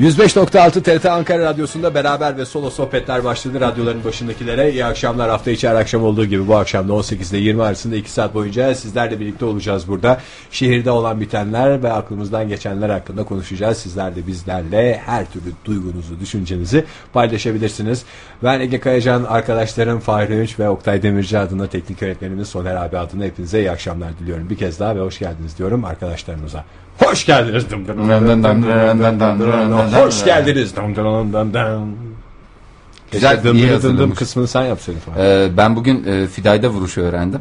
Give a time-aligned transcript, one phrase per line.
[0.00, 3.60] 105.6 TRT Ankara Radyosu'nda beraber ve solo sohbetler başladı.
[3.60, 5.30] Radyoların başındakilere iyi akşamlar.
[5.30, 8.34] Hafta içi her akşam olduğu gibi bu akşam da 18 ile 20 arasında 2 saat
[8.34, 10.20] boyunca sizlerle birlikte olacağız burada.
[10.50, 13.78] Şehirde olan bitenler ve aklımızdan geçenler hakkında konuşacağız.
[13.78, 18.04] Sizler de bizlerle her türlü duygunuzu, düşüncenizi paylaşabilirsiniz.
[18.44, 23.24] Ben Ege Kayacan, arkadaşlarım Fahri Ünç ve Oktay Demirci adına teknik öğretmenimiz Soner abi adına
[23.24, 24.50] hepinize iyi akşamlar diliyorum.
[24.50, 26.64] Bir kez daha ve hoş geldiniz diyorum arkadaşlarımıza.
[26.98, 27.64] Hoş geldiniz.
[29.94, 30.74] Hoş geldiniz.
[33.12, 34.18] Güzel, Güzel iyi dım dım hazırlamış.
[34.18, 35.00] kısmını sen yapsaydın.
[35.18, 37.40] Ee, ben bugün e, Fidayda vuruşu öğrendim.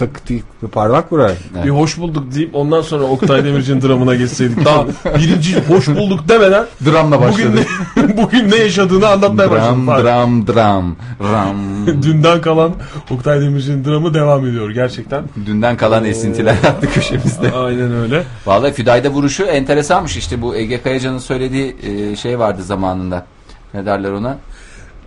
[0.00, 1.32] Tık tık bir parmak vurar.
[1.54, 1.64] Evet.
[1.64, 4.64] Bir hoş bulduk deyip ondan sonra Oktay Demirci'nin dramına geçseydik.
[4.64, 4.86] Daha
[5.18, 9.86] birinci hoş bulduk demeden Dramla bugün ne, bugün ne yaşadığını anlatmaya başladım.
[9.86, 11.56] Dram Bak, dram dram ram.
[12.02, 12.72] Dünden kalan
[13.10, 15.24] Oktay Demirci'nin dramı devam ediyor gerçekten.
[15.46, 17.52] Dünden kalan esintiler adlı köşemizde.
[17.56, 18.22] Aynen öyle.
[18.46, 23.26] Vallahi Fidayda vuruşu enteresanmış işte bu Ege Kayacan'ın söylediği e, şey vardı zamanında.
[23.74, 24.38] Ne derler ona?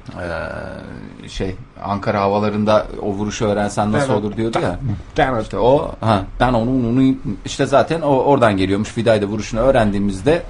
[0.09, 4.79] Ee, şey Ankara havalarında o vuruşu öğrensen nasıl olur diyordu ya.
[5.41, 7.15] İşte o ha ben onu, onu
[7.45, 10.41] işte zaten o oradan geliyormuş Fidayda vuruşunu öğrendiğimizde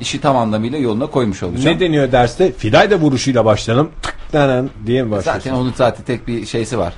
[0.00, 1.76] işi tam anlamıyla yoluna koymuş olacağım.
[1.76, 2.52] Ne deniyor derste?
[2.52, 3.90] Fidayda vuruşuyla başlayalım.
[4.02, 5.40] Tık danan diye mi başlıyorsun?
[5.40, 6.92] Zaten onun zaten tek bir şeysi var.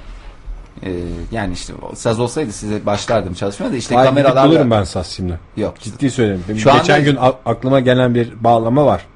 [0.82, 0.90] Ee,
[1.32, 5.38] yani işte saz olsaydı size başlardım çalışmaya da işte kameralarla bulurum ben saz şimdi.
[5.56, 5.80] yok.
[5.80, 6.44] Ciddi söyleyeyim.
[6.48, 9.06] Şu geçen anda- gün aklıma gelen bir bağlama var.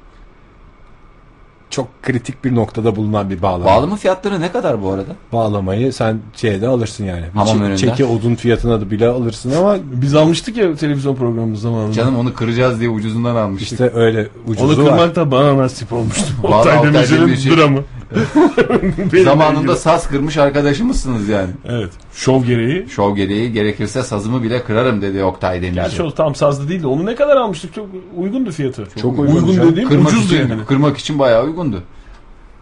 [1.75, 3.65] Çok kritik bir noktada bulunan bir bağlama.
[3.65, 5.11] Bağlama fiyatları ne kadar bu arada?
[5.33, 7.25] Bağlamayı sen şeyde alırsın yani.
[7.35, 7.77] Hamam önünde.
[7.77, 11.93] Çeki odun fiyatına da bile alırsın ama Biz almıştık ya televizyon programımız zamanında.
[11.93, 13.73] Canım onu kıracağız diye ucuzundan almıştık.
[13.73, 14.91] işte öyle Onu ucuzu var.
[14.91, 16.25] kırmak da bana nasip olmuştu.
[16.43, 17.81] Oktay Demirci'nin Demirci- dramı.
[19.25, 21.51] Zamanında saz kırmış arkadaşımızsınız yani.
[21.69, 21.91] Evet.
[22.15, 22.89] Şov gereği.
[22.89, 25.75] Şov gereği gerekirse sazımı bile kırarım dedi Oktay Demirci.
[25.75, 27.75] Gerçi o tam sazlı değil de onu ne kadar almıştık?
[27.75, 28.89] Çok uygundu fiyatı.
[29.01, 29.71] Çok uygun, uygun canım.
[29.73, 30.65] dediğim kırmak ucuzdu için, yani.
[30.65, 31.83] kırmak için bayağı uygundu.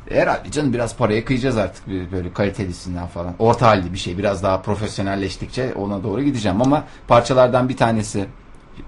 [0.08, 3.34] Herhalde canım biraz paraya kıyacağız artık böyle kalitelisinden falan.
[3.38, 8.24] Orta halli bir şey biraz daha profesyonelleştikçe ona doğru gideceğim ama parçalardan bir tanesi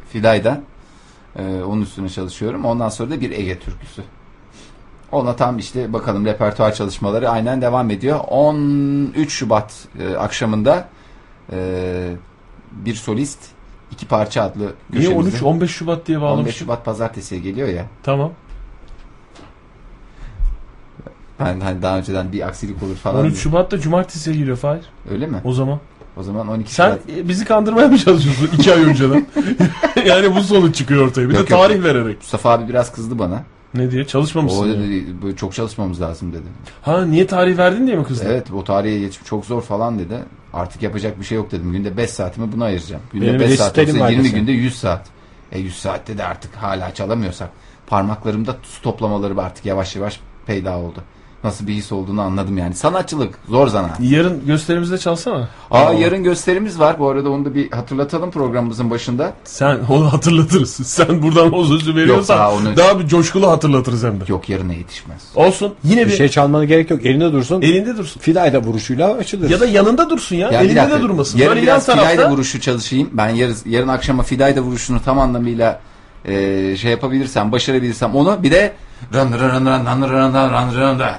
[0.08, 0.60] Fidayda.
[1.38, 2.64] Ee, onun üstüne çalışıyorum.
[2.64, 4.02] Ondan sonra da bir Ege türküsü.
[5.14, 8.20] Ona tam işte bakalım repertuar çalışmaları aynen devam ediyor.
[8.28, 10.88] 13 Şubat e, akşamında
[11.52, 11.58] e,
[12.72, 13.38] bir solist
[13.92, 15.38] iki parça adlı Niye köşemizde.
[15.38, 16.58] 13-15 Şubat diye 15 bağlamıştık?
[16.58, 17.86] Şubat pazartesiye geliyor ya.
[18.02, 18.32] Tamam.
[21.40, 23.20] Ben hani daha önceden bir aksilik olur falan.
[23.20, 23.42] 13 diye.
[23.42, 24.84] Şubat'ta cumartesiye giriyor Fahir.
[25.10, 25.40] Öyle mi?
[25.44, 25.80] O zaman.
[26.16, 27.18] O zaman 12 Sen Şubat.
[27.18, 29.26] e, bizi kandırmaya mı çalışıyorsun 2 ay önceden?
[30.06, 31.28] yani bu sonuç çıkıyor ortaya.
[31.28, 31.62] Bir Yok, de yok.
[31.62, 32.16] tarih vererek.
[32.16, 33.42] Mustafa abi biraz kızdı bana.
[33.74, 34.06] Ne diye?
[34.06, 34.60] Çalışmamışsın.
[34.60, 36.42] O dedi böyle çok çalışmamız lazım dedi.
[36.82, 38.26] Ha niye tarih verdin diye mi kızdın?
[38.26, 40.18] Evet o tarihe geçip çok zor falan dedi.
[40.52, 41.72] Artık yapacak bir şey yok dedim.
[41.72, 43.02] Günde 5 saatimi buna ayıracağım.
[43.12, 44.38] Günde Benim 5 saat olsa var 20 desene.
[44.38, 45.06] günde 100 saat.
[45.52, 47.50] E 100 saatte de artık hala çalamıyorsak
[47.86, 51.02] parmaklarımda su toplamaları artık yavaş yavaş peyda oldu.
[51.44, 52.74] Nasıl bir his olduğunu anladım yani.
[52.74, 54.00] Sanatçılık zor zanaat.
[54.00, 55.48] Yarın gösterimizde çalsana.
[55.70, 56.98] Aa yarın gösterimiz var.
[56.98, 59.32] Bu arada onu da bir hatırlatalım programımızın başında.
[59.44, 60.70] Sen onu hatırlatırız.
[60.70, 64.24] Sen buradan o sözü veriyorsan daha onu- daha bir coşkulu hatırlatırız hem de.
[64.28, 65.22] Yok yarına yetişmez.
[65.34, 65.74] Olsun.
[65.84, 67.06] Yine Bir bir, şey çalmana gerek yok.
[67.06, 67.62] Elinde dursun.
[67.62, 68.20] elinde dursun.
[68.20, 69.50] Fidayda vuruşuyla açılır.
[69.50, 70.50] Ya da yanında dursun ya.
[70.50, 71.38] Ya elinde dakika, de durmasın.
[71.38, 73.10] Yarın Böyle biraz Fidayda tarafta vuruşu çalışayım.
[73.12, 75.80] Ben yarın, yarın akşama Fidayda vuruşunu tam anlamıyla
[76.24, 78.72] e, şey yapabilirsem, başarabilirsem onu bir de
[79.14, 81.18] rın rın rın rın rın rın rın rın da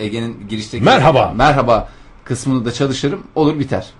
[0.00, 1.32] Ege'nin girişteki Merhaba.
[1.36, 1.88] merhaba
[2.24, 3.22] kısmını da çalışırım.
[3.34, 3.90] Olur biter.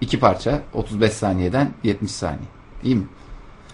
[0.00, 2.48] İki parça 35 saniyeden 70 saniye.
[2.84, 3.02] İyi mi?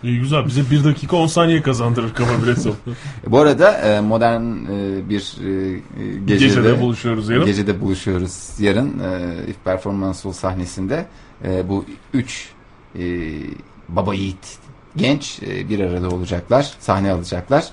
[0.02, 0.46] İyi güzel.
[0.46, 2.68] Bize 1 dakika 10 saniye kazandırır kafa bileti.
[3.26, 5.78] E, Bu arada e, modern e, bir e,
[6.26, 7.44] gecede, Gecede buluşuyoruz yarın.
[7.47, 8.88] Gecede buluşuyoruz yarın
[9.48, 11.06] If Performance Hall sahnesinde
[11.64, 12.48] bu üç
[12.98, 13.02] e,
[13.88, 14.58] baba yiğit
[14.97, 17.64] genç bir arada olacaklar sahne alacaklar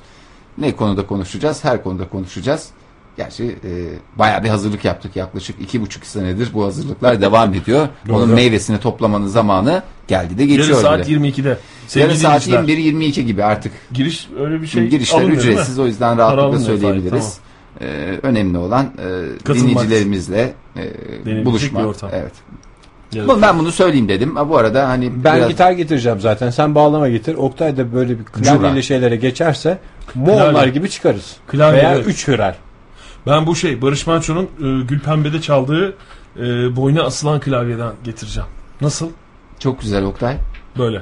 [0.58, 2.70] ne konuda konuşacağız her konuda konuşacağız
[3.18, 3.72] gerçi e,
[4.20, 9.28] bayağı bir hazırlık yaptık yaklaşık iki buçuk senedir bu hazırlıklar devam ediyor onun meyvesini toplamanın
[9.28, 11.28] zamanı geldi de Yarın geçiyor saat bile.
[11.30, 11.58] 22'de.
[11.96, 15.32] yarın saat dinleyiciler, 21-22 gibi artık Giriş öyle bir şey girişler mi?
[15.34, 17.38] ücretsiz o yüzden rahatlıkla alınmıyor, söyleyebiliriz.
[17.82, 17.86] Ee,
[18.24, 18.86] önemli olan
[19.48, 21.86] e, dinleyicilerimizle e, bir buluşmak.
[21.86, 22.10] ortam.
[22.14, 22.32] Evet.
[23.28, 24.36] Bunu- Ben bunu söyleyeyim dedim.
[24.36, 26.50] Ha, bu arada hani Ben biraz- gitar getireceğim zaten.
[26.50, 27.36] Sen bağlama getir.
[27.36, 28.82] Oktay da böyle bir klavyeli Cura.
[28.82, 29.78] şeylere geçerse
[30.16, 31.36] Moğollar gibi çıkarız.
[31.48, 32.08] Klavye, Veya evet.
[32.08, 32.56] üç hürer.
[33.28, 35.96] Ben bu şey Barış Manço'nun e, Gülpembe'de çaldığı
[36.40, 38.50] e, boyuna asılan klavyeden getireceğim.
[38.82, 39.10] Nasıl?
[39.60, 40.38] çok güzel Oktay.
[40.78, 41.02] Böyle.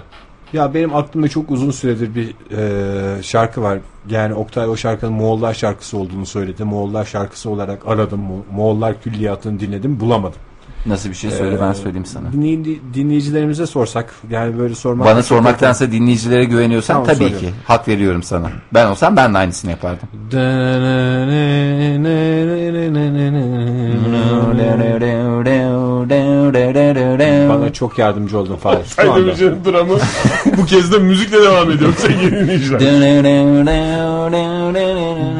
[0.53, 3.79] Ya benim aklımda çok uzun süredir bir e, şarkı var.
[4.09, 6.63] Yani Oktay o şarkının Moğollar şarkısı olduğunu söyledi.
[6.63, 8.21] Moğollar şarkısı olarak aradım.
[8.21, 9.99] Mo- Moğollar külliyatını dinledim.
[9.99, 10.39] Bulamadım.
[10.85, 12.27] Nasıl bir şey söyle ben söyleyeyim sana.
[12.27, 17.39] Dinley- dinleyicilerimize sorsak yani böyle sormak Bana sormaktansa dinleyicilere güveniyorsan Tamam, tabii soruyorum.
[17.39, 17.53] ki.
[17.65, 18.49] Hak veriyorum sana.
[18.73, 20.07] Ben olsam ben de aynısını yapardım.
[27.49, 28.85] Bana çok yardımcı oldun Fahir.
[28.97, 29.97] Aydemici'nin dramı
[30.57, 32.79] bu kez de müzikle devam ediyor sevgili dinleyiciler.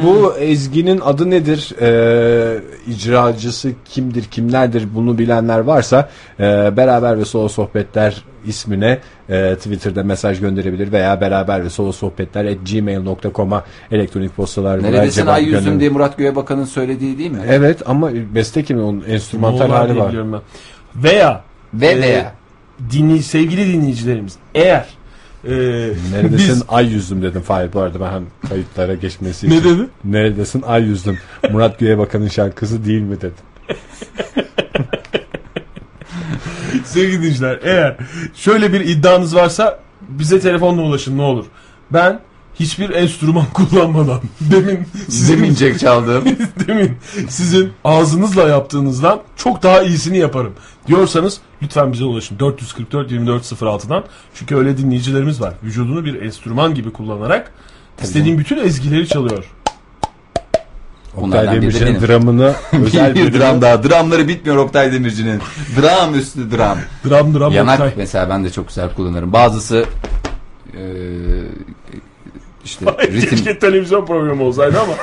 [0.06, 1.72] Bu ezginin adı nedir?
[1.80, 2.58] Ee,
[2.88, 6.08] icracısı kimdir, kimlerdir bunu bilenler varsa
[6.40, 6.42] e,
[6.76, 8.98] beraber ve solo sohbetler ismine
[9.28, 15.44] e, Twitter'da mesaj gönderebilir veya beraber ve solo sohbetler at gmail.com'a elektronik postalarla Neredesin ay
[15.44, 15.80] yüzüm gönderin.
[15.80, 17.38] diye Murat Göğebakan'ın söylediği değil mi?
[17.48, 20.08] Evet ama beste kimin onun enstrümantal Moğollar hali var.
[20.08, 20.40] biliyorum ben.
[21.02, 21.40] Veya
[21.74, 22.32] Ve e, veya.
[22.90, 24.86] dinli, sevgili dinleyicilerimiz eğer
[25.44, 25.50] e,
[26.12, 29.70] Neredesin biz ay yüzüm dedim Fahir bu arada ben hem kayıtlara geçmesi ne için.
[29.78, 29.88] dedi?
[30.04, 31.18] Neredesin ay yüzüm
[31.52, 33.34] Murat Göğebakan'ın şarkısı değil mi dedim.
[36.84, 37.96] Sevgili dinleyiciler eğer
[38.34, 41.44] şöyle bir iddianız varsa bize telefonla ulaşın ne olur.
[41.90, 42.20] Ben
[42.60, 46.24] hiçbir enstrüman kullanmadan demin sizin Zemincek çaldığım.
[46.68, 46.96] demin
[47.28, 50.52] sizin ağzınızla yaptığınızdan çok daha iyisini yaparım
[50.86, 56.92] diyorsanız lütfen bize ulaşın 444 24 06'dan çünkü öyle dinleyicilerimiz var vücudunu bir enstrüman gibi
[56.92, 57.52] kullanarak
[58.02, 59.44] istediğin bütün ezgileri çalıyor.
[61.16, 62.54] Oktay Demirci'nin dramını
[62.84, 63.82] özel bir dram daha.
[63.82, 65.40] Dramları bitmiyor Oktay Demirci'nin.
[65.82, 66.78] Dram üstü dram.
[67.10, 67.92] Dram dram Yanak Oktay.
[67.96, 69.32] mesela ben de çok güzel kullanırım.
[69.32, 69.84] Bazısı
[70.74, 70.80] eee,
[72.64, 74.94] işte ritim Keşke televizyon programı olsaydı ama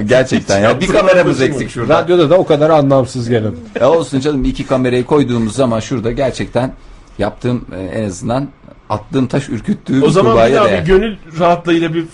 [0.02, 2.02] gerçekten ya bir kameramız eksik şurada.
[2.02, 3.46] Radyoda da o kadar anlamsız gene.
[3.80, 6.72] Ya olsun canım iki kamerayı koyduğumuz zaman şurada gerçekten
[7.18, 8.48] yaptığım e, en azından
[8.90, 12.06] attığım taş ürküttüğü o bir zaman bir bir gönül rahatlığıyla bir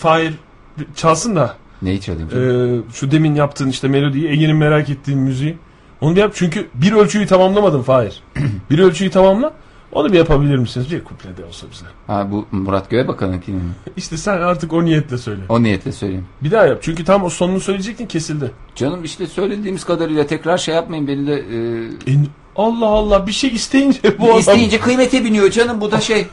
[0.79, 2.85] bir çalsın da Neyi çalayım e, canım?
[2.93, 5.57] şu demin yaptığın işte melodiyi Ege'nin merak ettiği müziği
[6.01, 8.23] onu bir yap çünkü bir ölçüyü tamamlamadın Fahir.
[8.71, 9.53] bir ölçüyü tamamla
[9.93, 10.91] onu bir yapabilir misiniz?
[10.93, 11.85] Bir kuple de olsa bize.
[12.07, 13.71] Ha bu Murat Göğebakan'ınkini mi?
[13.97, 15.41] İşte sen artık o niyetle söyle.
[15.49, 16.27] O niyetle söyleyeyim.
[16.43, 16.79] Bir daha yap.
[16.83, 18.51] Çünkü tam o sonunu söyleyecektin kesildi.
[18.75, 23.51] Canım işte söylediğimiz kadarıyla tekrar şey yapmayın beni de e, En- Allah Allah bir şey
[23.51, 24.39] isteyince bu adam...
[24.39, 26.27] isteyince kıymete biniyor canım bu da şey.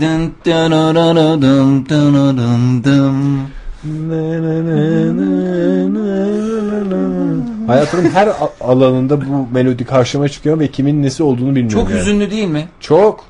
[0.00, 3.38] Dın dın dın dın dın dın dın dın.
[7.66, 8.28] Hayatımın her
[8.60, 11.78] alanında bu melodi karşıma çıkıyor ve kimin nesi olduğunu bilmiyorum.
[11.78, 12.00] Çok yani.
[12.00, 12.68] hüzünlü değil mi?
[12.80, 13.24] Çok.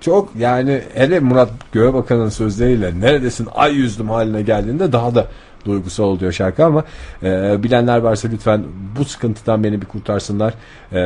[0.00, 5.26] Çok yani hele Murat Göğebakan'ın sözleriyle neredesin ay yüzdüm haline geldiğinde daha da
[5.64, 6.84] duygusal oluyor şarkı ama
[7.22, 8.62] e, bilenler varsa lütfen
[8.98, 10.54] bu sıkıntıdan beni bir kurtarsınlar.
[10.92, 11.00] E,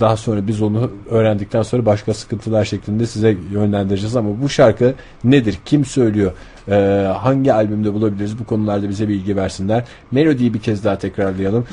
[0.00, 4.94] daha sonra biz onu öğrendikten sonra başka sıkıntılar şeklinde size yönlendireceğiz ama bu şarkı
[5.24, 5.58] nedir?
[5.64, 6.32] Kim söylüyor?
[6.68, 8.38] E, hangi albümde bulabiliriz?
[8.38, 9.84] Bu konularda bize bilgi versinler.
[10.12, 11.66] Melodiyi bir kez daha tekrarlayalım.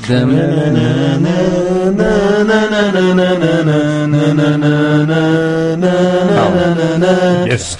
[7.51, 7.77] Yes.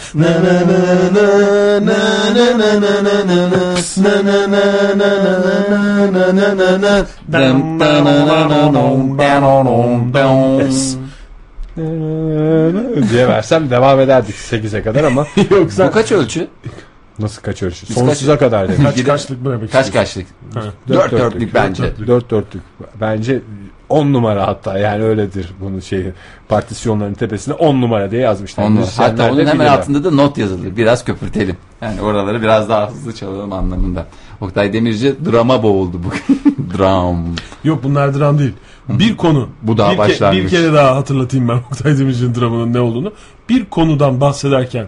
[10.59, 10.97] Yes.
[13.11, 16.47] diye versem devam ederdik 8'e kadar ama Yok sen Bu kaç ölçü?
[17.19, 17.85] nasıl kaç ölçü?
[17.89, 18.83] Biz Sonsuza kadar dedik.
[18.83, 20.25] kaç kaçlık mı demek Kaç kaçlık?
[20.53, 20.61] Ha.
[20.88, 21.83] Dört Dört dörtlük bence.
[22.07, 22.61] Dört dörtlük.
[23.01, 23.41] Bence
[23.89, 26.11] 10 numara hatta yani öyledir bunun şeyi
[26.50, 28.64] partisyonların tepesine 10 numara diye yazmışlar.
[28.64, 29.78] Onu, Müzisyenler hatta onun hemen bilirler.
[29.78, 30.78] altında da not yazılır.
[30.78, 31.57] Biraz köpürtelim.
[31.81, 34.06] Yani oraları biraz daha hızlı çalalım anlamında.
[34.42, 36.42] Oktay Demirci drama boğuldu bugün.
[36.78, 37.26] Dram.
[37.64, 38.54] Yok bunlar dram değil.
[38.90, 39.50] Bir konu.
[39.61, 40.44] Bu daha bir, başlangıç.
[40.44, 43.14] bir kere daha hatırlatayım ben Oktay Demirci'nin dramının ne olduğunu.
[43.50, 44.85] Bir konudan bahsederken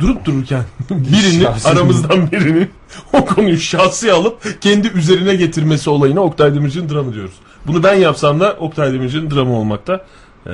[0.00, 2.70] durup dururken birinin Şahsi aramızdan birinin
[3.12, 7.34] o konuyu şahsi alıp kendi üzerine getirmesi olayına Oktay Demirci'nin dramı diyoruz.
[7.66, 10.04] Bunu ben yapsam da Oktay Demirci'nin dramı olmakta
[10.46, 10.52] eee,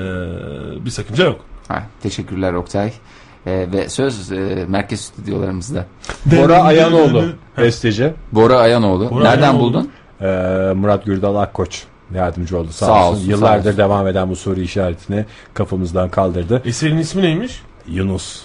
[0.85, 1.41] bir sakınca yok.
[1.69, 2.93] Ha, teşekkürler Oktay.
[3.47, 5.87] Ee, ve söz e, merkez stüdyolarımızda.
[6.27, 7.25] Bora Ayanoğlu
[7.59, 8.13] besteci.
[8.33, 9.11] Bora Ayanoğlu.
[9.11, 9.61] Bora Nereden Ayanoğlu.
[9.63, 9.91] buldun?
[10.21, 10.25] Ee,
[10.77, 11.83] Murat Gürdal Akkoç
[12.15, 13.13] yardımcı oldu sağ, Sağ olsun.
[13.17, 13.79] olsun, sağ Yıllardır olsun.
[13.79, 16.63] devam eden bu soru işaretini kafamızdan kaldırdı.
[16.65, 17.63] Eserin ismi neymiş?
[17.89, 18.43] Yunus.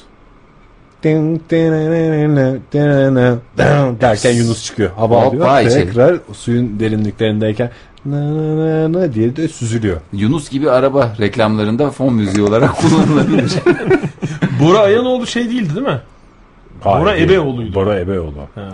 [4.01, 4.91] Derken Yunus çıkıyor.
[4.91, 5.69] Hava Hoppa alıyor.
[5.69, 5.85] içeri.
[5.85, 7.71] Tekrar suyun derinliklerindeyken
[8.05, 9.97] na na na na diye de süzülüyor.
[10.13, 13.53] Yunus gibi araba reklamlarında fon müziği olarak kullanılabilir.
[14.61, 16.01] Bora Ayanoğlu şey değildi değil mi?
[16.85, 17.75] Bora Hayır, Ebeoğlu'ydu.
[17.75, 18.33] Bora Ebeoğlu.
[18.55, 18.69] Ha.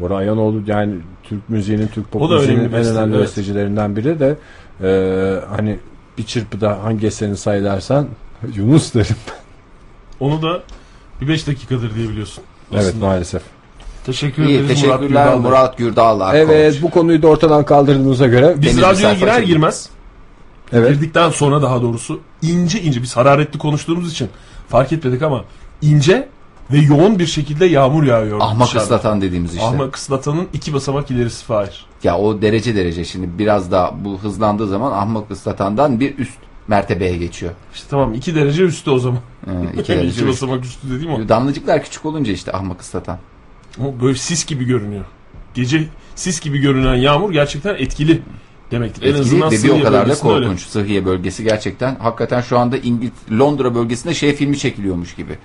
[0.00, 3.24] Bora Ayanoğlu yani Türk müziğinin, Türk pop müziğinin en önemli evet.
[3.24, 4.36] bestecilerinden biri de
[4.82, 4.90] e,
[5.56, 5.78] hani
[6.18, 8.08] bir çırpıda hangi eserini sayılarsan
[8.54, 9.16] Yunus derim.
[10.20, 10.62] Onu da
[11.20, 12.44] bir 5 dakikadır diye biliyorsun.
[12.72, 13.06] Evet Aslında.
[13.06, 13.42] maalesef.
[14.06, 15.38] Teşekkür İyi ederiz teşekkürler Murat Gürdal.
[15.38, 16.20] Murat Gürdal.
[16.20, 16.40] Akkoç.
[16.40, 19.46] Evet bu konuyu da ortadan kaldırdığımıza göre Biz radyoya girer çekin.
[19.46, 19.88] girmez
[20.72, 20.90] Evet.
[20.94, 24.28] Girdikten sonra daha doğrusu ince ince biz hararetli konuştuğumuz için
[24.68, 25.44] fark etmedik ama
[25.82, 26.28] ince
[26.72, 28.38] ve yoğun bir şekilde yağmur yağıyor.
[28.40, 28.84] Ahmak dışarıda.
[28.84, 29.66] ıslatan dediğimiz işte.
[29.66, 31.86] Ahmak ıslatanın iki basamak ilerisi Fahir.
[32.04, 37.16] Ya o derece derece şimdi biraz daha bu hızlandığı zaman ahmak ıslatandan bir üst mertebeye
[37.16, 37.52] geçiyor.
[37.74, 39.20] İşte tamam iki derece üstü o zaman.
[39.46, 40.28] Ee, iki iki, derece üst.
[40.28, 41.28] basamak üstü dediğim o.
[41.28, 43.18] Damlacıklar küçük olunca işte ahmak ıslatan.
[43.80, 45.04] O böyle sis gibi görünüyor.
[45.54, 48.22] Gece sis gibi görünen yağmur gerçekten etkili
[48.70, 49.02] demektir.
[49.02, 50.44] en Etkili azından ve bir o kadar da bölgesinde öyle.
[50.46, 50.60] korkunç.
[50.60, 55.38] Sıhhiye bölgesi gerçekten hakikaten şu anda İngiliz Londra bölgesinde şey filmi çekiliyormuş gibi.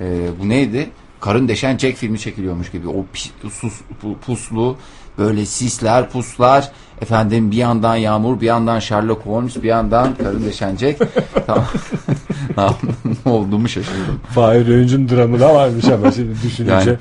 [0.00, 0.90] Ee, bu neydi?
[1.20, 2.88] Karın deşen Jack filmi çekiliyormuş gibi.
[2.88, 4.76] O pi- sus, pu- puslu
[5.18, 6.72] böyle sisler, puslar.
[7.02, 10.98] Efendim bir yandan yağmur, bir yandan Sherlock Holmes, bir yandan karın deşen Jack.
[11.46, 11.66] tamam.
[13.26, 14.20] ne olduğumu şaşırdım.
[14.34, 16.72] Fahir Öğüncü'nün dramı da varmış ama şimdi düşününce.
[16.72, 16.96] Yani-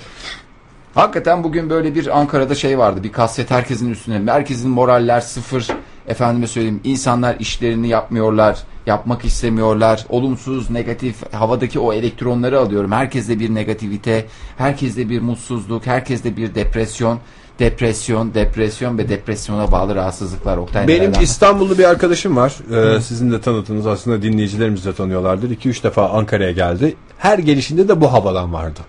[0.95, 3.03] Hakikaten bugün böyle bir Ankara'da şey vardı.
[3.03, 4.31] Bir kasvet herkesin üstüne.
[4.31, 5.67] Herkesin moraller sıfır.
[6.07, 8.59] Efendime söyleyeyim insanlar işlerini yapmıyorlar.
[8.85, 10.05] Yapmak istemiyorlar.
[10.09, 12.91] Olumsuz, negatif havadaki o elektronları alıyorum.
[12.91, 14.25] Herkeste bir negativite,
[14.57, 17.19] herkeste bir mutsuzluk, herkeste bir depresyon.
[17.59, 20.57] Depresyon, depresyon ve depresyona bağlı rahatsızlıklar.
[20.57, 22.53] Oktay Benim nelerden- İstanbul'da bir arkadaşım var.
[22.97, 25.49] Ee, sizin de tanıdığınız aslında dinleyicilerimiz de tanıyorlardır.
[25.49, 26.95] 2-3 defa Ankara'ya geldi.
[27.17, 28.79] Her gelişinde de bu havadan vardı.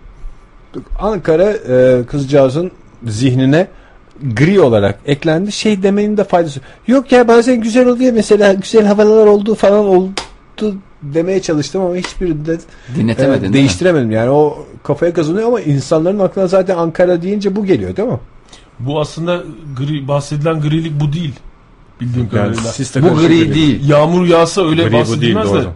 [0.98, 2.70] Ankara e, kızcağızın
[3.06, 3.66] zihnine
[4.36, 5.52] gri olarak eklendi.
[5.52, 6.60] Şey demenin de faydası.
[6.86, 10.10] Yok ya bazen güzel oluyor mesela güzel havalar olduğu falan oldu
[11.02, 12.58] demeye çalıştım ama hiçbirinde
[12.96, 14.10] dinletemedin e, değiştiremedim.
[14.10, 18.18] Yani o kafaya kazanıyor ama insanların aklına zaten Ankara deyince bu geliyor değil mi?
[18.78, 19.42] Bu aslında
[19.76, 21.32] gri, bahsedilen grilik bu değil.
[22.00, 22.62] Bildiğim kadarıyla.
[22.62, 23.88] sis de Bu gri değil.
[23.88, 25.54] Yağmur yağsa öyle Gri değil, bahsedilmez de.
[25.54, 25.70] doğru.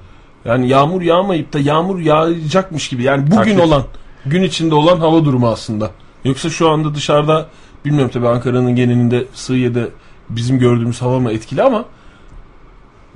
[0.44, 3.02] Yani yağmur yağmayıp da yağmur yağacakmış gibi.
[3.02, 3.60] Yani bugün Taklit.
[3.60, 3.82] olan,
[4.26, 5.90] gün içinde olan hava durumu aslında.
[6.24, 7.46] Yoksa şu anda dışarıda
[7.84, 9.88] bilmiyorum tabii Ankara'nın genelinde Sığıye'de
[10.30, 11.84] bizim gördüğümüz hava mı etkili ama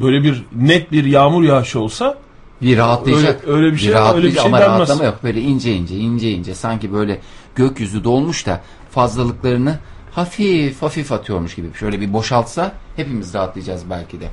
[0.01, 2.19] böyle bir net bir yağmur yağışı olsa
[2.63, 3.41] Bir rahatlayacak.
[3.47, 4.79] Öyle- öyle bir şey- öyle bir rahatlayacak şey ama denmez.
[4.79, 5.19] rahatlama yok.
[5.23, 7.21] Böyle ince ince ince ince sanki böyle
[7.55, 8.61] gökyüzü dolmuş da
[8.93, 9.79] fazlalıklarını
[10.11, 11.69] hafif hafif atıyormuş gibi.
[11.75, 14.29] Şöyle bir boşaltsa hepimiz rahatlayacağız belki de.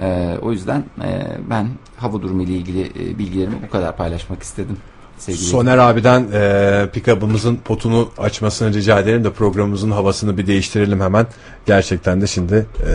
[0.00, 4.76] Ee, o yüzden e, ben hava durumu ile ilgili e, bilgilerimi bu kadar paylaşmak istedim.
[5.18, 11.26] Sevgili Soner abiden e, pick-up'ımızın potunu açmasını rica ederim de programımızın havasını bir değiştirelim hemen.
[11.66, 12.90] Gerçekten de şimdi e,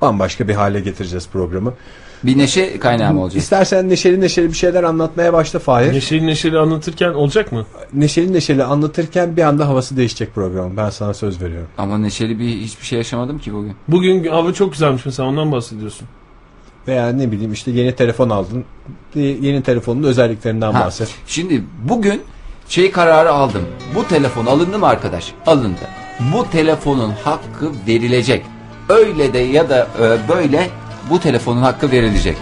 [0.00, 1.74] bambaşka bir hale getireceğiz programı.
[2.24, 3.42] Bir neşe kaynağı mı olacak?
[3.42, 5.92] İstersen neşeli neşeli bir şeyler anlatmaya başla Fahir.
[5.92, 7.66] neşeli neşeli anlatırken olacak mı?
[7.94, 10.76] neşeli neşeli anlatırken bir anda havası değişecek programın.
[10.76, 11.68] Ben sana söz veriyorum.
[11.78, 13.72] Ama neşeli bir hiçbir şey yaşamadım ki bugün.
[13.88, 16.08] Bugün hava çok güzelmiş mesela ondan bahsediyorsun.
[16.88, 18.64] Veya ne bileyim işte yeni telefon aldın.
[19.14, 21.08] Yeni telefonun özelliklerinden Ha, bahset.
[21.26, 22.22] Şimdi bugün
[22.68, 23.62] şey kararı aldım.
[23.94, 25.32] Bu telefon alındı mı arkadaş?
[25.46, 25.80] Alındı.
[26.34, 28.44] Bu telefonun hakkı verilecek.
[28.88, 30.70] Öyle de ya da e, böyle
[31.10, 32.36] bu telefonun hakkı verilecek.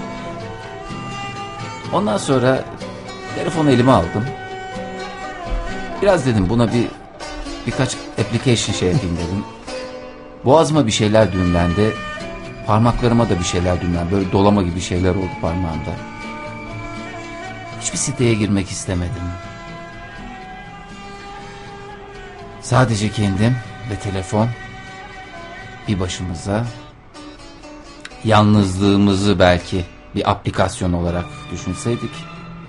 [1.92, 2.64] Ondan sonra
[3.34, 4.24] telefonu elime aldım.
[6.02, 6.86] Biraz dedim buna bir
[7.66, 9.44] birkaç application şey yapayım dedim.
[10.44, 11.94] Boğazıma bir şeyler düğümlendi.
[12.66, 14.12] Parmaklarıma da bir şeyler düğümlendi.
[14.12, 15.90] Böyle dolama gibi şeyler oldu parmağımda.
[17.80, 19.22] Hiçbir siteye girmek istemedim.
[22.60, 23.56] Sadece kendim
[23.90, 24.48] ve telefon
[25.88, 26.64] bir başımıza
[28.24, 29.84] yalnızlığımızı belki
[30.14, 32.10] bir aplikasyon olarak düşünseydik.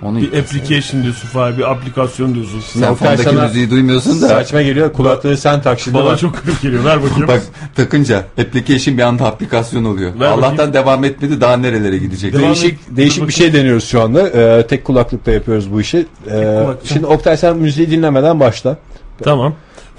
[0.03, 2.59] Onu Bir application diyorsun Fahir, bir aplikasyon diyorsun.
[2.59, 4.27] Sen Oktay fondaki sana- müziği duymuyorsun da.
[4.27, 4.93] Saçma geliyor.
[4.93, 5.97] Kulaklığı sen tak şimdi.
[5.97, 6.85] Bana çok garip geliyor.
[6.85, 7.27] Ver bakayım.
[7.27, 7.41] Bak
[7.75, 10.19] takınca application bir anda aplikasyon oluyor.
[10.19, 10.73] Ver Allah'tan bakayım.
[10.73, 12.33] devam etmedi daha nerelere gidecek.
[12.33, 12.79] Devam Değişik et.
[12.89, 14.29] değişik bir şey deniyoruz şu anda.
[14.29, 16.05] Ee, tek kulaklıkla yapıyoruz bu işi.
[16.31, 18.77] Ee, şimdi Oktay sen müziği dinlemeden başla.
[19.23, 19.53] Tamam.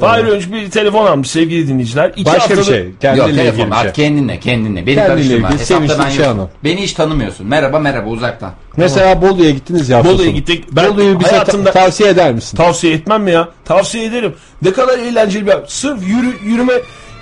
[0.06, 2.12] Fahir önce bir telefon almış sevgili dinleyiciler.
[2.16, 2.88] İki Başka bir haftadır- şey.
[3.00, 3.88] Kendinle Yok telefon ilgili bir şey.
[3.88, 4.87] at kendinle kendinle.
[4.87, 5.49] Beni Kendinle karıştırma.
[5.49, 6.38] ilgili Hesapta sevinçli ben bir şey yokum.
[6.40, 6.50] anlat.
[6.64, 7.47] Beni hiç tanımıyorsun.
[7.47, 8.52] Merhaba merhaba uzaktan.
[8.76, 9.99] Mesela Bolu'ya gittiniz ya.
[9.99, 10.35] hafta Bolu'ya sonu.
[10.37, 10.64] gittik.
[10.73, 12.56] Ben Bolu'yu bize ta- hayatımda tavsiye eder misin?
[12.56, 13.49] tavsiye etmem mi ya?
[13.64, 14.35] Tavsiye ederim.
[14.62, 16.73] Ne kadar eğlenceli bir Sırf yürü, yürüme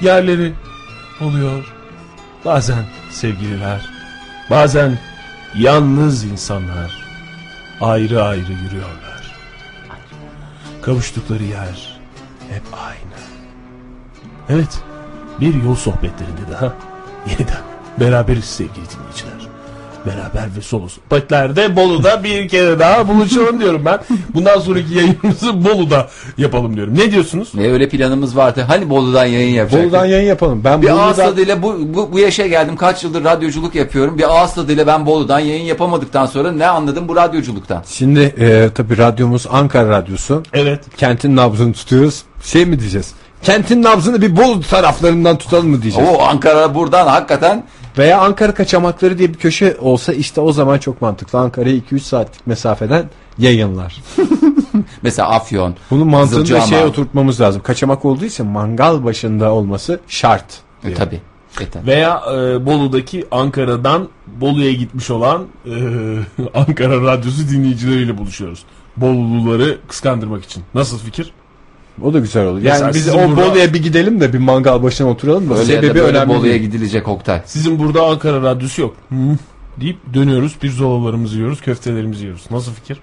[0.00, 0.52] yerleri
[1.20, 1.64] oluyor.
[2.44, 3.80] Bazen sevgililer,
[4.50, 4.99] bazen
[5.58, 7.04] yalnız insanlar
[7.80, 9.34] ayrı ayrı yürüyorlar.
[10.82, 12.00] Kavuştukları yer
[12.50, 13.21] hep aynı.
[14.49, 14.83] Evet,
[15.40, 16.75] bir yol sohbetlerinde daha
[17.26, 17.62] yeniden
[18.00, 19.49] beraberiz sevgili dinleyiciler.
[20.07, 23.99] Beraber ve solo sohbetlerde Bolu'da bir kere daha buluşalım diyorum ben.
[24.35, 26.99] Bundan sonraki yayınımızı Bolu'da yapalım diyorum.
[26.99, 27.49] Ne diyorsunuz?
[27.54, 28.64] Ve öyle planımız vardı.
[28.69, 29.92] Hani Bolu'dan yayın yapacaktık.
[29.92, 30.64] Bolu'dan yayın yapalım.
[30.64, 32.76] Ben bir ağız Bolu'dan tadıyla bu, bu, bu yaşa geldim.
[32.76, 34.19] Kaç yıldır radyoculuk yapıyorum.
[34.19, 37.83] Bir ağız tadıyla ben Bolu'dan yayın yapamadıktan sonra ne anladım bu radyoculuktan?
[37.87, 40.42] Şimdi e, tabii radyomuz Ankara Radyosu.
[40.52, 40.80] Evet.
[40.97, 42.23] Kentin nabzını tutuyoruz.
[42.45, 43.12] Şey mi diyeceğiz?
[43.42, 46.09] Kentin nabzını bir Bolu taraflarından tutalım mı diyeceğiz?
[46.12, 47.64] O Ankara buradan hakikaten
[47.99, 51.38] Veya Ankara kaçamakları diye bir köşe olsa işte o zaman çok mantıklı.
[51.38, 53.97] Ankara'ya 2-3 saatlik mesafeden yayınlar.
[55.02, 55.76] Mesela Afyon.
[55.90, 57.62] Bunun mantığını şeye oturtmamız lazım.
[57.62, 60.44] Kaçamak olduğu mangal başında olması şart.
[60.85, 61.20] E, tabii.
[61.61, 61.87] E, tabii.
[61.87, 65.75] Veya e, Bolu'daki Ankara'dan Bolu'ya gitmiş olan e,
[66.54, 68.64] Ankara Radyosu dinleyicileriyle buluşuyoruz.
[68.97, 70.62] Boluluları kıskandırmak için.
[70.75, 71.32] Nasıl fikir?
[72.02, 72.61] O da güzel olur.
[72.62, 75.54] Mesela Yani biz sizin o burada- Bolu'ya bir gidelim de bir mangal başına oturalım da
[75.54, 76.62] Öyle ya da sebebi böyle önemli Bolu'ya değil.
[76.62, 77.42] gidilecek Oktay.
[77.47, 78.97] Sizin burada Ankara Radyosu yok.
[79.80, 80.57] Deyip dönüyoruz.
[80.62, 82.45] Bir zolalarımızı yiyoruz, köftelerimizi yiyoruz.
[82.50, 83.00] Nasıl fikir?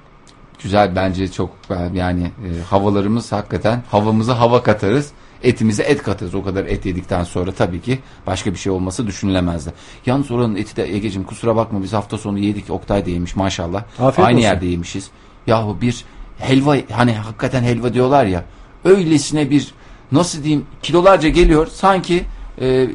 [0.63, 1.49] Güzel bence çok
[1.93, 5.11] yani e, havalarımız hakikaten havamıza hava katarız.
[5.43, 6.35] Etimize et katarız.
[6.35, 9.73] O kadar et yedikten sonra tabii ki başka bir şey olması düşünülemezdi.
[10.05, 12.69] Yalnız oranın eti de Ege'cim kusura bakma biz hafta sonu yedik.
[12.69, 13.83] Oktay da yemiş maşallah.
[13.99, 14.47] Afiyet Aynı olsun.
[14.47, 15.07] yerde yemişiz.
[15.47, 16.05] Yahu bir
[16.39, 18.43] helva hani hakikaten helva diyorlar ya.
[18.87, 19.73] Öylesine bir
[20.11, 21.67] nasıl diyeyim kilolarca geliyor.
[21.67, 22.23] Sanki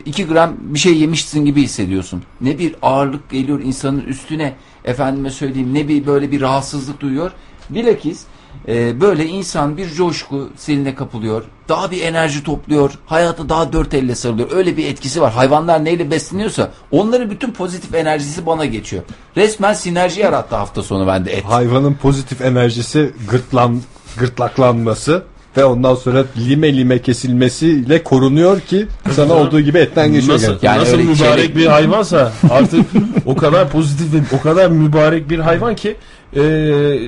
[0.04, 2.22] 2 gram bir şey yemişsin gibi hissediyorsun.
[2.40, 7.32] Ne bir ağırlık geliyor insanın üstüne efendime söyleyeyim ne bir böyle bir rahatsızlık duyuyor.
[7.70, 8.24] Bilakis
[8.68, 11.44] e, böyle insan bir coşku seline kapılıyor.
[11.68, 12.98] Daha bir enerji topluyor.
[13.06, 14.52] Hayatı daha dört elle sarılıyor.
[14.52, 15.32] Öyle bir etkisi var.
[15.32, 19.02] Hayvanlar neyle besleniyorsa onların bütün pozitif enerjisi bana geçiyor.
[19.36, 21.44] Resmen sinerji yarattı hafta sonu bende et.
[21.44, 23.80] Hayvanın pozitif enerjisi gırtlan,
[24.18, 25.24] gırtlaklanması
[25.56, 30.34] ve ondan sonra lime lime kesilmesiyle korunuyor ki sana olduğu gibi etten geçiyor.
[30.34, 30.56] Nasıl.
[30.62, 32.86] Yani nasıl öyle mübarek çeyrek- bir hayvansa artık
[33.26, 35.96] o kadar pozitif ve o kadar mübarek bir hayvan ki
[36.36, 36.42] e,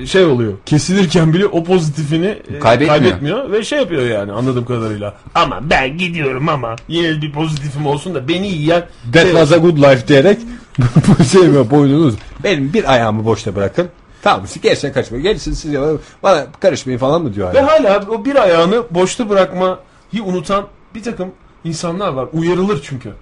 [0.07, 0.53] şey oluyor.
[0.65, 2.97] Kesilirken bile o pozitifini e, Kaybetmiyor.
[2.99, 5.13] kaybetmiyor ve şey yapıyor yani anladığım kadarıyla.
[5.35, 8.83] Ama ben gidiyorum ama yine bir pozitifim olsun da beni yiyen
[9.13, 10.37] That şey was a good life diyerek
[11.19, 13.87] bu şey mi boynunuz benim bir ayağımı boşta bırakın.
[14.25, 15.23] Tamam siz gerisine kaçmayın.
[15.23, 15.99] Gerisini siz yapın.
[16.23, 17.89] Bana karışmayın falan mı diyor Ve hala.
[17.89, 19.77] hala o bir ayağını boşta bırakmayı
[20.25, 21.31] unutan bir takım
[21.63, 22.27] insanlar var.
[22.33, 23.13] Uyarılır çünkü.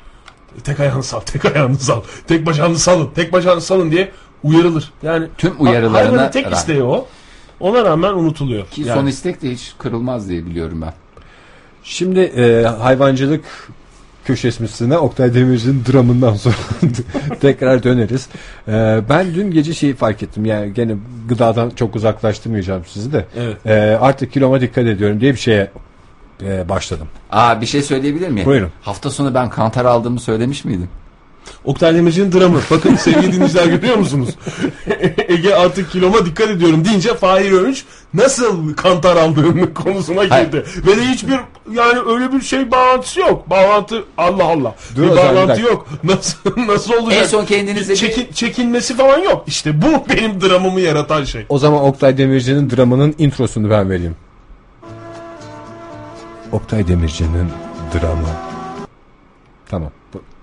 [0.63, 4.11] Tek ayağını sal, tek ayağını sal, tek bacağını salın, tek bacağını salın diye
[4.43, 4.93] uyarılır.
[5.03, 6.57] Yani Tüm uyarılarına hayvanın tek rağmen.
[6.57, 7.07] isteği o.
[7.59, 8.67] Ona rağmen unutuluyor.
[8.67, 10.93] Ki Yani son istek de hiç kırılmaz diye biliyorum ben.
[11.83, 13.43] Şimdi e, hayvancılık
[14.25, 16.55] köşesine Oktay Demirci'nin dramından sonra
[17.41, 18.27] tekrar döneriz.
[18.67, 20.45] E, ben dün gece şeyi fark ettim.
[20.45, 20.95] Yani gene
[21.27, 23.25] gıdadan çok uzaklaştırmayacağım sizi de.
[23.37, 23.65] Evet.
[23.65, 25.71] E, artık kiloma dikkat ediyorum diye bir şeye
[26.43, 27.07] e, başladım.
[27.31, 28.45] Aa bir şey söyleyebilir miyim?
[28.45, 28.69] Buyurun.
[28.81, 30.89] Hafta sonu ben kantar aldığımı söylemiş miydim?
[31.65, 32.59] Oktay Demirci'nin dramı.
[32.71, 34.29] Bakın sevgili dinleyiciler görüyor musunuz?
[35.27, 40.45] Ege artık kiloma dikkat ediyorum deyince Fahir Önç nasıl kantar aldığını konusuna Hayır.
[40.45, 40.63] girdi.
[40.87, 41.39] Ve de hiçbir
[41.71, 43.49] yani öyle bir şey bağlantısı yok.
[43.49, 44.75] Bağlantı Allah Allah.
[44.95, 45.87] Dur bir bir bağlantı yok.
[46.03, 47.21] Nasıl nasıl olacak?
[47.23, 49.43] En son kendinize bir- Çekin, çekinmesi falan yok.
[49.47, 51.45] İşte bu benim dramımı yaratan şey.
[51.49, 54.15] O zaman Oktay Demirci'nin dramının introsunu ben vereyim.
[56.51, 57.49] Oktay Demirci'nin
[57.93, 58.27] dramı.
[59.69, 59.91] Tamam.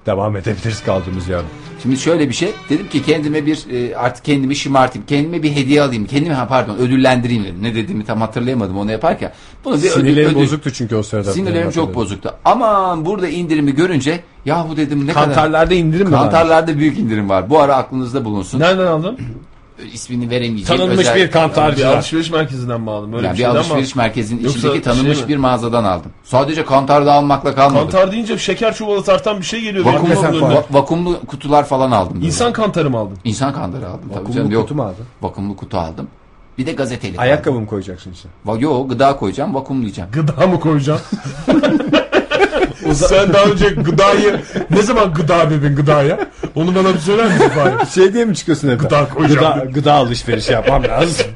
[0.07, 1.47] Devam edebiliriz kaldığımız yerden.
[1.83, 2.53] Şimdi şöyle bir şey.
[2.71, 5.07] Dedim ki kendime bir e, artık kendimi şımartayım.
[5.07, 6.07] Kendime bir hediye alayım.
[6.07, 7.63] Kendimi ha pardon ödüllendireyim dedim.
[7.63, 9.33] Ne dediğimi tam hatırlayamadım onu yaparken.
[9.65, 11.33] Bunu bir ödül, Sinirlerim ödül- bozuktu çünkü o sırada.
[11.33, 12.35] Sinirlerim çok bozuktu.
[12.45, 15.25] Aman burada indirimi görünce yahu dedim ne kadar.
[15.27, 16.21] Kantarlarda indirim mi var?
[16.23, 17.51] Kantarlarda büyük indirim var.
[17.51, 18.61] Bu ara aklınızda bulunsun.
[18.61, 19.19] Nereden aldın?
[19.93, 20.81] İsmini veremeyeceğim.
[20.83, 21.89] Tanınmış özel- bir Bir kantarcı.
[21.89, 23.13] alışveriş merkezinden mi aldın?
[23.13, 23.97] Böyle Yani bir bir alışveriş aldın?
[24.03, 26.11] merkezinin Yoksa içindeki tanınmış şey bir mağazadan aldım.
[26.25, 27.81] Sadece kantarda almakla kalmadı.
[27.83, 29.85] Kantar deyince şeker çuvalı tartan bir şey geliyor.
[29.85, 30.55] benim Vakum, kafamın önüne.
[30.55, 32.15] va- vakumlu kutular falan aldım.
[32.15, 32.27] böyle.
[32.27, 33.19] İnsan kantarı mı aldın?
[33.25, 34.01] İnsan kantarı aldım.
[34.09, 34.63] Tabii Vakumlu canım, yok.
[34.63, 35.07] kutu mu aldın?
[35.23, 36.09] Vakumlu kutu aldım.
[36.59, 37.11] Bir de gazeteli.
[37.11, 37.21] aldım.
[37.23, 38.33] Ayakkabı mı koyacaksın içine?
[38.47, 40.11] Va- Yo gıda koyacağım vakumlayacağım.
[40.13, 41.19] Gıda mı koyacaksın?
[42.95, 46.19] Sen daha önce gıdayı ne zaman gıda dedin gıdaya?
[46.55, 47.91] Onu bana bir söyler misin Fahri?
[47.95, 48.79] Şey diye mi çıkıyorsun evden?
[48.79, 49.55] Gıda koyacağım.
[49.61, 51.27] Gıda, gıda alışverişi yapmam lazım.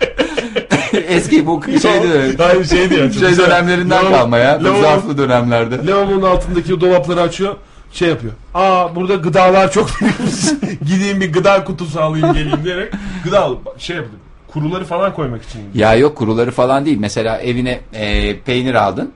[1.09, 2.37] Eski bu şeydi.
[2.39, 3.13] Hayır şey diyor.
[3.13, 4.57] şey dönemlerinden Lavabo- kalma ya.
[4.57, 5.87] Lavabo- zarflı dönemlerde.
[5.87, 7.55] Lavabonun altındaki dolapları açıyor.
[7.93, 8.33] Şey yapıyor.
[8.55, 9.91] Aa burada gıdalar çok
[10.87, 12.93] Gideyim bir gıda kutusu alayım geleyim diyerek
[13.25, 14.15] gıda alıp şey yapıyor.
[14.53, 15.61] Kuruları falan koymak için.
[15.75, 16.99] Ya yok kuruları falan değil.
[17.01, 19.13] Mesela evine e, peynir aldın.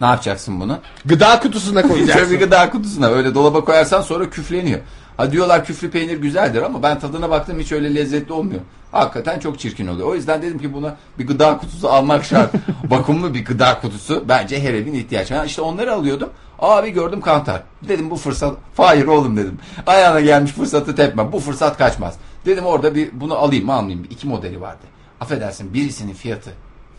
[0.00, 0.78] Ne yapacaksın bunu?
[1.04, 2.30] Gıda kutusuna koyacaksın.
[2.30, 4.80] bir gıda kutusuna öyle dolaba koyarsan sonra küfleniyor.
[5.16, 8.60] Ha diyorlar küflü peynir güzeldir ama ben tadına baktım hiç öyle lezzetli olmuyor.
[8.92, 10.08] Hakikaten çok çirkin oluyor.
[10.08, 12.52] O yüzden dedim ki buna bir gıda kutusu almak şart.
[12.90, 15.34] Vakumlu bir gıda kutusu bence her evin ihtiyacı.
[15.34, 16.28] Ha işte onları alıyordum.
[16.58, 17.62] Abi gördüm kantar.
[17.88, 18.56] Dedim bu fırsat.
[18.76, 19.58] Hayır oğlum dedim.
[19.86, 21.32] Ayağına gelmiş fırsatı tepme.
[21.32, 22.14] Bu fırsat kaçmaz.
[22.46, 24.06] Dedim orada bir bunu alayım mı almayayım?
[24.10, 24.82] İki modeli vardı.
[25.20, 26.50] Affedersin birisinin fiyatı.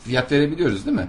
[0.04, 1.08] Fiyat verebiliyoruz değil mi?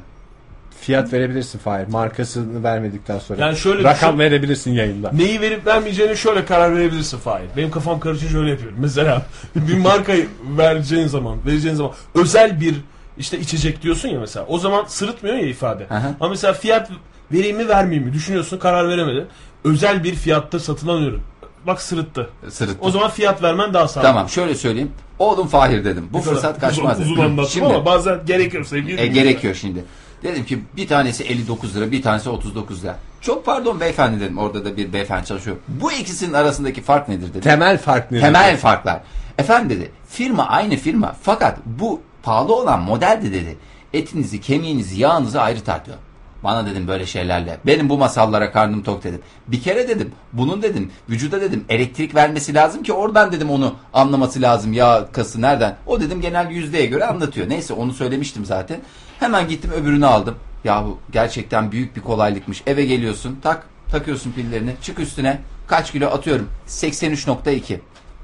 [0.81, 1.87] Fiyat verebilirsin Fahir.
[1.89, 3.41] Markasını vermedikten sonra.
[3.47, 5.11] Yani şöyle Rakam düşün- verebilirsin yayında.
[5.13, 7.47] Neyi verip vermeyeceğini şöyle karar verebilirsin Fahir.
[7.57, 8.79] Benim kafam karışınca öyle yapıyorum.
[8.81, 9.23] Mesela
[9.57, 12.75] bir markayı vereceğin zaman, vereceğin zaman özel bir
[13.19, 14.47] işte içecek diyorsun ya mesela.
[14.49, 15.87] O zaman sırıtmıyor ya ifade.
[15.91, 16.15] Aha.
[16.21, 16.91] Ama mesela fiyat
[17.33, 19.25] vereyim mi vermeyeyim mi düşünüyorsun karar veremedin.
[19.65, 21.21] Özel bir fiyatta satılan ürün.
[21.67, 22.31] bak sırıttı.
[22.49, 22.77] Sırıttı.
[22.81, 24.09] O zaman fiyat vermen daha sağlıklı.
[24.09, 24.91] Tamam şöyle söyleyeyim.
[25.19, 26.09] Oğlum Fahir dedim.
[26.13, 27.01] Bu Ne kadar fırsat kaçmaz.
[27.01, 29.85] Uzun, uzun anlattım Şimdi ama bazen gerekiyor sevgili e, gerekiyor şimdi.
[30.27, 32.99] Dedim ki bir tanesi 59 lira bir tanesi 39 lira.
[33.21, 34.39] Çok pardon beyefendi dedim.
[34.39, 35.57] Orada da bir beyefendi çalışıyor.
[35.69, 37.41] Bu ikisinin arasındaki fark nedir dedim.
[37.41, 38.23] Temel fark nedir?
[38.23, 39.01] Temel farklar.
[39.39, 43.59] Efendim dedi firma aynı firma fakat bu pahalı olan model de dedi
[43.93, 45.97] etinizi kemiğinizi yağınızı ayrı tartıyor.
[46.45, 47.59] Bana dedim böyle şeylerle.
[47.67, 49.21] Benim bu masallara karnım tok dedim.
[49.49, 54.43] Bir kere dedim bunun dedim vücuda dedim elektrik vermesi lazım ki oradan dedim onu anlaması
[54.43, 55.77] lazım yağ kası nereden.
[55.87, 57.49] O dedim genel yüzdeye göre anlatıyor.
[57.49, 58.81] Neyse onu söylemiştim zaten.
[59.21, 60.35] Hemen gittim öbürünü aldım.
[60.65, 62.63] Yahu gerçekten büyük bir kolaylıkmış.
[62.67, 67.79] Eve geliyorsun tak takıyorsun pillerini çık üstüne kaç kilo atıyorum 83.2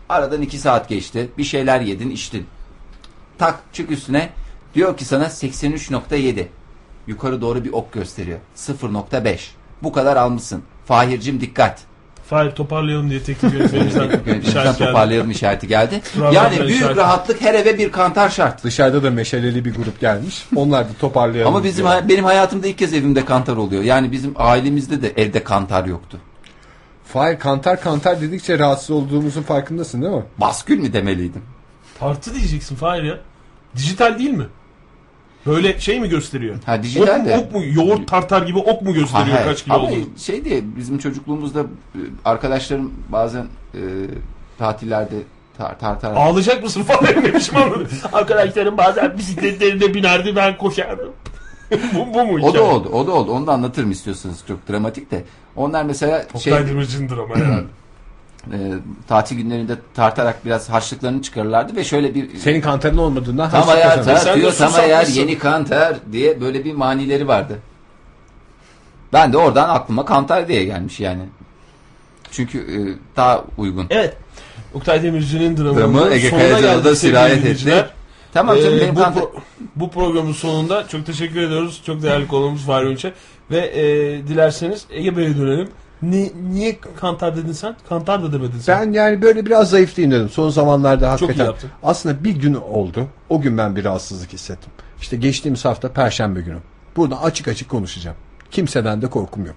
[0.09, 1.29] Aradan 2 saat geçti.
[1.39, 2.47] Bir şeyler yedin, içtin.
[3.39, 4.31] Tak çık üstüne.
[4.75, 6.47] Diyor ki sana 83.7.
[7.07, 8.39] Yukarı doğru bir ok gösteriyor.
[8.57, 9.39] 0.5.
[9.83, 10.63] Bu kadar almışsın.
[10.85, 11.81] Fahircim dikkat.
[12.27, 16.01] Fahir toparlayalım diye teknik yönetmenimizden işaret toparlayalım işareti geldi.
[16.33, 16.97] Yani büyük işaret.
[16.97, 18.65] rahatlık her eve bir kantar şart.
[18.65, 20.47] Dışarıda da meşaleli bir grup gelmiş.
[20.57, 21.55] Onlar da toparlayalım.
[21.55, 22.09] Ama bizim diyor.
[22.09, 23.83] benim hayatımda ilk kez evimde kantar oluyor.
[23.83, 26.19] Yani bizim ailemizde de evde kantar yoktu.
[27.05, 30.25] Fahir kantar kantar dedikçe rahatsız olduğumuzun farkındasın değil mi?
[30.39, 31.43] Baskül mü demeliydim?
[31.99, 33.19] Tartı diyeceksin Fahir ya.
[33.77, 34.47] Dijital değil mi?
[35.47, 36.57] Böyle şey mi gösteriyor?
[36.67, 37.37] Ha, dijital ok, de.
[37.37, 37.63] Ok mu?
[37.65, 40.05] Yoğurt tartar gibi ok mu gösteriyor Ha, kaç kilo Ama olduğunu?
[40.19, 41.61] şey diye bizim çocukluğumuzda
[41.95, 43.81] e, arkadaşlarım bazen e,
[44.59, 45.15] tatillerde
[45.59, 47.89] tar tartar Ağlayacak mısın Fahir ne biçim anladın?
[48.13, 51.13] Arkadaşlarım bazen bisikletlerinde binerdi ben koşardım.
[51.95, 52.55] bu, bu mu O hikaye?
[52.55, 53.33] da oldu, o da oldu.
[53.33, 55.25] Onu da anlatır mı istiyorsanız çok dramatik de.
[55.57, 57.65] Onlar mesela şey Oktay Demirci'ndir ama herhalde.
[58.53, 58.59] e,
[59.09, 64.53] tatil günlerinde tartarak biraz harçlıklarını çıkarırlardı ve şöyle bir Senin kantarın olmadığından tam harçlık tartıyor
[64.53, 65.13] tam mısın?
[65.15, 67.59] yeni kantar diye böyle bir manileri vardı.
[69.13, 71.23] Ben de oradan aklıma kantar diye gelmiş yani.
[72.31, 72.77] Çünkü e,
[73.17, 73.87] daha uygun.
[73.91, 74.17] Evet.
[74.75, 77.87] Oktay Demirci'nin dramı, Dramı Ege Kayacan'a da sirayet etti.
[78.33, 79.23] Tamam canım Ee, benim bu, kantar...
[79.23, 79.31] pro-
[79.77, 81.83] bu programın sonunda çok teşekkür ediyoruz.
[81.87, 83.13] Çok değerli konuğumuz Fahri Önç'e.
[83.51, 83.83] Ve e,
[84.29, 85.69] dilerseniz Ege Bey'e dönelim.
[86.03, 87.77] Ni, niye kantar dedin sen?
[87.89, 88.87] Kantar da demedin sen.
[88.87, 90.29] Ben yani böyle biraz zayıflayayım dedim.
[90.29, 91.45] Son zamanlarda iyi hakikaten.
[91.45, 91.71] yaptın.
[91.83, 93.07] Aslında bir gün oldu.
[93.29, 94.73] O gün ben bir rahatsızlık hissettim.
[95.01, 96.59] İşte geçtiğimiz hafta Perşembe günü.
[96.97, 98.17] Burada açık açık konuşacağım.
[98.51, 99.57] Kimseden de korkum yok.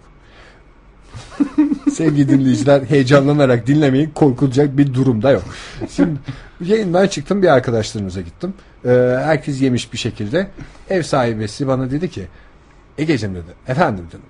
[1.93, 5.43] Sevgili dinleyiciler heyecanlanarak dinlemeyin korkulacak bir durumda yok.
[5.89, 6.19] Şimdi
[6.61, 8.53] yayından çıktım bir arkadaşlarımıza gittim.
[8.85, 8.89] Ee,
[9.23, 10.47] herkes yemiş bir şekilde.
[10.89, 12.27] Ev sahibesi bana dedi ki
[12.97, 13.51] Egeciğim dedi.
[13.67, 14.21] Efendim dedim.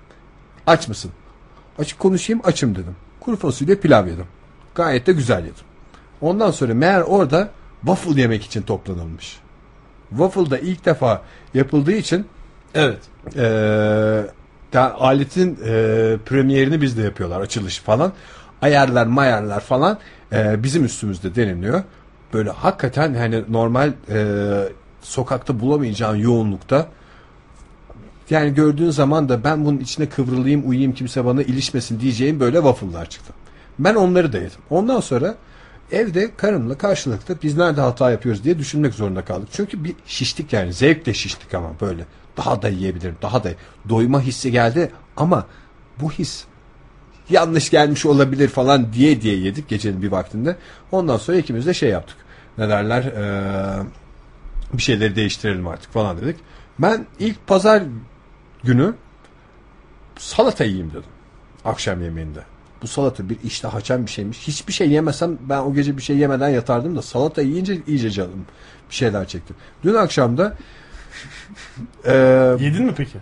[0.66, 1.10] Aç mısın?
[1.78, 2.96] Açık konuşayım açım dedim.
[3.20, 4.24] Kuru fasulye pilav yedim.
[4.74, 5.64] Gayet de güzel yedim.
[6.20, 7.48] Ondan sonra meğer orada
[7.80, 9.38] waffle yemek için toplanılmış.
[10.10, 11.22] Waffle da ilk defa
[11.54, 12.26] yapıldığı için
[12.74, 12.98] Evet.
[13.36, 13.42] eee,
[14.72, 18.12] da aletin eee, premierini bizde yapıyorlar açılışı falan.
[18.62, 19.98] Ayarlar mayarlar falan
[20.32, 21.82] eee, bizim üstümüzde deniliyor.
[22.32, 24.68] Böyle hakikaten hani normal eee,
[25.02, 26.86] sokakta bulamayacağın yoğunlukta
[28.30, 33.10] yani gördüğün zaman da ben bunun içine kıvrılayım uyuyayım kimse bana ilişmesin diyeceğim böyle waffle'lar
[33.10, 33.32] çıktı.
[33.78, 34.60] Ben onları da yedim.
[34.70, 35.34] Ondan sonra
[35.92, 39.48] evde karımla karşılıklı biz nerede hata yapıyoruz diye düşünmek zorunda kaldık.
[39.52, 42.04] Çünkü bir şiştik yani zevkle şiştik ama böyle
[42.36, 43.48] daha da yiyebilirim daha da
[43.88, 45.46] doyma hissi geldi ama
[46.00, 46.44] bu his
[47.30, 50.56] yanlış gelmiş olabilir falan diye diye yedik gecenin bir vaktinde.
[50.92, 52.16] Ondan sonra ikimiz de şey yaptık.
[52.58, 53.86] Ne derler eee,
[54.72, 56.36] bir şeyleri değiştirelim artık falan dedik.
[56.78, 57.82] Ben ilk pazar
[58.64, 58.94] günü
[60.18, 61.02] salata yiyeyim dedim.
[61.64, 62.40] Akşam yemeğinde.
[62.82, 64.38] Bu salata bir iştah açan bir şeymiş.
[64.48, 68.46] Hiçbir şey yemesem ben o gece bir şey yemeden yatardım da salata yiyince iyice canım
[68.90, 69.54] bir şeyler çekti.
[69.84, 70.54] Dün akşam da
[72.06, 72.12] eee,
[72.60, 73.18] Yedin mi peki?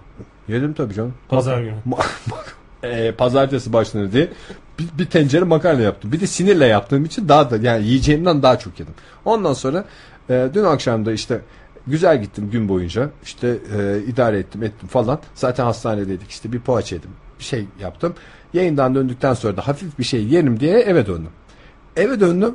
[0.49, 1.15] yedim tabii canım.
[1.29, 1.75] Pazar günü.
[1.89, 2.05] Ma-
[2.83, 4.29] e, pazartesi başlanır diye
[4.79, 6.13] bir, bir tencere makarna yaptım.
[6.13, 8.95] Bir de sinirle yaptığım için daha da yani yiyeceğimden daha çok yedim.
[9.25, 9.85] Ondan sonra
[10.31, 11.41] e, dün akşam da işte
[11.87, 13.11] güzel gittim gün boyunca.
[13.25, 15.19] İşte e, idare ettim ettim falan.
[15.35, 17.11] Zaten hastanedeydik işte bir poğaça yedim.
[17.39, 18.15] Bir şey yaptım.
[18.53, 21.31] Yayından döndükten sonra da hafif bir şey yerim diye eve döndüm.
[21.97, 22.55] Eve döndüm.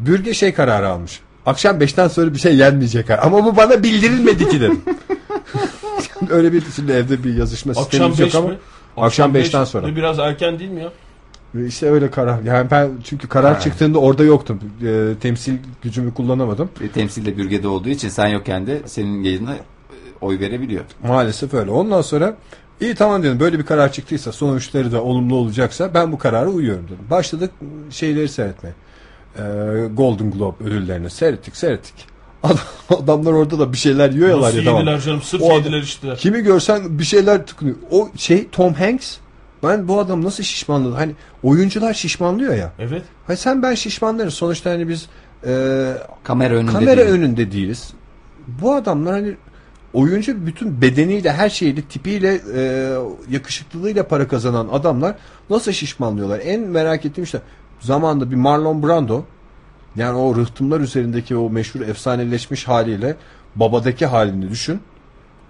[0.00, 1.20] Bürge şey kararı almış.
[1.46, 3.10] Akşam 5'ten sonra bir şey yenmeyecek.
[3.10, 4.82] Ama bu bana bildirilmedi ki dedim.
[6.30, 8.48] Öyle bir şimdi evde bir yazışma Akşam sistemimiz yok 5 ama.
[8.48, 8.58] mi?
[8.96, 9.96] Akşam beş 5'ten sonra.
[9.96, 10.92] Biraz erken değil mi ya?
[11.66, 12.42] İşte öyle karar.
[12.42, 14.60] Yani ben çünkü karar çıktığında orada yoktum.
[14.86, 16.68] Ee, temsil gücümü kullanamadım.
[16.80, 19.58] E, temsilde bürgede olduğu için sen yokken de senin yayına e,
[20.20, 20.84] oy verebiliyor.
[21.08, 21.70] Maalesef öyle.
[21.70, 22.36] Ondan sonra
[22.80, 23.40] iyi tamam dedim.
[23.40, 27.04] Böyle bir karar çıktıysa sonuçları da olumlu olacaksa ben bu karara uyuyorum dedim.
[27.10, 27.50] Başladık
[27.90, 28.74] şeyleri seyretmeye.
[29.38, 29.42] Ee,
[29.94, 31.94] Golden Globe ödüllerini seyrettik seyrettik.
[32.42, 32.58] Adam-
[33.02, 34.98] Adamlar orada da bir şeyler yiyorlar Nasıl ya tamam.
[34.98, 35.22] canım?
[35.22, 36.16] Sırf O yediler içtiler.
[36.16, 37.76] Kimi görsen bir şeyler tıkınıyor.
[37.90, 39.16] O şey Tom Hanks
[39.64, 40.94] Ben bu adam nasıl şişmanladı?
[40.94, 42.72] Hani oyuncular şişmanlıyor ya.
[42.78, 43.02] Evet.
[43.26, 44.34] Hani sen ben şişmanlarız.
[44.34, 45.08] Sonuçta hani biz
[45.46, 45.92] e,
[46.24, 47.08] Kamera önünde kamera değil.
[47.08, 47.92] önünde değiliz.
[48.46, 49.34] Bu adamlar hani
[49.94, 52.92] oyuncu bütün bedeniyle her şeyiyle tipiyle e,
[53.30, 55.14] yakışıklılığıyla para kazanan adamlar
[55.50, 56.40] nasıl şişmanlıyorlar?
[56.44, 57.40] En merak ettiğim işte
[57.80, 59.24] zamanda bir Marlon Brando
[59.96, 63.16] yani o rıhtımlar üzerindeki o meşhur efsaneleşmiş haliyle
[63.56, 64.80] babadaki halini düşün.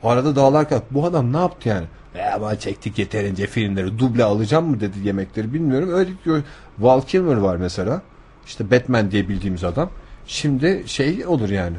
[0.02, 0.82] Arada dağlar kalk.
[0.90, 1.86] Bu adam ne yaptı yani?
[2.14, 5.88] Ya ben çektik yeterince filmleri duble alacağım mı dedi yemekleri bilmiyorum.
[5.94, 6.42] Öyle diyor.
[6.78, 8.02] Val Kilmer var mesela.
[8.46, 9.90] İşte Batman diye bildiğimiz adam.
[10.26, 11.76] Şimdi şey olur yani.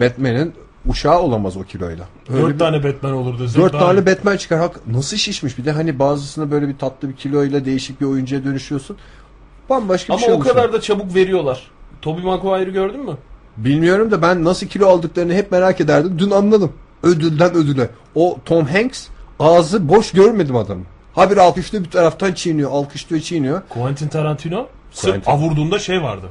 [0.00, 0.52] Batman'in
[0.86, 2.04] uşağı olamaz o kiloyla.
[2.28, 4.06] Öyle Dört bir- tane Batman olur desek Dört tane iyi.
[4.06, 4.58] Batman çıkar.
[4.58, 8.44] Hak, nasıl şişmiş bir de hani bazısına böyle bir tatlı bir kiloyla değişik bir oyuncuya
[8.44, 8.96] dönüşüyorsun.
[9.70, 10.48] Bambaşka bir Ama şey o olmuş.
[10.48, 11.70] kadar da çabuk veriyorlar.
[12.02, 13.16] Tobey Maguire'ı gördün mü?
[13.56, 16.14] Bilmiyorum da ben nasıl kilo aldıklarını hep merak ederdim.
[16.18, 16.72] Dün anladım.
[17.02, 17.90] Ödülden ödüle.
[18.14, 19.08] O Tom Hanks
[19.42, 20.82] ağzı boş görmedim adamı.
[21.14, 22.70] Habire alkışlıyor bir taraftan çiğniyor.
[22.70, 23.62] Alkışlıyor çiğniyor.
[23.68, 25.30] Quentin Tarantino sırf Quentin.
[25.30, 26.26] avurduğunda şey vardı.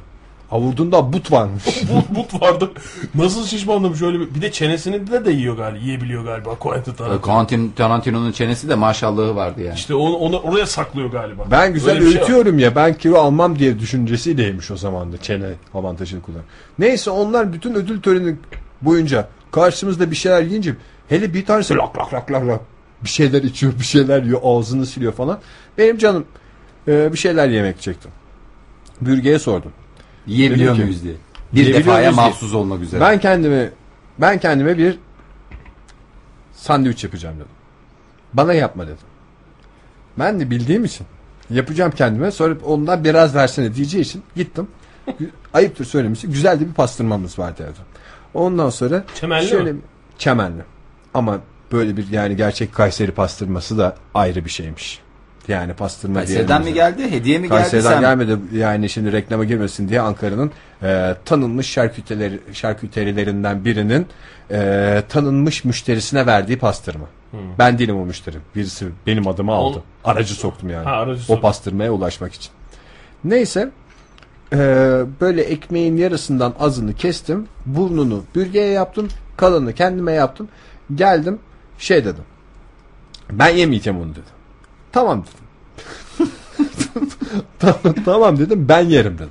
[0.50, 1.64] Avurduğunda but varmış.
[1.66, 2.70] but, but vardı.
[3.14, 4.34] Nasıl şişmanlamış öyle bir.
[4.34, 5.78] Bir de çenesini de de yiyor galiba.
[5.78, 7.20] Yiyebiliyor galiba Quentin Tarantino.
[7.20, 9.74] Quentin Tarantino'nun çenesi de maşallahı vardı yani.
[9.74, 11.42] İşte onu, onu oraya saklıyor galiba.
[11.50, 12.20] Ben güzel Öyle bir şey var.
[12.20, 16.42] öğütüyorum ya ben kilo almam diye düşüncesiyleymiş o zaman da çene avantajını kullan.
[16.78, 18.36] Neyse onlar bütün ödül töreni
[18.82, 20.74] boyunca karşımızda bir şeyler yiyince
[21.08, 22.60] hele bir tanesi lak lak lak lak lak
[23.04, 25.40] bir şeyler içiyor bir şeyler yiyor ağzını siliyor falan.
[25.78, 26.24] Benim canım
[26.88, 28.10] e, bir şeyler yemek çektim.
[29.00, 29.72] Bürge'ye sordum.
[30.26, 31.14] Yiyebiliyor Dedim muyuz diye.
[31.52, 33.00] Bir defaya mahsus olmak üzere.
[33.00, 33.70] Ben kendime
[34.18, 34.98] ben kendime bir
[36.52, 37.48] sandviç yapacağım dedim.
[38.34, 38.96] Bana yapma dedim.
[40.18, 41.06] Ben de bildiğim için
[41.50, 42.30] yapacağım kendime.
[42.30, 44.68] Sonra ondan biraz versene diyeceği için gittim.
[45.54, 46.28] Ayıptır söylemesi.
[46.28, 47.82] Güzel de bir pastırmamız vardı evde.
[48.34, 49.80] Ondan sonra Çemenli şöyle mi?
[50.18, 50.62] çemenli.
[51.14, 51.40] Ama
[51.72, 55.00] böyle bir yani gerçek Kayseri pastırması da ayrı bir şeymiş.
[55.48, 57.10] Yani pastırma Kayseri'den mi geldi?
[57.10, 57.60] Hediye mi geldi?
[57.60, 58.36] Kayseri'den gelmedi.
[58.54, 60.50] Yani şimdi reklama girmesin diye Ankara'nın
[60.82, 64.06] e, tanınmış şarküteleri, şarküterilerinden birinin
[64.50, 67.04] e, tanınmış müşterisine verdiği pastırma.
[67.58, 68.36] Ben değilim o müşteri.
[68.56, 69.82] Birisi benim adımı aldı.
[70.04, 70.84] O- Aracı soktum yani.
[70.84, 72.50] Ha, aracı o pastırmaya ulaşmak için.
[73.24, 73.70] Neyse
[74.52, 74.56] e,
[75.20, 77.46] böyle ekmeğin yarısından azını kestim.
[77.66, 79.08] Burnunu bürgeye yaptım.
[79.36, 80.48] Kalanını kendime yaptım.
[80.94, 81.38] Geldim
[81.82, 82.24] şey dedim.
[83.32, 84.22] Ben yemeyeceğim onu dedim.
[84.92, 85.42] Tamam dedim.
[88.04, 89.30] tamam, dedim ben yerim dedim.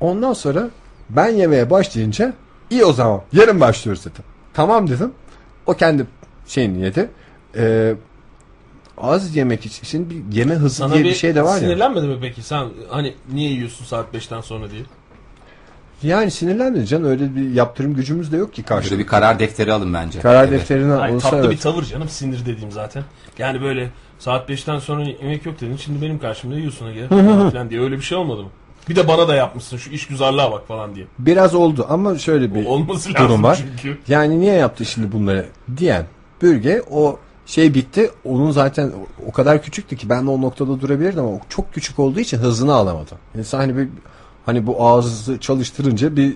[0.00, 0.70] Ondan sonra
[1.10, 2.32] ben yemeye başlayınca
[2.70, 4.24] iyi o zaman yarın başlıyoruz dedim.
[4.54, 5.12] Tamam dedim.
[5.66, 6.06] O kendi
[6.46, 7.10] şeyini yedi.
[7.56, 7.94] Ee,
[8.98, 11.58] az yemek için bir yeme hızı Sana diye bir, bir şey de var ya.
[11.60, 12.42] sinirlenmedi mi peki?
[12.42, 14.82] Sen hani niye yiyorsun saat 5'ten sonra diye?
[16.04, 18.98] Yani sinirlenmedi can öyle bir yaptırım gücümüz de yok ki Şöyle karşıda.
[18.98, 20.20] bir karar defteri alın bence.
[20.20, 20.60] Karar Evet.
[20.60, 21.50] defterine Hayır, olsa tatlı evet.
[21.56, 23.02] bir tavır canım sinir dediğim zaten.
[23.38, 25.76] Yani böyle saat 5'ten sonra yemek yok dedin.
[25.76, 28.48] Şimdi benim karşımda yiyorsun Ege falan diye öyle bir şey olmadı mı?
[28.88, 31.06] Bir de bana da yapmışsın şu iş güzelliğe bak falan diye.
[31.18, 33.58] Biraz oldu ama şöyle bir O olması durum var.
[33.78, 33.98] çünkü.
[34.08, 36.04] Yani niye yaptı şimdi bunları diyen
[36.42, 38.10] bölge o şey bitti.
[38.24, 38.92] Onun zaten
[39.28, 42.74] o kadar küçüktü ki ben de o noktada durabilirdim ama çok küçük olduğu için hızını
[42.74, 43.14] alamadı.
[43.38, 43.88] İnsan hani bir
[44.46, 46.34] hani bu ağzı çalıştırınca bir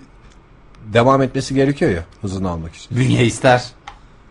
[0.92, 2.96] devam etmesi gerekiyor ya hızını almak için.
[2.96, 3.64] Bünye ister.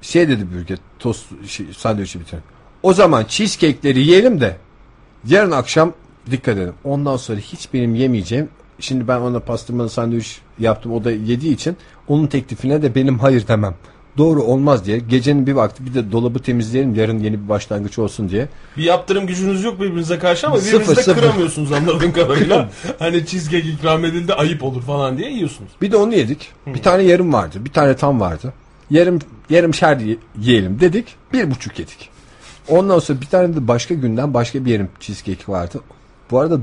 [0.02, 2.44] Şey dedi bürge tost şey, sandviçi bitirin.
[2.84, 4.58] O zaman cheesecake'leri yiyelim de
[5.28, 5.94] yarın akşam
[6.32, 6.74] dikkat edin.
[6.84, 8.50] Ondan sonra hiç benim yemeyeceğim.
[8.80, 10.94] Şimdi ben ona pastırmalı sandviç yaptım.
[10.94, 13.76] O da yediği için onun teklifine de benim hayır demem.
[14.18, 15.00] Doğru olmaz diye.
[15.00, 16.96] Gecenin bir vakti bir de dolabı temizleyelim.
[16.96, 18.48] Yarın yeni bir başlangıç olsun diye.
[18.78, 21.22] Bir yaptırım gücünüz yok birbirinize karşı ama Sıfır, birbirinize sıfır.
[21.22, 22.70] kıramıyorsunuz anladığım kadarıyla.
[23.00, 25.72] hani cheesecake ikram edildi ayıp olur falan diye yiyorsunuz.
[25.82, 26.52] Bir de onu yedik.
[26.68, 27.58] Bir tane yarım vardı.
[27.66, 28.54] Bir tane tam vardı.
[28.90, 31.16] Yarım yarım şer ye- yiyelim dedik.
[31.34, 32.10] Bir buçuk yedik.
[32.68, 35.80] Ondan sonra bir tane de başka günden başka bir yerim cheesecake vardı.
[36.32, 36.60] Bu arada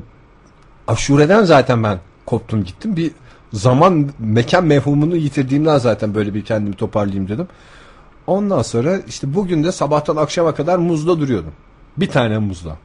[0.89, 2.97] aşureden zaten ben koptum gittim.
[2.97, 3.11] Bir
[3.55, 7.49] zaman mekan mefhumunu yitirdiğimden zaten böyle bir kendimi toparlayayım dedim.
[8.27, 11.53] Ondan sonra işte bugün de sabahtan akşama kadar muzda duruyordum.
[11.97, 12.77] Bir tane muzla.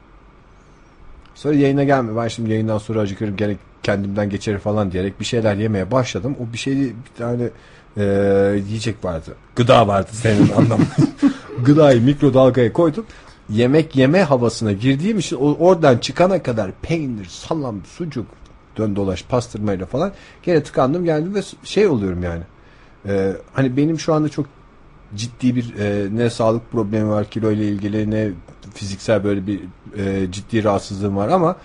[1.34, 2.16] Sonra yayına gelme.
[2.22, 6.36] Ben şimdi yayından sonra acıkırım gene kendimden geçerim falan diyerek bir şeyler yemeye başladım.
[6.40, 7.48] O bir şey bir tane
[7.96, 8.04] e,
[8.66, 9.34] yiyecek vardı.
[9.56, 10.86] Gıda vardı senin anlamın.
[11.64, 13.06] Gıdayı mikrodalgaya koydum.
[13.50, 18.26] Yemek yeme havasına girdiğim için oradan çıkana kadar peynir, salam, sucuk,
[18.76, 22.42] dön dolaş pastırmayla falan gene tıkandım geldim ve şey oluyorum yani.
[23.06, 24.46] E, hani benim şu anda çok
[25.14, 28.30] ciddi bir e, ne sağlık problemi var kilo ile ilgili ne
[28.74, 29.60] fiziksel böyle bir
[29.96, 31.56] e, ciddi rahatsızlığım var ama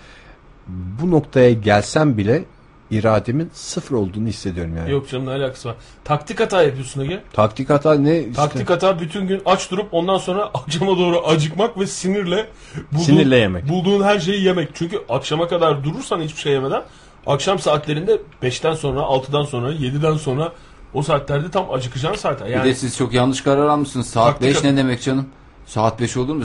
[0.68, 2.44] bu noktaya gelsem bile
[2.90, 4.90] irademin sıfır olduğunu hissediyorum yani.
[4.90, 5.76] Yok canım ne alakası var.
[6.04, 7.22] Taktik hata yapıyorsun Ege.
[7.32, 8.18] Taktik hata ne?
[8.20, 8.32] işte?
[8.32, 12.46] Taktik hata bütün gün aç durup ondan sonra akşama doğru acıkmak ve sinirle
[12.92, 13.68] bulduğun, Sinirle yemek.
[13.68, 14.68] bulduğun her şeyi yemek.
[14.74, 16.82] Çünkü akşama kadar durursan hiçbir şey yemeden
[17.26, 20.52] akşam saatlerinde 5'ten sonra 6'dan sonra 7'den sonra
[20.94, 22.48] o saatlerde tam acıkacağın saatler.
[22.48, 24.06] Bir Yani de siz çok yanlış karar almışsınız.
[24.06, 25.26] Saat Taktik 5 at- ne demek canım?
[25.66, 26.44] Saat 5 olur mu?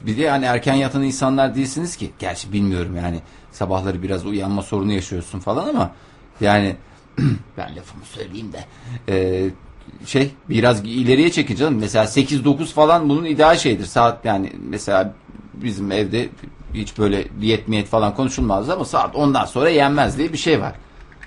[0.00, 2.10] Bir de yani erken yatan insanlar değilsiniz ki.
[2.18, 3.20] Gerçi bilmiyorum yani.
[3.52, 5.90] Sabahları biraz uyanma sorunu yaşıyorsun falan ama
[6.40, 6.76] yani
[7.56, 8.64] ben lafımı söyleyeyim de
[9.08, 9.50] Ee,
[10.06, 11.78] şey biraz ileriye çekin canım.
[11.78, 13.84] Mesela 8-9 falan bunun ideal şeydir.
[13.84, 15.14] Saat yani mesela
[15.54, 16.28] bizim evde
[16.74, 20.74] hiç böyle diyet miyet falan konuşulmaz ama saat ondan sonra yenmez diye bir şey var.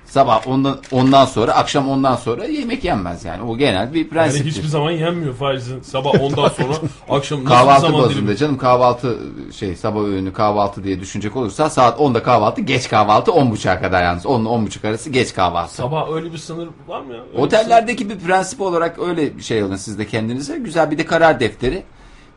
[0.06, 3.44] Sabah ondan, ondan sonra akşam ondan sonra yemek yenmez yani.
[3.44, 4.52] O genel bir yani prensiptir.
[4.52, 5.82] hiçbir zaman yenmiyor faizin.
[5.82, 6.74] Sabah ondan sonra
[7.10, 8.38] akşam nasıl kahvaltı zaman bazında dilimi?
[8.38, 9.18] canım kahvaltı
[9.54, 14.26] şey sabah öğünü kahvaltı diye düşünecek olursa saat 10'da kahvaltı geç kahvaltı 10.30'a kadar yalnız
[14.26, 15.74] 10 ile 10.30 arası geç kahvaltı.
[15.74, 17.22] Sabah öyle bir sınır var mı ya?
[17.22, 20.58] Öyle bir Otellerdeki bir prensip olarak öyle bir şey alın siz de kendinize.
[20.58, 21.84] Güzel bir de karar defteri.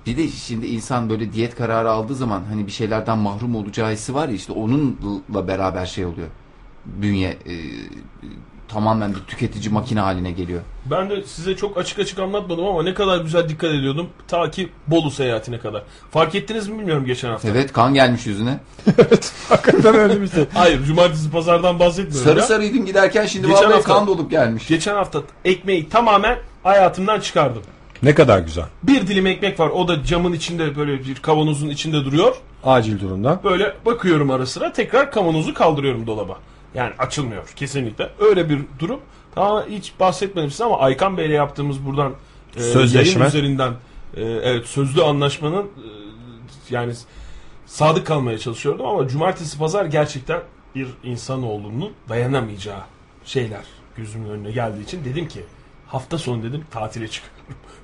[0.07, 4.15] Bir de şimdi insan böyle diyet kararı aldığı zaman hani bir şeylerden mahrum olacağı hissi
[4.15, 6.29] var ya işte onunla beraber şey oluyor.
[6.97, 7.55] Bünye e,
[8.69, 10.61] tamamen bir tüketici makine haline geliyor.
[10.87, 14.07] Ben de size çok açık açık anlatmadım ama ne kadar güzel dikkat ediyordum.
[14.29, 15.83] Ta ki Bolu seyahatine kadar.
[16.11, 17.49] Fark ettiniz mi bilmiyorum geçen hafta.
[17.49, 18.61] Evet kan gelmiş yüzüne.
[19.49, 20.45] Hakikaten öyle bir şey.
[20.55, 22.45] Hayır cumartesi pazardan bahsetmiyorum Sarı ya.
[22.45, 24.67] sarıydın giderken şimdi Geçen vallahi hafta- kan dolup gelmiş.
[24.69, 27.63] Geçen hafta ekmeği tamamen hayatımdan çıkardım.
[28.03, 28.65] Ne kadar güzel.
[28.83, 29.69] Bir dilim ekmek var.
[29.69, 32.37] O da camın içinde böyle bir kavanozun içinde duruyor.
[32.65, 33.41] Acil durumda.
[33.45, 36.39] Böyle bakıyorum ara sıra tekrar kavanozu kaldırıyorum dolaba.
[36.75, 38.11] Yani açılmıyor kesinlikle.
[38.21, 39.01] Öyle bir durum.
[39.35, 42.13] Tamam hiç bahsetmedim size ama Aykan Bey'le yaptığımız buradan
[42.57, 43.21] e, Sözleşme.
[43.21, 43.73] yayın üzerinden
[44.17, 45.89] e, evet sözlü anlaşmanın e,
[46.71, 46.93] yani
[47.67, 50.41] sadık kalmaya çalışıyordum ama cumartesi pazar gerçekten
[50.75, 52.81] bir insanoğlunun dayanamayacağı
[53.25, 53.65] şeyler
[53.97, 55.41] gözümün önüne geldiği için dedim ki
[55.89, 57.39] hafta sonu dedim tatile çıkıyorum.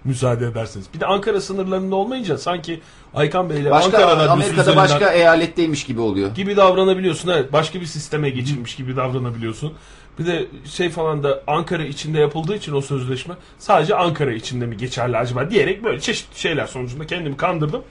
[0.05, 0.87] Müsaade ederseniz.
[0.95, 2.81] Bir de Ankara sınırlarında olmayınca sanki
[3.15, 6.35] Aykan Bey'le Başka Ankara Radyosu Amerika'da üzerinden başka eyaletteymiş gibi oluyor.
[6.35, 7.29] gibi davranabiliyorsun.
[7.29, 9.75] Evet, başka bir sisteme geçilmiş gibi davranabiliyorsun.
[10.19, 14.77] Bir de şey falan da Ankara içinde yapıldığı için o sözleşme sadece Ankara içinde mi
[14.77, 17.83] geçerli acaba diyerek böyle çeşitli şeyler sonucunda kendimi kandırdım.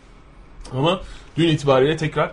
[0.72, 1.02] Ama
[1.38, 2.32] dün itibariyle tekrar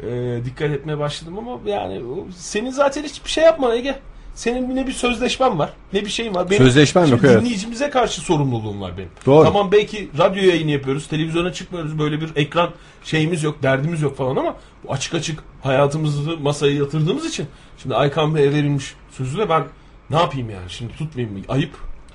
[0.00, 2.02] e, dikkat etmeye başladım ama yani
[2.36, 3.98] senin zaten hiçbir şey yapma Ege.
[4.34, 6.50] Senin ne bir sözleşmen var ne bir şeyin var.
[6.50, 7.40] Benim Sözleşmem yok, evet.
[7.40, 9.08] Dinleyicimize karşı sorumluluğum var benim.
[9.26, 9.44] Doğru.
[9.44, 12.70] Tamam belki radyo yayını yapıyoruz, televizyona çıkmıyoruz, böyle bir ekran
[13.04, 17.46] şeyimiz yok, derdimiz yok falan ama bu açık açık hayatımızı masaya yatırdığımız için
[17.78, 19.64] şimdi Aykan Bey'e verilmiş sözü de ben
[20.10, 21.44] ne yapayım yani şimdi tutmayayım mı?
[21.48, 21.70] Ayıp.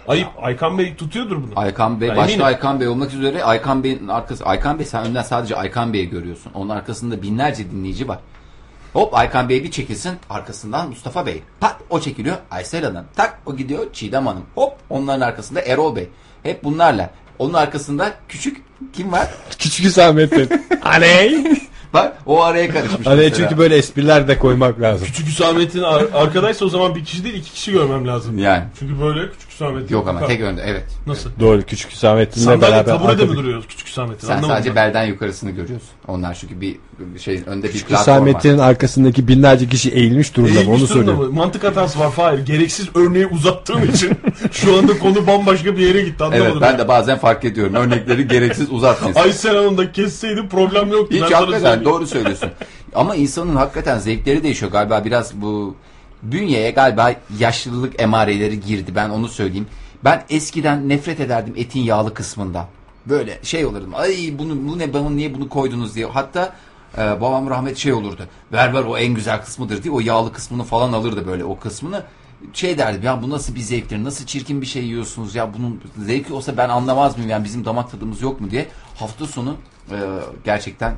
[0.07, 0.27] Ayıp.
[0.41, 1.51] Aykan Bey tutuyordur bunu.
[1.55, 2.45] Aykan Bey, Ben başta eminim.
[2.45, 6.51] Aykan Bey olmak üzere Aykan Bey'in arkası Aykan Bey sen önden sadece Aykan Bey'i görüyorsun.
[6.53, 8.19] Onun arkasında binlerce dinleyici var.
[8.93, 11.43] Hop Aykan Bey bir çekilsin arkasından Mustafa Bey.
[11.59, 13.05] Tak o çekiliyor Aysel Hanım.
[13.15, 14.43] Tak o gidiyor Çiğdem Hanım.
[14.55, 16.09] Hop onların arkasında Erol Bey.
[16.43, 17.09] Hep bunlarla.
[17.39, 18.57] Onun arkasında küçük
[18.93, 19.27] kim var?
[19.59, 20.49] Küçük Hüsamettin.
[20.83, 21.43] Aley.
[21.93, 23.07] Bak o araya karışmış.
[23.07, 23.35] Hani mesela.
[23.35, 25.07] çünkü böyle espriler de koymak lazım.
[25.07, 28.37] Küçük Hüsamettin ar- arkadaysa o zaman bir kişi değil iki kişi görmem lazım.
[28.39, 28.63] Yani.
[28.79, 29.95] Çünkü böyle Küçük Hüsamettin.
[29.95, 30.83] Yok ama tek önde evet.
[31.07, 31.29] Nasıl?
[31.39, 32.97] Doğru küçük Hüsamettin'le Sandalye beraber.
[32.97, 34.27] taburede mi duruyor Küçük Hüsamettin?
[34.27, 34.75] Sen Anlamadım sadece ben.
[34.75, 35.89] belden yukarısını görüyorsun.
[36.07, 38.21] Onlar çünkü bir, bir şeyin önde bir Küçük platform var.
[38.21, 40.59] Hüsamettin'in arkasındaki binlerce kişi eğilmiş durumda mı?
[40.59, 41.33] Eğilmiş Onu durumda soruyorum.
[41.35, 41.39] mı?
[41.39, 42.39] Mantık hatası var Fahir.
[42.45, 44.11] Gereksiz örneği uzattığın için
[44.51, 46.47] şu anda konu bambaşka bir yere gitti anlamadım.
[46.51, 46.79] Evet ben ya.
[46.79, 47.73] de bazen fark ediyorum.
[47.75, 49.15] Örnekleri gereksiz uzatmayın.
[49.19, 51.15] Aysel Hanım da kesseydi problem yoktu.
[51.15, 51.85] Hiç Ben sana hakikaten söyleyeyim.
[51.85, 52.49] doğru söylüyorsun.
[52.95, 55.75] Ama insanın hakikaten zevkleri değişiyor galiba biraz bu
[56.23, 59.67] bünyeye galiba yaşlılık emareleri girdi ben onu söyleyeyim.
[60.03, 62.65] Ben eskiden nefret ederdim etin yağlı kısmından.
[63.05, 63.95] Böyle şey olurdum.
[63.95, 66.05] Ay bunu bu ne bana niye bunu koydunuz diye.
[66.05, 66.53] Hatta
[66.97, 68.27] e, babam rahmet şey olurdu.
[68.51, 72.03] Ver ver o en güzel kısmıdır diye o yağlı kısmını falan alırdı böyle o kısmını.
[72.53, 76.33] Şey derdim ya bu nasıl bir zevktir nasıl çirkin bir şey yiyorsunuz ya bunun zevki
[76.33, 79.55] olsa ben anlamaz mıyım yani bizim damak tadımız yok mu diye hafta sonu
[79.91, 79.95] e,
[80.45, 80.93] gerçekten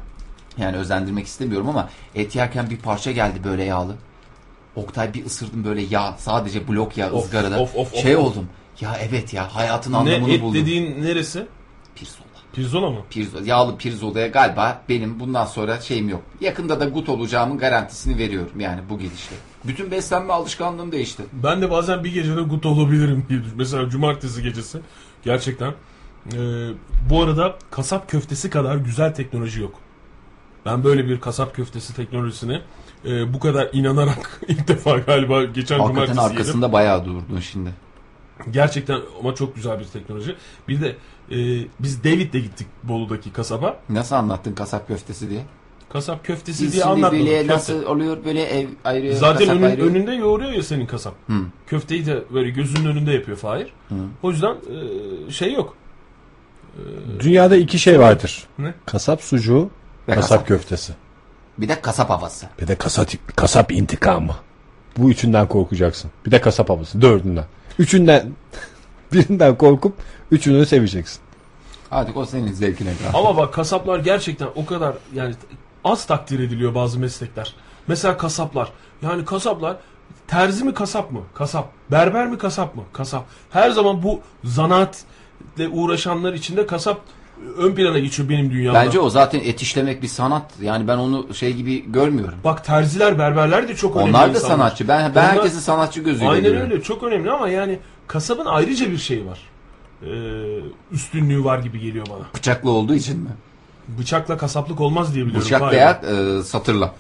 [0.58, 3.96] yani özendirmek istemiyorum ama et yerken bir parça geldi böyle yağlı.
[4.76, 7.60] Oktay bir ısırdım böyle yağ sadece blok yağ Of, ızgarada.
[7.60, 8.24] of, of, şey of.
[8.26, 8.46] oldum.
[8.82, 10.54] Ya evet ya hayatın Ne anlamını et buldum.
[10.62, 11.46] dediğin neresi?
[11.96, 12.20] Pirzola.
[12.54, 13.00] Pirzola mı?
[13.10, 16.22] Pirzola, yağlı pirzolaya galiba benim bundan sonra şeyim yok.
[16.42, 19.36] Yakında da gut olacağımın garantisini veriyorum yani bu gidişle.
[19.64, 21.24] Bütün beslenme alışkanlığım değişti.
[21.34, 24.80] Ben de bazen bir gecede gut olabilirim diye düşün- Mesela cumartesi gecesi
[25.24, 25.74] gerçekten.
[26.34, 26.38] Ee,
[27.10, 29.74] bu arada kasap köftesi kadar güzel teknoloji yok.
[30.66, 32.62] Ben böyle bir kasap köftesi teknolojisine
[33.06, 36.32] e, bu kadar inanarak ilk defa galiba geçen Hakikaten cumartesi yedim.
[36.38, 37.70] arkasında bayağı durdun şimdi.
[38.52, 40.36] Gerçekten ama çok güzel bir teknoloji.
[40.68, 40.96] Bir de
[41.32, 43.80] e, biz David'le gittik Bolu'daki kasaba.
[43.90, 45.42] Nasıl anlattın kasap köftesi diye?
[45.90, 47.26] Kasap köftesi Biz diye anlatmadım.
[47.26, 47.48] Köfte.
[47.48, 49.82] nasıl oluyor böyle ev ayrı Zaten kasap önün- ayrı.
[49.86, 51.14] önünde yoğuruyor ya senin kasap.
[51.28, 51.34] Hı.
[51.68, 53.68] Köfteyi de böyle gözünün önünde yapıyor Fahir.
[54.24, 54.56] O yüzden
[55.28, 55.76] e, şey yok.
[57.20, 58.48] Dünyada iki şey vardır.
[58.60, 58.74] Ne?
[58.86, 59.70] Kasap sucuğu,
[60.08, 60.48] Ve kasap, kasap.
[60.48, 60.94] köftesi.
[61.62, 62.46] Bir de kasap havası.
[62.62, 64.36] Bir de kasap, kasap intikamı.
[64.98, 66.12] Bu üçünden korkacaksın.
[66.26, 67.02] Bir de kasap havası.
[67.02, 67.46] Dördünden.
[67.80, 68.32] Üçünden
[69.14, 69.94] birinden korkup
[70.32, 71.22] üçünü seveceksin.
[71.92, 73.16] Artık o senin zevkine kalmış.
[73.16, 75.36] Ama bak kasaplar gerçekten o kadar yani
[75.84, 77.56] az takdir ediliyor bazı meslekler.
[77.88, 78.72] Mesela kasaplar.
[79.02, 79.78] Yani kasaplar
[80.28, 81.22] terzi mi kasap mı?
[81.34, 81.70] Kasap.
[81.92, 82.84] Berber mi kasap mı?
[82.94, 83.26] Kasap.
[83.50, 87.02] Her zaman bu zanaatle uğraşanlar içinde kasap
[87.58, 88.80] ön plana geçiyor benim dünyamda.
[88.86, 90.44] Bence o zaten et işlemek bir sanat.
[90.62, 92.40] Yani ben onu şey gibi görmüyorum.
[92.44, 94.56] Bak terziler, berberler de çok önemli Onlar da insanlar.
[94.58, 94.88] sanatçı.
[94.88, 96.72] Ben ben Onlar- herkesi sanatçı gözüyle Aynen görüyorum.
[96.72, 96.84] öyle.
[96.84, 99.40] Çok önemli ama yani kasabın ayrıca bir şey var.
[100.04, 100.10] Ee,
[100.92, 102.24] üstünlüğü var gibi geliyor bana.
[102.36, 103.30] Bıçaklı olduğu için mi?
[103.88, 105.46] Bıçakla kasaplık olmaz diye biliyorum.
[105.46, 105.74] Bıçak Hayır.
[105.74, 106.02] veya
[106.40, 106.94] e, satırla.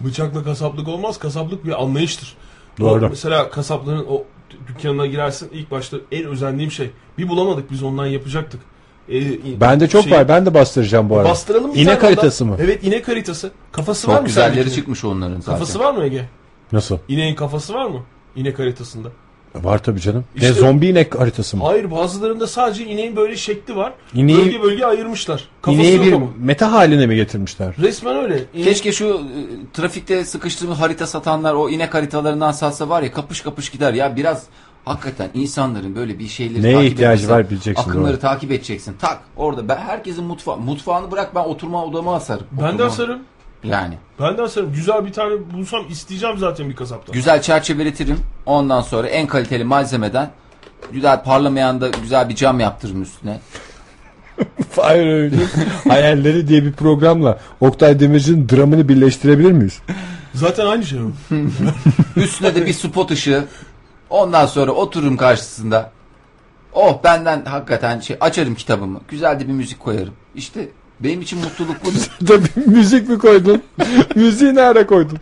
[0.00, 1.18] Bıçakla kasaplık olmaz.
[1.18, 2.36] Kasaplık bir anlayıştır.
[2.80, 3.06] Doğru.
[3.06, 4.24] O mesela kasaplığın o
[4.68, 6.90] dükkanına girersin ilk başta en özendiğim şey.
[7.18, 8.60] Bir bulamadık biz ondan yapacaktık.
[9.12, 10.28] Ee, Bende çok şey- var.
[10.28, 11.28] Ben de bastıracağım bu arada.
[11.28, 12.56] Bastıralım bir İnek haritası mı?
[12.60, 13.50] Evet inek haritası.
[13.72, 14.74] Kafası var Çok mı güzelleri sendekinin?
[14.76, 15.52] çıkmış onların zaten.
[15.52, 16.24] Kafası var mı Ege?
[16.72, 16.98] Nasıl?
[17.08, 18.02] İneğin kafası var mı?
[18.36, 19.08] İnek haritasında.
[19.54, 20.24] Var tabii canım.
[20.34, 21.64] İşte- ne zombi inek haritası mı?
[21.64, 23.92] Hayır bazılarında sadece ineğin böyle şekli var.
[24.14, 25.48] İneği- Bölge bölge ayırmışlar.
[25.62, 26.26] Kafası İneği yok bir ama.
[26.38, 27.74] meta haline mi getirmişler?
[27.82, 28.44] Resmen öyle.
[28.54, 29.18] İnek- Keşke şu e,
[29.72, 34.42] trafikte sıkıştığımız harita satanlar o inek haritalarından satsa var ya kapış kapış gider ya biraz
[34.90, 38.20] hakikaten insanların böyle bir şeyleri Neye takip ihtiyacı etmesi- var bileceksin, Akımları doğru.
[38.20, 38.96] takip edeceksin.
[39.00, 42.46] Tak orada ben herkesin mutfağı mutfağını bırak ben oturma odama asarım.
[42.52, 43.18] Ben de Oturma- asarım.
[43.64, 44.72] Yani Ben de asarım.
[44.72, 47.12] Güzel bir tane bulsam isteyeceğim zaten bir kasaptan.
[47.12, 48.18] güzel çerçeveletirim.
[48.46, 50.30] Ondan sonra en kaliteli malzemeden
[50.92, 53.40] güzel parlamayan da güzel bir cam yaptırırım üstüne.
[54.76, 55.36] Hayır öyle.
[55.88, 59.78] Hayalleri diye bir programla Oktay Demirci'nin dramını birleştirebilir miyiz?
[60.34, 61.06] Zaten aynı şey o.
[62.20, 63.44] Üstüne de bir spot ışığı.
[64.10, 65.92] Ondan sonra otururum karşısında.
[66.72, 69.00] Oh benden hakikaten şey açarım kitabımı.
[69.08, 70.14] Güzel de bir müzik koyarım.
[70.34, 70.68] İşte
[71.00, 71.76] benim için mutluluk.
[72.28, 73.62] Tabii müzik mi koydun?
[74.14, 75.18] Müziği nerede koydun?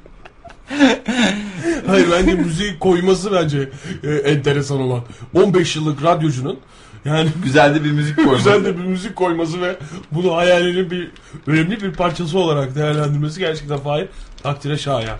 [1.86, 3.68] Hayır bence müziği koyması bence
[4.02, 5.02] e, enteresan olan.
[5.34, 6.58] 15 yıllık radyocunun
[7.04, 8.36] yani Güzel de bir müzik koymak.
[8.36, 9.76] güzel de bir müzik koyması ve
[10.12, 11.10] bunu hayalinin bir
[11.46, 14.08] önemli bir parçası olarak değerlendirmesi gerçekten Fahir
[14.42, 15.18] takdire şayan.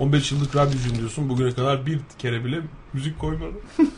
[0.00, 2.60] 15 yıllık radyocuyum diyorsun bugüne kadar bir kere bile
[2.92, 3.54] müzik koymadı.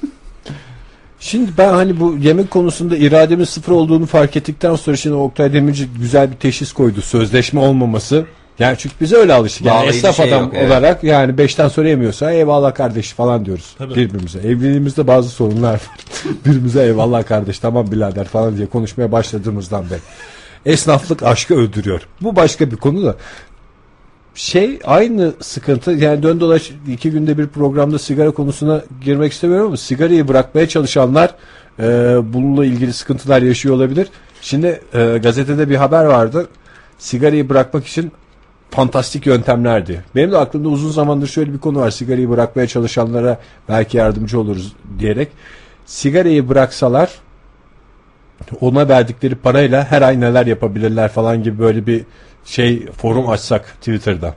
[1.20, 5.86] Şimdi ben hani bu yemek konusunda irademin sıfır olduğunu fark ettikten sonra şimdi Oktay Demirci
[6.00, 7.02] güzel bir teşhis koydu.
[7.02, 8.26] Sözleşme olmaması.
[8.58, 9.66] Yani çünkü bize öyle alıştık.
[9.66, 10.70] Yani Bağlayıcı esnaf şey adam yok, evet.
[10.70, 13.94] olarak yani beşten sonra yemiyorsa eyvallah kardeş falan diyoruz Tabii.
[13.94, 14.38] birbirimize.
[14.38, 15.80] Evliliğimizde bazı sorunlar var.
[16.46, 20.00] birbirimize eyvallah kardeş tamam birader falan diye konuşmaya başladığımızdan beri.
[20.66, 22.00] Esnaflık aşkı öldürüyor.
[22.20, 23.16] Bu başka bir konu da.
[24.40, 29.76] Şey aynı sıkıntı yani dön dolaş iki günde bir programda sigara konusuna girmek istemiyorum ama
[29.76, 31.34] sigarayı bırakmaya çalışanlar
[31.78, 31.84] e,
[32.32, 34.08] bununla ilgili sıkıntılar yaşıyor olabilir.
[34.40, 36.48] Şimdi e, gazetede bir haber vardı.
[36.98, 38.12] Sigarayı bırakmak için
[38.70, 40.04] fantastik yöntemlerdi.
[40.16, 41.90] Benim de aklımda uzun zamandır şöyle bir konu var.
[41.90, 45.28] Sigarayı bırakmaya çalışanlara belki yardımcı oluruz diyerek.
[45.86, 47.10] Sigarayı bıraksalar
[48.60, 52.04] ona verdikleri parayla her ay neler yapabilirler falan gibi böyle bir
[52.50, 54.34] şey forum açsak Twitter'da.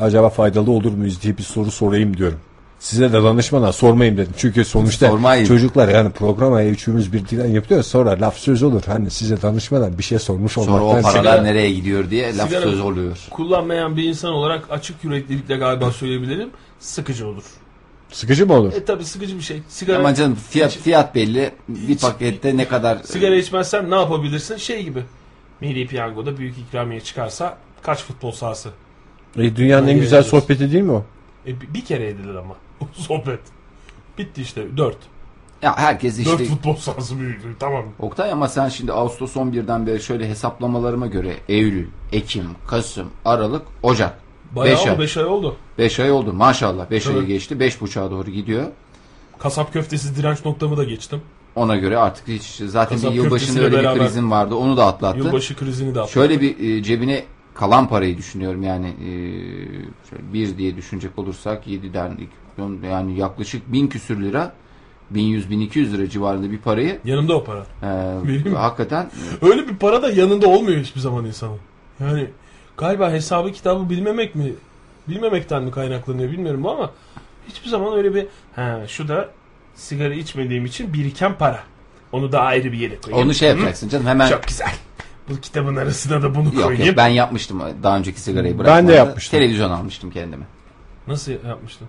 [0.00, 2.38] Acaba faydalı olur muyuz diye bir soru sorayım diyorum.
[2.78, 4.32] Size de danışmadan sormayayım dedim.
[4.38, 5.44] Çünkü sonuçta Sormayın.
[5.44, 7.82] çocuklar yani programa üçümüz birden yapıyor.
[7.82, 8.82] Sonra laf söz olur.
[8.86, 11.10] Hani size danışmadan bir şey sormuş Sonra olmaktan.
[11.10, 13.18] o paralar sigara- nereye gidiyor diye laf söz oluyor.
[13.30, 16.48] Kullanmayan bir insan olarak açık yüreklilikle galiba söyleyebilirim.
[16.80, 17.42] Sıkıcı olur.
[18.12, 18.72] Sıkıcı mı olur?
[18.72, 19.62] E tabi sıkıcı bir şey.
[19.68, 21.50] Sigara, Ama canım fiyat fiyat belli.
[21.68, 24.56] Bir pakette ne kadar sigara içmezsen ne yapabilirsin?
[24.56, 25.02] Şey gibi.
[25.60, 28.70] Milli Piyango'da büyük ikramiye çıkarsa kaç futbol sahası?
[29.38, 31.04] E, dünyanın en güzel sohbeti değil mi o?
[31.46, 32.54] E, bir- kere edilir ama.
[32.80, 33.40] O sohbet.
[34.18, 34.76] Bitti işte.
[34.76, 34.96] Dört.
[35.62, 37.56] ya herkes Dört işte futbol sahası büyüklüğü.
[37.58, 37.84] Tamam.
[37.98, 44.18] Oktay ama sen şimdi Ağustos 11'den beri şöyle hesaplamalarıma göre Eylül, Ekim, Kasım, Aralık, Ocak.
[44.56, 44.90] Bayağı Beş oldu.
[44.90, 44.98] ay.
[44.98, 45.56] Beş ay oldu.
[45.78, 46.90] 5 ay oldu maşallah.
[46.90, 47.28] 5 ayı Evet.
[47.28, 47.54] geçti.
[47.54, 48.66] 5.5'a doğru gidiyor.
[49.38, 51.20] Kasap köftesi direnç noktamı da geçtim.
[51.56, 54.54] Ona göre artık hiç zaten Kasap bir yılbaşında öyle bir krizin vardı.
[54.54, 55.18] Onu da atlattı.
[55.18, 56.12] Yılbaşı krizini de atlattı.
[56.12, 59.10] Şöyle bir e, cebine kalan parayı düşünüyorum yani e,
[60.10, 62.18] şöyle bir diye düşünecek olursak 7'den
[62.90, 64.52] yani yaklaşık 1000 küsür lira
[65.14, 67.66] 1100-1200 lira civarında bir parayı Yanımda o para.
[67.82, 67.86] e,
[68.28, 69.10] Benim- hakikaten
[69.42, 71.58] Öyle bir para da yanında olmuyor hiçbir zaman insanın.
[72.00, 72.26] Yani
[72.76, 74.52] galiba hesabı kitabı bilmemek mi?
[75.08, 76.90] Bilmemekten mi kaynaklanıyor bilmiyorum ama
[77.48, 78.26] hiçbir zaman öyle bir
[78.56, 79.28] ha şu da
[79.76, 81.62] sigara içmediğim için biriken para.
[82.12, 83.26] Onu da ayrı bir yere koyayım.
[83.26, 83.52] onu şey Hı?
[83.52, 84.72] yapacaksın canım hemen Çok güzel.
[85.28, 86.86] Bu kitabın arasına da bunu Yok koyayım.
[86.86, 88.88] yok ben yapmıştım daha önceki sigarayı Ben bırakmada.
[88.88, 89.38] de yapmıştım.
[89.38, 90.44] Televizyon almıştım kendime.
[91.06, 91.88] Nasıl yapmıştın?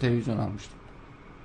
[0.00, 0.72] Televizyon almıştım.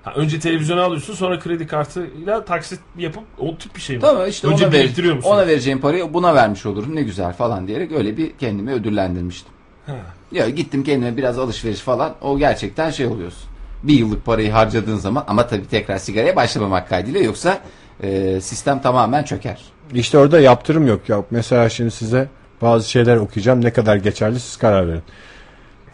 [0.04, 4.02] Ha, önce televizyonu alıyorsun sonra kredi kartıyla taksit yapıp o tip bir şey mi?
[4.02, 5.30] Tamam işte önce ona, ver, musun?
[5.30, 9.52] ona vereceğim parayı buna vermiş olurum ne güzel falan diyerek öyle bir kendimi ödüllendirmiştim.
[9.86, 9.96] Ha.
[10.32, 13.50] Ya gittim kendime biraz alışveriş falan o gerçekten şey oluyorsun.
[13.84, 17.60] Bir yıllık parayı harcadığın zaman ama tabii tekrar sigaraya başlamamak kaydıyla yoksa
[18.04, 19.62] e, sistem tamamen çöker.
[19.94, 21.24] İşte orada yaptırım yok ya.
[21.32, 22.28] Mesela şimdi size
[22.62, 23.66] bazı şeyler okuyacağım.
[23.66, 25.02] Ne kadar geçerli siz karar verin.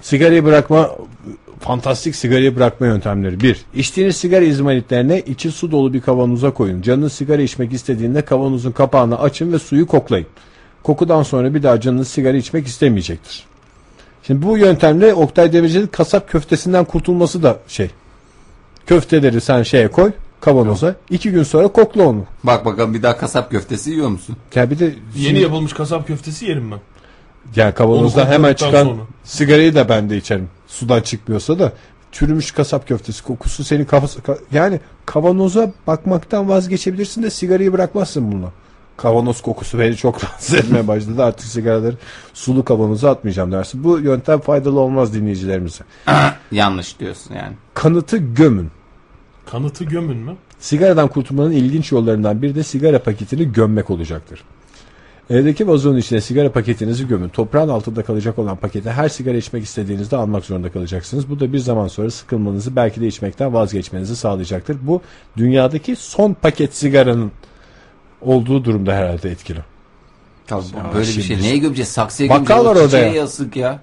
[0.02, 0.92] Sigarayı bırakma
[1.60, 3.40] fantastik sigarayı bırakma yöntemleri.
[3.40, 3.66] 1.
[3.76, 6.82] İçtiğiniz sigara izmaritlerine içi su dolu bir kavanoza koyun.
[6.82, 10.28] Canınız sigara içmek istediğinde kavanozun kapağını açın ve suyu koklayın.
[10.84, 13.46] Kokudan sonra bir daha canınız sigara içmek istemeyecektir.
[14.28, 17.90] Şimdi bu yöntemle Oktay Demirci'nin kasap köftesinden kurtulması da şey.
[18.88, 20.12] Köfteleri sen şeye koy
[20.42, 20.96] kavanoza.
[21.10, 22.26] iki gün sonra kokla onu.
[22.44, 24.36] Bak bakalım bir daha kasap köftesi yiyor musun?
[24.56, 26.80] Ya bir de Yeni yapılmış kasap köftesi yerim ben.
[27.56, 29.02] Yani kavanozdan Onu hemen çıkan sonra.
[29.24, 30.50] sigarayı da ben de içerim.
[30.68, 31.72] Sudan çıkmıyorsa da
[32.12, 38.52] çürümüş kasap köftesi kokusu senin kafası ka- yani kavanoza bakmaktan vazgeçebilirsin de sigarayı bırakmazsın bununla.
[38.98, 41.24] Kavanoz kokusu beni çok rahatsız etmeye başladı.
[41.24, 41.96] Artık sigaraları
[42.34, 43.84] sulu kavanoza atmayacağım dersin.
[43.84, 45.84] Bu yöntem faydalı olmaz dinleyicilerimize.
[46.52, 47.54] Yanlış diyorsun yani.
[47.74, 48.72] Kanıtı gömün.
[49.52, 50.36] Kanıtı gömün mü?
[50.60, 54.44] Sigaradan kurtulmanın ilginç yollarından biri de sigara paketini gömmek olacaktır.
[55.30, 57.30] Evdeki vazonun içine sigara paketinizi gömün.
[57.30, 61.30] Toprağın altında kalacak olan paketi her sigara içmek istediğinizde almak zorunda kalacaksınız.
[61.30, 64.78] Bu da bir zaman sonra sıkılmanızı belki de içmekten vazgeçmenizi sağlayacaktır.
[64.82, 65.02] Bu
[65.38, 67.32] dünyadaki son paket sigaranın
[68.26, 69.60] olduğu durumda herhalde etkili.
[70.48, 71.38] Tabii Ya böyle bir şey.
[71.42, 71.90] Neye gömeceğiz?
[71.90, 72.66] Saksıya Bakkal gömeceğiz.
[72.66, 73.14] var O orada ya.
[73.14, 73.80] yazık ya.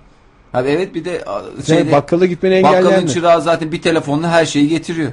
[0.55, 3.11] Abi evet bir de a, Sen şeyde, bakkala gitmeni bakkalın engelleyen mi?
[3.11, 5.13] çırağı zaten bir telefonla her şeyi getiriyor.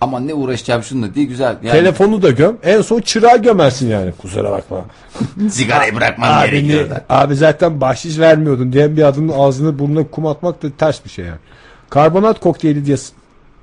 [0.00, 1.56] Aman ne uğraşacağım şununla diye güzel.
[1.62, 2.56] Yani Telefonu da göm.
[2.62, 4.12] En son çırağı gömersin yani.
[4.12, 4.84] Kusura bakma.
[5.50, 10.62] sigarayı bırakmam Abi, gerekiyor abi zaten bahşiş vermiyordun diyen bir adamın ağzını burnuna kum atmak
[10.62, 11.38] da ters bir şey yani.
[11.90, 12.96] Karbonat kokteyli diye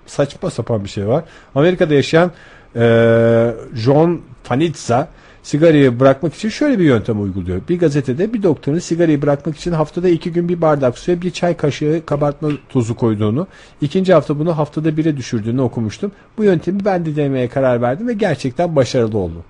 [0.06, 1.24] saçma sapan bir şey var.
[1.56, 2.32] Amerika'da yaşayan
[2.76, 5.08] eee John Fanitza
[5.44, 7.62] sigarayı bırakmak için şöyle bir yöntem uyguluyor.
[7.70, 11.58] Bir gazetede bir doktorun sigarayı bırakmak için haftada iki gün bir bardak suya bir çay
[11.58, 13.48] kaşığı kabartma tozu koyduğunu,
[13.82, 16.12] ikinci hafta bunu haftada bire düşürdüğünü okumuştum.
[16.38, 19.44] Bu yöntemi ben de denemeye karar verdim ve gerçekten başarılı oldu.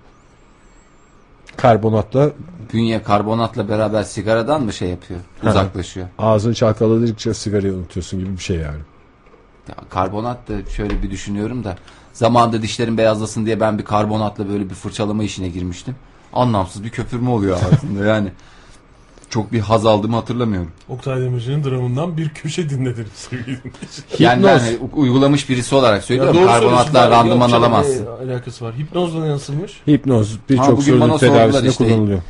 [1.57, 2.31] Karbonatla
[2.73, 5.19] Bünye karbonatla beraber sigaradan mı şey yapıyor?
[5.43, 6.07] Uzaklaşıyor.
[6.17, 8.81] ağzın çalkaladıkça sigarayı unutuyorsun gibi bir şey yani.
[9.69, 11.75] Ya, karbonat da şöyle bir düşünüyorum da
[12.19, 15.95] zamanında dişlerim beyazlasın diye ben bir karbonatla böyle bir fırçalama işine girmiştim.
[16.33, 18.31] Anlamsız bir köpürme oluyor ağzımda yani.
[19.29, 20.71] Çok bir haz aldığımı hatırlamıyorum.
[20.89, 23.57] Oktay Demirci'nin dramından bir köşe dinlediniz sevgili.
[24.19, 24.61] Yani ben Hipnoz.
[24.61, 26.35] hani u- uygulamış birisi olarak söylüyorum.
[26.35, 27.11] Ya doğru Karbonatla söylüyorsun.
[27.11, 28.05] randıman Yok canım, alamazsın.
[28.05, 28.73] ne alakası var.
[28.77, 29.81] Hipnozla nasılmış?
[29.87, 31.87] Hipnoz Ha, birçok bugün bana sözlük sordular tedavisinde işte.
[31.87, 32.21] kullanılıyor.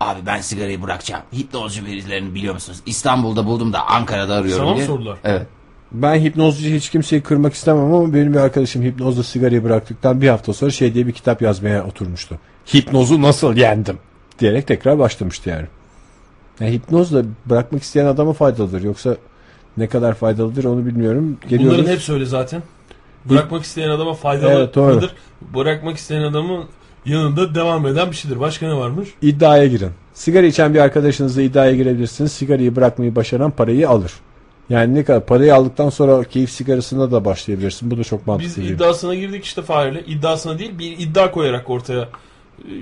[0.00, 1.22] Abi ben sigarayı bırakacağım.
[1.36, 2.78] Hipnozcu birilerini biliyor musunuz?
[2.86, 4.86] İstanbul'da buldum da Ankara'da arıyorum Sana mı diye.
[4.86, 5.18] sordular?
[5.24, 5.46] Evet.
[5.92, 10.52] Ben hipnozcu hiç kimseyi kırmak istemem ama benim bir arkadaşım hipnozla sigarayı bıraktıktan bir hafta
[10.52, 12.38] sonra şey diye bir kitap yazmaya oturmuştu.
[12.74, 13.98] Hipnozu nasıl yendim
[14.38, 15.66] diyerek tekrar başlamıştı yani.
[16.60, 18.82] yani hipnozla bırakmak isteyen adama faydalıdır.
[18.82, 19.16] Yoksa
[19.76, 21.38] ne kadar faydalıdır onu bilmiyorum.
[21.48, 21.78] Geliyoruz.
[21.78, 22.62] Bunların hepsi öyle zaten.
[23.24, 25.00] Bırakmak isteyen adama faydalı Evet, doğru.
[25.54, 26.64] Bırakmak isteyen adamın
[27.06, 28.40] yanında devam eden bir şeydir.
[28.40, 29.08] Başka ne varmış?
[29.22, 29.90] İddiaya girin.
[30.14, 32.32] Sigara içen bir arkadaşınızla iddiaya girebilirsiniz.
[32.32, 34.12] Sigarayı bırakmayı başaran parayı alır.
[34.70, 37.90] Yani ne kadar parayı aldıktan sonra keyif sigarasına da başlayabilirsin.
[37.90, 38.48] Bu da çok mantıklı.
[38.48, 38.70] Biz değil.
[38.70, 40.02] iddiasına girdik işte Fahir'le.
[40.06, 42.08] İddiasına değil bir iddia koyarak ortaya e,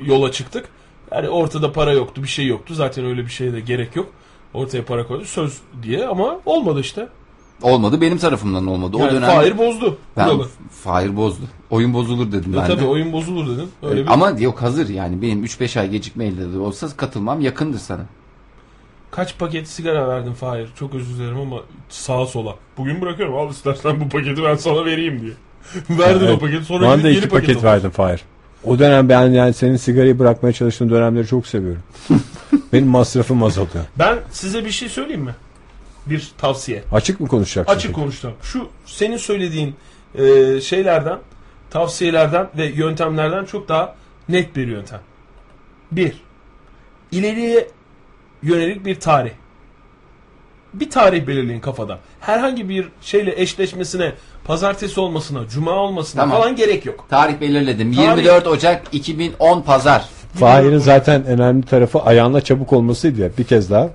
[0.05, 0.65] yola çıktık.
[1.13, 2.75] Yani ortada para yoktu, bir şey yoktu.
[2.75, 4.09] Zaten öyle bir şeye de gerek yok.
[4.55, 7.09] Ortaya para koydu söz diye ama olmadı işte.
[7.63, 8.97] Olmadı benim tarafımdan olmadı.
[8.97, 9.99] O Yani dönem Fahir bozdu.
[10.17, 10.49] ben kuralı.
[10.71, 11.43] Fahir bozdu.
[11.71, 12.87] Oyun bozulur dedim Ya ben tabii de.
[12.87, 13.71] oyun bozulur dedin.
[13.83, 14.13] Öyle bir...
[14.13, 18.03] Ama yok hazır yani benim 3-5 ay gecikmeyle de olsa katılmam yakındır sana.
[19.17, 20.69] Kaç paket sigara verdin Fahir?
[20.79, 21.57] Çok özür dilerim ama
[21.89, 22.55] sağa sola.
[22.77, 23.37] Bugün bırakıyorum.
[23.37, 25.33] Al istersen bu paketi ben sana vereyim diye.
[25.99, 26.37] Verdin Evet.
[26.37, 28.21] o paketi sonra da yeni iki paket, paket verdim Fahir.
[28.65, 31.83] O dönem ben yani senin sigarayı bırakmaya çalıştığın dönemleri çok seviyorum.
[32.73, 33.85] Benim masrafım azalıyor.
[33.99, 35.35] Ben size bir şey söyleyeyim mi?
[36.07, 36.85] Bir tavsiye.
[36.93, 37.75] Açık mı konuşacaksın?
[37.75, 38.01] Açık peki?
[38.01, 38.35] konuşacağım.
[38.43, 39.75] Şu senin söylediğin
[40.15, 41.19] e, şeylerden,
[41.71, 43.95] tavsiyelerden ve yöntemlerden çok daha
[44.29, 45.01] net bir yöntem.
[45.93, 46.13] Bir,
[47.13, 47.69] ileriye
[48.43, 49.31] yönelik bir tarih.
[50.75, 51.99] Bir tarih belirleyin kafada.
[52.21, 54.13] Herhangi bir şeyle eşleşmesine,
[54.45, 56.39] pazartesi olmasına, cuma olmasına Tamam.
[56.39, 57.07] falan gerek yok.
[57.11, 57.93] Tarih belirledim.
[57.93, 60.05] Tarih- 24 Ocak 2010 Pazar.
[60.35, 63.31] Fahir'in zaten önemli tarafı ayağınla çabuk olmasıydı ya.
[63.39, 63.91] Bir kez daha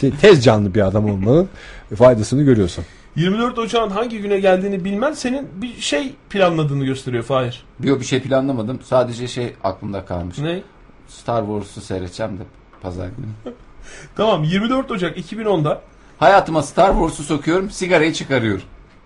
[0.00, 1.48] şey, tez canlı bir adam olmanın
[1.96, 2.84] faydasını görüyorsun.
[3.16, 7.64] 24 Ocak'ın hangi güne geldiğini bilmen senin bir şey planladığını gösteriyor Fahir.
[7.82, 8.78] Yok bir şey planlamadım.
[8.84, 10.38] Sadece şey aklımda kalmış.
[10.38, 10.60] Ne?
[11.08, 12.42] Star Wars'u seyredeceğim de
[12.82, 13.54] pazar günü.
[14.16, 15.82] Tamam 24 Ocak 2010'da.
[16.18, 18.62] Hayatıma Star Wars'u sokuyorum, sigarayı çıkarıyorum.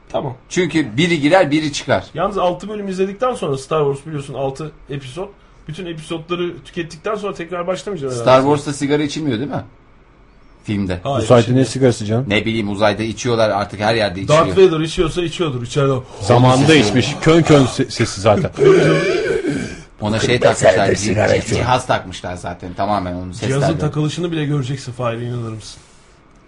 [0.09, 0.35] Tamam.
[0.49, 2.05] Çünkü biri girer, biri çıkar.
[2.15, 5.29] Yalnız 6 bölüm izledikten sonra Star Wars biliyorsun 6 episod.
[5.69, 8.43] Bütün episodları tükettikten sonra tekrar başlamayacağız Star herhalde.
[8.43, 9.65] Wars'ta sigara içilmiyor değil mi?
[10.65, 11.01] Filmde.
[11.03, 12.25] Hayır, Uzayda şimdi ne sigarası canım?
[12.29, 14.47] Ne bileyim uzayda içiyorlar artık her yerde içiyor.
[14.47, 15.93] Darth Vader içiyorsa içiyordur içeride.
[16.21, 17.17] Zamanında içmiş.
[17.21, 18.51] Kön kön se- sesi zaten.
[20.03, 23.79] Ona şey takmışlar, cih- cihaz takmışlar zaten tamamen onun Cihazın seslerden.
[23.79, 25.81] takılışını bile göreceksin Fahir inanır mısın?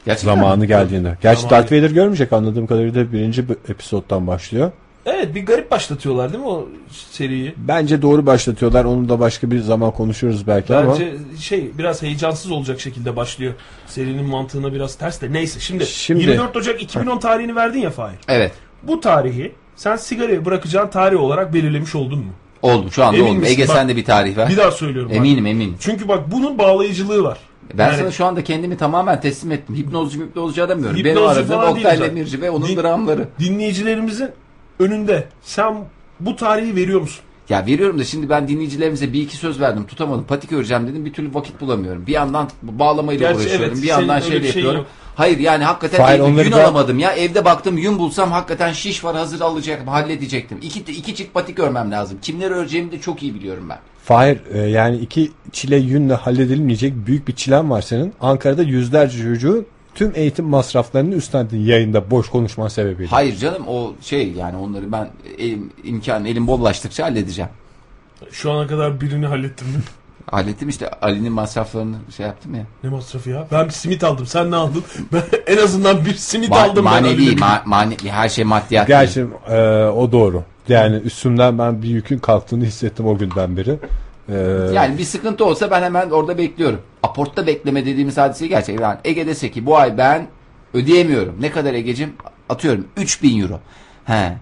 [0.06, 0.40] Gerçekten mi?
[0.42, 1.18] Zamanı geldiğinde.
[1.22, 4.72] Gerçi Zamanı- Darth Vader görmeyecek anladığım kadarıyla birinci b- episoddan başlıyor.
[5.06, 6.68] Evet bir garip başlatıyorlar değil mi o
[7.10, 7.54] seriyi?
[7.56, 8.84] Bence doğru başlatıyorlar.
[8.84, 10.92] Onu da başka bir zaman konuşuruz belki ama.
[10.92, 13.54] Bence şey biraz heyecansız olacak şekilde başlıyor.
[13.86, 15.32] Serinin mantığına biraz ters de.
[15.32, 18.18] Neyse şimdi, Şimdi- 24 Ocak 2010 tarihini verdin ya Fahir.
[18.28, 18.52] Evet.
[18.82, 22.32] Bu tarihi sen sigarayı bırakacağın tarih olarak belirlemiş oldun mu?
[22.64, 23.38] Oldu şu anda Emin oldu.
[23.38, 23.52] misin?
[23.52, 24.48] Ege Bak- sen de bir tarih ver.
[24.48, 25.10] Bir daha söylüyorum.
[25.10, 25.16] bak.
[25.16, 25.76] Eminim eminim.
[25.80, 27.38] Çünkü bak bunun bağlayıcılığı var.
[27.74, 29.76] Ben Yani- sana şu anda kendimi tamamen teslim ettim.
[29.76, 30.68] Hipnozcu hipnozcu.
[30.68, 33.28] Benim Hipnozcu aradığım falan Oktay Demirci ve onun Din- dramları.
[33.40, 34.30] Dinleyicilerimizin
[34.78, 35.74] önünde sen
[36.20, 37.20] bu tarihi veriyor musun?
[37.48, 39.86] Ya veriyorum da şimdi ben dinleyicilerimize bir iki söz verdim.
[39.86, 40.24] Tutamadım.
[40.24, 41.04] Patik öreceğim dedim.
[41.04, 42.06] Bir türlü vakit bulamıyorum.
[42.06, 43.68] Bir yandan bağlamayla Gerçi uğraşıyorum.
[43.72, 44.76] evet, bir yandan şeyin yapıyorum.
[44.78, 44.86] yok.
[45.14, 47.12] Hayır yani hakikaten bir onları yün da- alamadım ya.
[47.12, 49.88] Evde baktım yün bulsam hakikaten şiş var hazır alacaktım.
[49.88, 50.58] Halledecektim.
[50.62, 52.18] İki, iki çift patik örmem lazım.
[52.22, 53.78] Kimleri öreceğimi de çok iyi biliyorum ben.
[54.04, 58.14] Fahir e, yani iki çile yünle halledilmeyecek büyük bir çilen var senin.
[58.20, 63.10] Ankara'da yüzlerce çocuğu tüm eğitim masraflarını üstlendin yayında boş konuşman sebebiyle.
[63.10, 67.50] Hayır canım o şey yani onları ben elim, imkan elim bollaştıkça halledeceğim.
[68.30, 69.74] Şu ana kadar birini hallettin mi?
[70.30, 72.62] Hallettim işte Ali'nin masraflarını şey yaptım ya.
[72.84, 73.46] Ne masrafı ya?
[73.52, 74.26] Ben bir simit aldım.
[74.26, 74.84] Sen ne aldın?
[75.12, 76.76] Ben en azından bir simit Ma- aldım.
[76.76, 77.36] ben manevi, Ali'nin.
[77.38, 78.88] ma- manevi her şey maddiyat.
[78.88, 78.98] değil.
[79.00, 80.42] Gerçi e, o doğru.
[80.68, 83.78] Yani üstümden ben bir yükün kalktığını hissettim o günden beri.
[84.28, 84.34] E,
[84.74, 86.80] Yani bir sıkıntı olsa ben hemen orada bekliyorum.
[87.02, 90.26] Aportta bekleme dediğimiz hadiseyi gerçekten yani Ege dese ki bu ay ben
[90.74, 91.34] ödeyemiyorum.
[91.40, 92.12] Ne kadar Ege'cim?
[92.48, 93.60] Atıyorum 3000 euro.
[94.04, 94.32] He.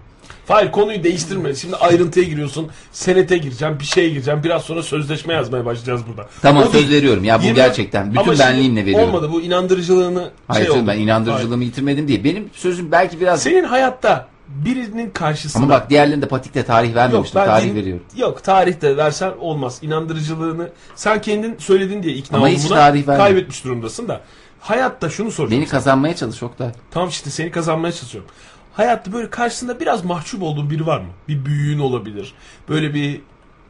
[0.47, 1.55] Hayır konuyu değiştirme.
[1.55, 2.67] Şimdi ayrıntıya giriyorsun.
[2.91, 3.79] Senete gireceğim.
[3.79, 4.43] Bir şeye gireceğim.
[4.43, 6.29] Biraz sonra sözleşme yazmaya başlayacağız burada.
[6.41, 6.91] Tamam O söz değil.
[6.91, 8.09] veriyorum ya bu Yirmi- gerçekten.
[8.11, 9.09] Bütün Ama benliğimle veriyorum.
[9.09, 12.23] Olmadı bu inandırıcılığını Hayır şey canım, ben inandırıcılığımı yitirmedim diye.
[12.23, 13.43] Benim sözüm belki biraz...
[13.43, 17.41] Senin hayatta birinin karşısında Ama bak diğerlerinde patikte tarih Yok vermemiştim.
[17.41, 18.03] ben tarih din- veriyorum.
[18.17, 19.79] Yok tarihte versen olmaz.
[19.81, 23.25] İnandırıcılığını sen kendin söyledin diye ikna Ama hiç tarih vermedim.
[23.25, 24.21] Kaybetmiş durumdasın da.
[24.59, 25.61] Hayatta şunu soracağım.
[25.61, 26.69] Beni kazanmaya çalış Oktay.
[26.91, 28.29] Tamam işte seni kazanmaya çalışıyorum.
[28.73, 31.07] Hayatta böyle karşısında biraz mahcup olduğun biri var mı?
[31.27, 32.33] Bir büyüğün olabilir.
[32.69, 33.21] Böyle bir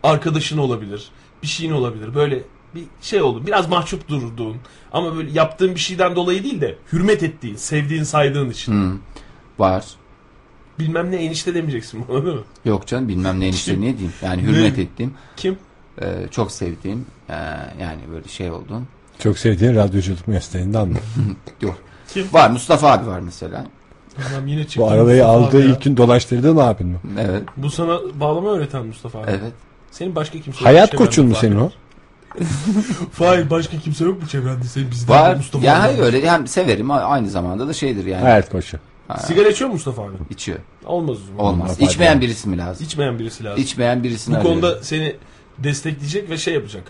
[0.04, 1.08] arkadaşın olabilir.
[1.44, 2.16] Bir şeyin olabilir.
[2.16, 2.44] Böyle
[2.76, 3.48] bir şey oldu.
[3.48, 4.58] Biraz mahcup durduğun
[4.92, 8.74] ama böyle yaptığın bir şeyden dolayı değil de hürmet ettiğin, sevdiğin, saydığın için.
[8.74, 8.96] Hı.
[9.60, 9.86] Var.
[10.80, 12.42] Bilmem ne enişte demeyeceksin bana değil mi?
[12.66, 13.82] Yok canım bilmem ne enişte Kim?
[13.82, 14.14] ne diyeyim.
[14.22, 14.84] Yani hürmet Ne?
[14.84, 15.58] ettiğim, Kim?
[16.02, 17.34] e, çok sevdiğim, e,
[17.82, 18.88] yani böyle şey oldun.
[19.20, 20.98] çok sevdiğin radyoculuk mesleğinden mi?
[21.62, 21.78] Yok.
[22.14, 22.28] Kim?
[22.34, 23.66] Var Mustafa abi var mesela.
[24.32, 24.80] Adam yine çıktı.
[24.82, 25.72] Bu arabayı Mustafa aldığı abi ya.
[25.72, 26.98] ilk gün dolaştırdığın abin mi?
[27.20, 27.44] Evet.
[27.58, 29.26] Bu sana bağlama öğreten Mustafa abi.
[29.30, 29.52] Evet.
[29.92, 31.70] Senin başka kimse yok Hayat koçun mu senin o?
[33.12, 33.50] Fahir?
[33.50, 35.36] Başka kimse yok mu çevrende senin bizden Var.
[35.36, 35.80] Mustafa Ya abi?
[35.82, 38.22] hayır öyle hem severim a- aynı zamanda da şeydir yani.
[38.24, 38.78] Hayat koçu.
[39.20, 40.12] Sigara içiyor mu Mustafa abi?
[40.30, 40.58] İçiyor.
[40.86, 41.46] Olmaz o zaman.
[41.46, 41.72] Olmaz.
[41.72, 42.22] Olmaz, İçmeyen pardon.
[42.28, 42.86] birisi mi lazım?
[42.86, 43.64] İçmeyen birisi lazım.
[43.64, 44.62] İçmeyen birisini Bu arıyorum.
[44.62, 45.16] konuda seni
[45.58, 46.84] destekleyecek ve şey yapacak.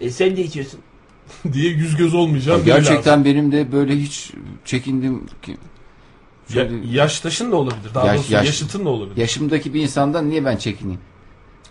[0.00, 0.80] E sen de içiyorsun.
[1.52, 2.60] diye yüz göz olmayacağım.
[2.60, 2.84] biri lazım.
[2.84, 4.30] Gerçekten benim de böyle hiç
[4.64, 5.56] çekindim ki.
[6.54, 7.94] Ya, yaştaşın da olabilir.
[7.94, 9.16] Daha Yaş- doğrusu yaş- yaşıtın da olabilir.
[9.16, 11.00] Yaşımdaki bir insandan niye ben çekineyim?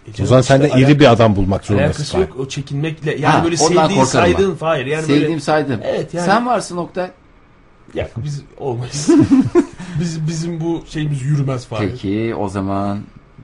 [0.08, 1.88] E O canım zaman sen de işte iri bir adam bulmak zorundasın.
[1.94, 3.12] Alakası yok o çekinmekle.
[3.12, 4.86] Yani Ha, böyle sevdiğin saydığın Fahir.
[4.86, 5.80] Yani Sevdiğim böyle saydım.
[5.84, 7.12] Evet, yani- Sen varsın Oktay.
[7.94, 9.10] ya biz olmayız.
[10.00, 11.90] biz bizim bu şeyimiz yürümez Fahir.
[11.90, 12.98] Peki o zaman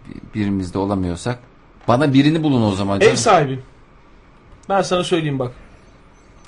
[0.07, 1.39] bi- birimizde olamıyorsak
[1.87, 2.99] bana birini bulun o zaman.
[2.99, 3.13] canım.
[3.13, 3.59] Ev sahibi.
[4.69, 5.51] Ben sana söyleyeyim bak.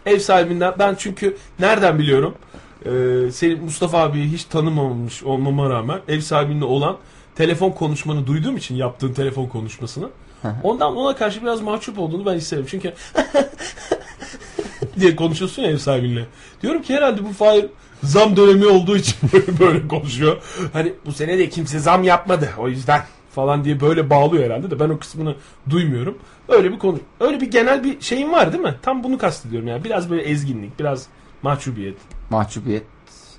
[0.05, 2.35] Ev sahibinden ben çünkü nereden biliyorum?
[2.85, 6.97] Ee, senin Mustafa abiyi hiç tanımamış olmama rağmen ev sahibinle olan
[7.35, 10.09] telefon konuşmanı duyduğum için yaptığın telefon konuşmasını
[10.63, 12.67] ondan ona karşı biraz mahcup olduğunu ben hissediyorum.
[12.71, 12.93] Çünkü
[14.99, 16.25] diye konuşuyorsun ya ev sahibinle.
[16.61, 17.65] Diyorum ki herhalde bu Fahir
[18.03, 20.41] zam dönemi olduğu için böyle, böyle konuşuyor.
[20.73, 23.01] Hani bu sene de kimse zam yapmadı o yüzden
[23.31, 25.35] falan diye böyle bağlıyor herhalde de ben o kısmını
[25.69, 26.17] duymuyorum.
[26.47, 26.99] Öyle bir konu.
[27.19, 28.75] Öyle bir genel bir şeyin var değil mi?
[28.81, 29.83] Tam bunu kastediyorum yani.
[29.83, 31.07] Biraz böyle ezginlik, biraz
[31.41, 31.97] mahcubiyet.
[32.31, 32.83] Mahcubiyet.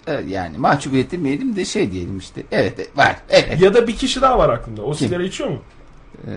[0.07, 2.43] Evet, yani mahcubiyet demeyelim de şey diyelim işte.
[2.53, 3.17] Evet var.
[3.31, 3.61] Evet.
[3.61, 4.83] Ya da bir kişi daha var aklımda.
[4.83, 5.09] O Kim?
[5.09, 5.59] sigara içiyor mu?
[6.27, 6.33] Ee,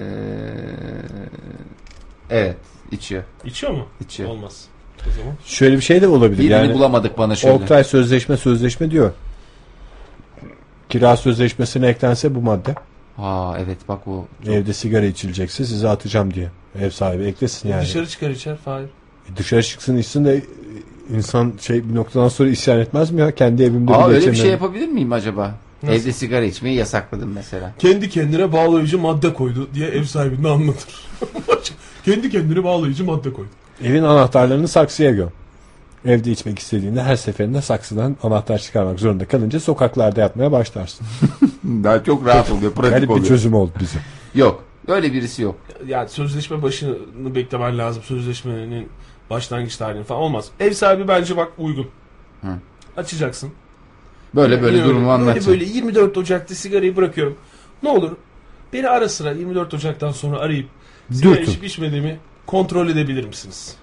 [2.30, 2.58] evet.
[2.92, 3.24] içiyor.
[3.46, 3.88] İçiyor mu?
[4.02, 4.30] İçiyor.
[4.30, 4.66] Olmaz.
[5.08, 5.34] O zaman.
[5.46, 6.40] Şöyle bir şey de olabilir.
[6.40, 7.56] Birini yani bulamadık bana şöyle.
[7.56, 9.12] Oktay sözleşme sözleşme diyor.
[10.90, 12.76] Kira sözleşmesine eklense bu madde.
[13.18, 14.26] Ha evet bak o.
[14.48, 16.50] Evde sigara içilecekse size atacağım diye.
[16.80, 17.82] Ev sahibi eklesin yani.
[17.82, 18.86] Dışarı çıkar içer Fahir.
[18.86, 20.42] E, Dışarı çıksın içsin de
[21.14, 23.36] insan şey bir noktadan sonra isyan etmez mi ya?
[23.36, 25.56] Kendi evimde Aa bile öyle bir şey yapabilir miyim acaba?
[25.84, 25.96] Nasıl?
[25.96, 27.74] Evde sigara içmeyi yasakladım mesela.
[27.80, 31.08] Kendi kendine bağlayıcı madde koydu diye ev sahibine anlatır.
[32.06, 33.50] Kendi kendine bağlayıcı madde koydu.
[33.84, 35.30] Evin anahtarlarını saksıya göm.
[36.06, 41.08] Evde içmek istediğinde her seferinde saksıdan anahtar çıkarmak zorunda kalınca sokaklarda yatmaya başlarsın.
[41.64, 43.28] Daha çok rahat oluyor, pratik Garip bir oluyor.
[43.28, 44.00] çözüm oldu bize.
[44.36, 44.64] Yok.
[44.88, 45.56] Öyle birisi yok.
[45.88, 46.96] Yani sözleşme başını
[47.36, 48.04] beklemen lazım.
[48.04, 48.88] Sözleşmenin
[49.30, 50.50] başlangıç tarihini falan olmaz.
[50.60, 51.88] Ev sahibi bence bak uygun.
[52.42, 52.48] Hı.
[52.98, 53.52] Açacaksın.
[54.36, 55.48] Böyle böyle Öyle, durumu böyle, anlatacağım.
[55.60, 57.38] böyle 24 Ocak'ta sigarayı bırakıyorum.
[57.84, 58.12] Ne olur
[58.74, 60.68] beni ara sıra 24 Ocak'tan sonra arayıp
[61.12, 63.76] sigara içip içmediğimi kontrol edebilir misiniz?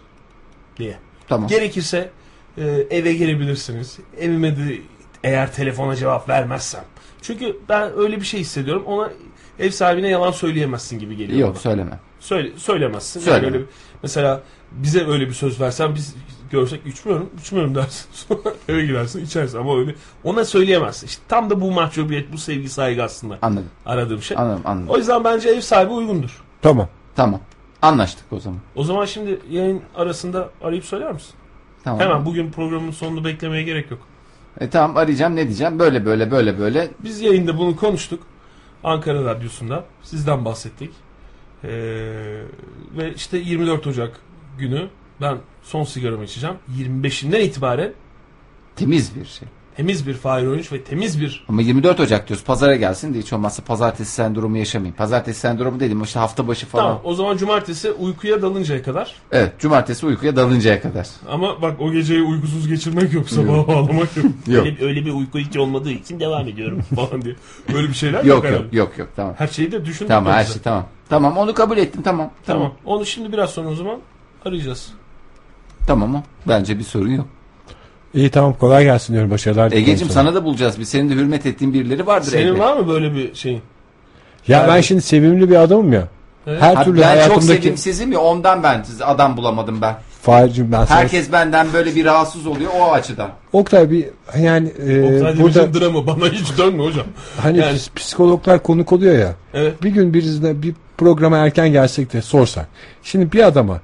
[0.78, 0.98] Diye.
[1.28, 1.48] Tamam.
[1.48, 2.10] Gerekirse
[2.58, 3.98] e, eve gelebilirsiniz.
[4.20, 4.78] Evime de
[5.24, 6.84] eğer telefona cevap vermezsem.
[7.22, 8.82] Çünkü ben öyle bir şey hissediyorum.
[8.86, 9.10] Ona
[9.58, 11.58] ev sahibine yalan söyleyemezsin gibi geliyor Yok bana.
[11.60, 11.98] söyleme.
[12.20, 13.20] Söyle, söylemezsin.
[13.20, 13.46] Yani Söyleme.
[13.46, 13.66] öyle bir-
[14.02, 14.42] mesela
[14.76, 16.14] bize öyle bir söz versen biz
[16.50, 18.06] görsek içmiyorum, içmiyorum dersin.
[18.12, 19.94] Sonra eve gidersin içersin ama öyle
[20.24, 21.06] ona söyleyemezsin.
[21.06, 23.70] İşte tam da bu mahcubiyet, bu sevgi saygı aslında Anladım.
[23.86, 24.36] aradığım şey.
[24.36, 24.88] Anladım anladım.
[24.88, 26.42] O yüzden bence ev sahibi uygundur.
[26.62, 26.88] Tamam.
[27.14, 27.40] Tamam.
[27.82, 28.60] Anlaştık o zaman.
[28.74, 31.34] O zaman şimdi yayın arasında arayıp söyler misin?
[31.84, 32.00] Tamam.
[32.00, 34.00] Hemen bugün programın sonunu beklemeye gerek yok.
[34.60, 35.78] E, tamam arayacağım ne diyeceğim?
[35.78, 36.90] Böyle böyle böyle böyle.
[37.04, 38.22] Biz yayında bunu konuştuk.
[38.84, 40.90] Ankara Radyosu'nda sizden bahsettik.
[41.64, 41.70] Ee,
[42.96, 44.20] ve işte 24 Ocak
[44.58, 44.88] günü
[45.20, 46.56] ben son sigaramı içeceğim.
[46.78, 47.92] 25'inden itibaren
[48.76, 49.48] Temiz bir şey.
[49.76, 52.44] temiz bir Fahir Öğünç ve temiz bir Ama 24 Ocak diyoruz.
[52.44, 54.96] Pazara gelsin de hiç olmazsa pazartesi sendromu yaşamayayım.
[54.96, 56.84] Pazartesi sendromu dedim işte hafta başı falan.
[56.84, 61.08] Tamam o zaman cumartesi uykuya dalıncaya kadar Evet cumartesi uykuya dalıncaya kadar.
[61.28, 64.26] ama bak o geceyi uykusuz geçirmek yok sabah bağlamak yok.
[64.46, 64.66] Yok.
[64.66, 67.34] Öyle, öyle bir uyku hiç olmadığı için devam ediyorum falan diye.
[67.72, 68.62] Böyle bir şeyler Yok herhalde.
[68.62, 69.34] yok yok yok tamam.
[69.38, 70.08] Her şeyi de düşündük.
[70.08, 70.52] Tamam her yoksa.
[70.54, 70.86] şey tamam.
[71.08, 72.30] Tamam onu kabul ettim tamam.
[72.46, 72.74] Tamam.
[72.84, 73.98] Onu şimdi biraz sonra o zaman
[74.46, 74.88] arayacağız.
[75.86, 76.22] Tamam o.
[76.48, 77.26] Bence bir sorun yok.
[78.14, 79.70] İyi tamam kolay gelsin diyorum başarılar.
[79.70, 80.78] diliyorum Egeciğim sana da bulacağız.
[80.78, 82.60] Bir senin de hürmet ettiğin birileri vardır Senin elbet.
[82.60, 83.62] var mı böyle bir şeyin?
[84.48, 84.84] Ya ben Evet.
[84.84, 86.08] şimdi sevimli bir adamım ya.
[86.46, 86.62] Evet.
[86.62, 87.62] Her Ha, türlü ben çok hayatımdaki...
[87.62, 89.96] sevimsizim ya ondan ben adam bulamadım ben.
[90.22, 90.98] Fahir'cim ben sana...
[90.98, 93.30] Herkes benden böyle bir rahatsız oluyor o açıdan.
[93.52, 94.06] Oktay bir
[94.38, 97.06] yani e, Oktay burada dramı bana hiç dönme hocam.
[97.40, 99.32] hani yani- psikologlar konuk oluyor ya.
[99.54, 99.82] Evet.
[99.82, 102.68] Bir gün birisine bir programa erken gelsek de sorsak.
[103.02, 103.80] Şimdi bir adama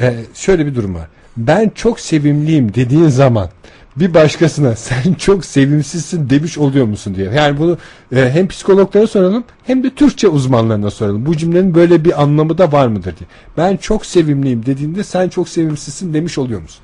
[0.00, 1.06] e, şöyle bir durum var.
[1.36, 3.48] Ben çok sevimliyim dediğin zaman
[3.96, 7.30] bir başkasına sen çok sevimsizsin demiş oluyor musun diye.
[7.30, 7.78] Yani bunu
[8.16, 11.26] e, hem psikologlara soralım hem de Türkçe uzmanlarına soralım.
[11.26, 13.28] Bu cümlenin böyle bir anlamı da var mıdır diye.
[13.56, 16.80] Ben çok sevimliyim dediğinde sen çok sevimsizsin demiş oluyor musun?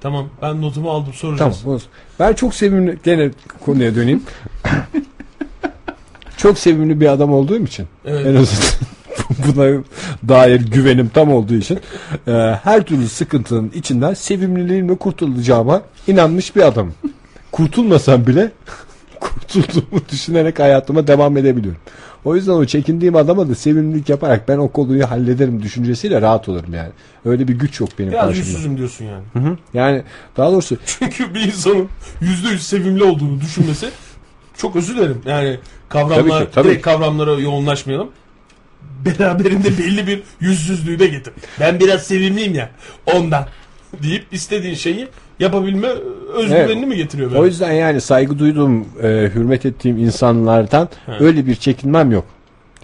[0.00, 1.36] Tamam ben notumu aldım Tamam.
[1.38, 1.66] soracağız.
[1.66, 1.88] olsun.
[2.18, 3.30] Ben çok sevimli gene
[3.64, 4.22] konuya döneyim.
[6.36, 8.26] çok sevimli bir adam olduğum için Evet.
[8.26, 8.68] en azından
[9.46, 9.82] buna
[10.28, 11.78] dair güvenim tam olduğu için
[12.26, 16.94] e, her türlü sıkıntının içinden sevimliliğimle kurtulacağıma inanmış bir adamım.
[17.52, 18.52] Kurtulmasam bile
[19.20, 21.80] kurtulduğumu düşünerek hayatıma devam edebiliyorum.
[22.24, 26.74] O yüzden o çekindiğim adama da sevimlilik yaparak ben o konuyu hallederim düşüncesiyle rahat olurum
[26.74, 26.90] yani.
[27.24, 28.46] Öyle bir güç yok benim Biraz karşımda.
[28.48, 29.22] yüzsüzüm diyorsun yani.
[29.32, 29.56] Hı hı.
[29.74, 30.02] Yani
[30.36, 31.88] daha doğrusu Çünkü bir insanın
[32.20, 33.88] yüzde yüz sevimli olduğunu düşünmesi
[34.56, 35.20] çok özür dilerim.
[35.26, 35.58] Yani
[35.88, 36.90] kavramlar, Tabii ki, tabii direkt ki.
[36.90, 38.08] kavramlara yoğunlaşmayalım.
[39.04, 41.32] Beraberinde belli bir yüzsüzlüğü de getir.
[41.60, 42.70] Ben biraz sevimliyim ya
[43.14, 43.46] ondan
[44.02, 45.08] deyip istediğin şeyi
[45.40, 45.88] yapabilme
[46.34, 46.88] özgüvenini Evet.
[46.88, 47.30] mi getiriyor?
[47.30, 47.46] O böyle?
[47.46, 51.12] yüzden yani saygı duyduğum, e, hürmet ettiğim insanlardan He.
[51.24, 52.24] öyle bir çekinmem yok.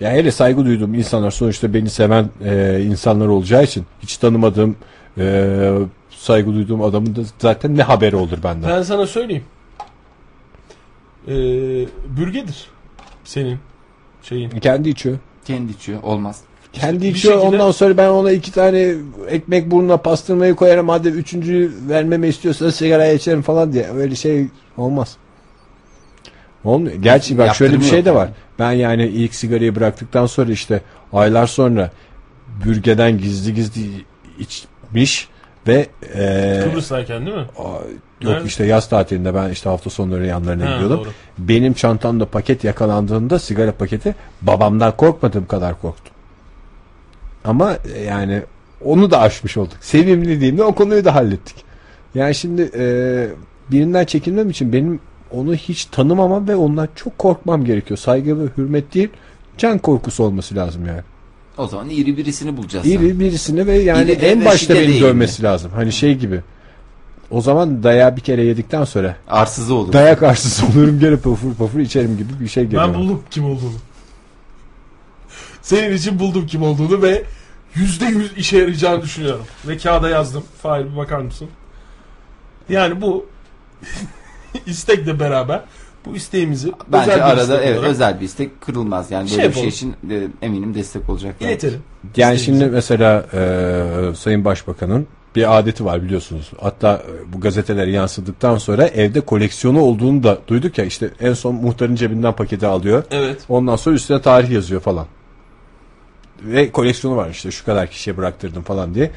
[0.00, 4.76] Ya hele saygı duyduğum insanlar sonuçta beni seven e, insanlar olacağı için hiç tanımadığım,
[5.18, 5.70] e,
[6.10, 8.70] saygı duyduğum adamın da zaten ne haberi olur benden.
[8.70, 9.44] Ben sana söyleyeyim.
[11.28, 11.32] Ee,
[12.16, 12.66] bürgedir
[13.24, 13.58] senin
[14.22, 14.50] şeyin.
[14.50, 15.18] Kendi içiyor.
[15.44, 16.40] Kendi içiyor olmaz.
[16.72, 17.34] Kendi bir içiyor.
[17.34, 18.94] şekilde- Ondan sonra ben ona iki tane
[19.28, 20.88] ekmek burnuna pastırmayı koyarım.
[20.88, 23.90] Hadi üçüncüyü vermeme istiyorsa sigara içerim falan diye.
[23.90, 25.16] Öyle şey olmaz.
[26.64, 26.94] Olmuyor.
[26.94, 28.28] Gerçi bak şöyle bir şey de var.
[28.58, 30.80] Ben yani ilk sigarayı bıraktıktan sonra işte
[31.12, 31.90] aylar sonra
[32.64, 33.80] bürgeden gizli gizli
[34.38, 35.28] içmiş
[35.66, 37.46] ve e, Kıbrıs'tayken değil mi?
[38.20, 38.46] Yok Nerede?
[38.46, 40.98] işte yaz tatilinde ben işte hafta sonları yanlarına Ha, gidiyordum.
[40.98, 41.08] doğru.
[41.38, 46.12] Benim çantamda paket yakalandığında sigara paketi babamdan korkmadığım kadar korktum.
[47.44, 48.42] Ama e, yani
[48.84, 49.76] onu da aşmış olduk.
[49.80, 51.56] Sevimliliğimle o konuyu da hallettik.
[52.14, 52.84] Yani şimdi e,
[53.70, 55.00] birinden çekinmem için benim
[55.30, 57.98] onu hiç tanımamam ve ondan çok korkmam gerekiyor.
[57.98, 59.08] Saygı ve hürmet değil
[59.58, 61.00] can korkusu olması lazım yani.
[61.58, 62.86] O zaman iri birisini bulacağız.
[62.86, 65.70] İri birisini ve yani İri de en başta beni dövmesi lazım.
[65.74, 66.40] Hani şey gibi.
[67.30, 69.92] O zaman dayağı bir kere yedikten sonra Arsızı olur.
[69.92, 72.82] dayak arsız olurum gene pafur pafur içerim gibi bir şey geliyor.
[72.88, 73.72] Ben buldum kim olduğunu.
[75.62, 77.22] Senin için buldum kim olduğunu ve
[77.74, 79.44] yüzde yüz işe yarayacağını düşünüyorum.
[79.68, 80.42] Ve kağıda yazdım.
[80.62, 81.48] Fahir bir bakar mısın?
[82.68, 83.26] Yani bu
[84.66, 85.60] istekle beraber
[86.06, 89.10] bu isteğimizi Bence özel bir arada istek evet olarak özel bir istek kırılmaz.
[89.10, 91.46] Yani Şey böyle bir şey için e, eminim destek olacaklar.
[91.48, 91.82] iletelim.
[92.16, 95.06] Yani şimdi mesela e, Sayın Başbakan'ın
[95.36, 96.50] bir adeti var biliyorsunuz.
[96.60, 101.54] Hatta e, bu gazetelere yansıdıktan sonra evde koleksiyonu olduğunu da duyduk ya işte en son
[101.54, 103.04] muhtarın cebinden paketi alıyor.
[103.10, 103.40] Evet.
[103.48, 105.06] Ondan sonra üstüne tarih yazıyor falan.
[106.42, 109.10] Ve koleksiyonu var işte şu kadar kişiye bıraktırdım falan diye.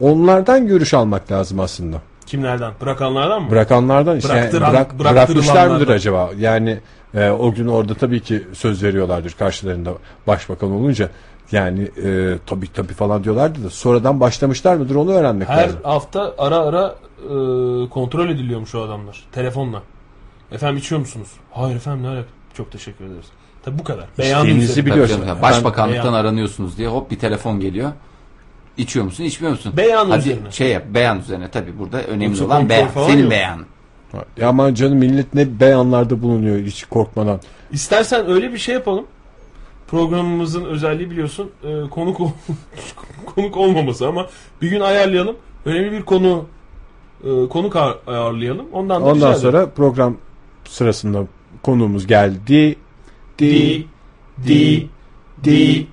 [0.00, 1.96] Onlardan görüş almak lazım aslında.
[2.26, 2.72] Kimlerden?
[2.80, 3.50] Bırakanlardan mı?
[3.50, 5.34] Bırakanlardan işte yani Bıraktıran- bırak, bıraktırılanlardan.
[5.34, 6.30] bırakmışlar mıdır acaba?
[6.38, 6.78] Yani
[7.14, 9.92] e, o gün orada tabii ki söz veriyorlardır karşılarında
[10.26, 11.08] başbakan olunca.
[11.52, 15.80] Yani e, tabii tabii falan diyorlardı da sonradan başlamışlar mıdır onu öğrenmek Her lazım.
[15.82, 17.28] hafta ara ara e,
[17.88, 19.24] kontrol ediliyormuş o adamlar.
[19.32, 19.82] Telefonla.
[20.52, 21.28] Efendim içiyor musunuz?
[21.50, 22.28] Hayır efendim ne alaka?
[22.54, 23.26] Çok teşekkür ederiz.
[23.64, 24.06] Tabi bu kadar.
[24.16, 25.22] Tabii Biliyorsun.
[25.28, 26.14] Ben- Başbakanlıktan Beyan.
[26.14, 27.92] aranıyorsunuz diye hop bir telefon geliyor.
[28.76, 29.72] İçiyor musun, içmiyor musun?
[29.76, 30.50] Beyan Hadi üzerine.
[30.52, 32.88] şey yap, beyan üzerine tabii burada önemli Yoksa olan beyan.
[33.06, 33.30] Senin yok.
[33.30, 33.66] beyanın.
[34.36, 37.40] Ya ama canım millet ne beyanlarda bulunuyor hiç korkmadan.
[37.72, 39.06] İstersen öyle bir şey yapalım.
[39.88, 42.30] Programımızın özelliği biliyorsun e, konuk ol-
[43.34, 44.26] konuk olmaması ama
[44.62, 45.36] bir gün ayarlayalım.
[45.64, 46.44] Önemli bir konu
[47.24, 47.76] e, konuk
[48.06, 48.66] ayarlayalım.
[48.72, 50.16] Ondan da Ondan sonra program
[50.64, 51.26] sırasında
[51.62, 52.76] konuğumuz geldi.
[53.38, 53.86] di
[54.46, 54.88] di
[55.44, 55.86] di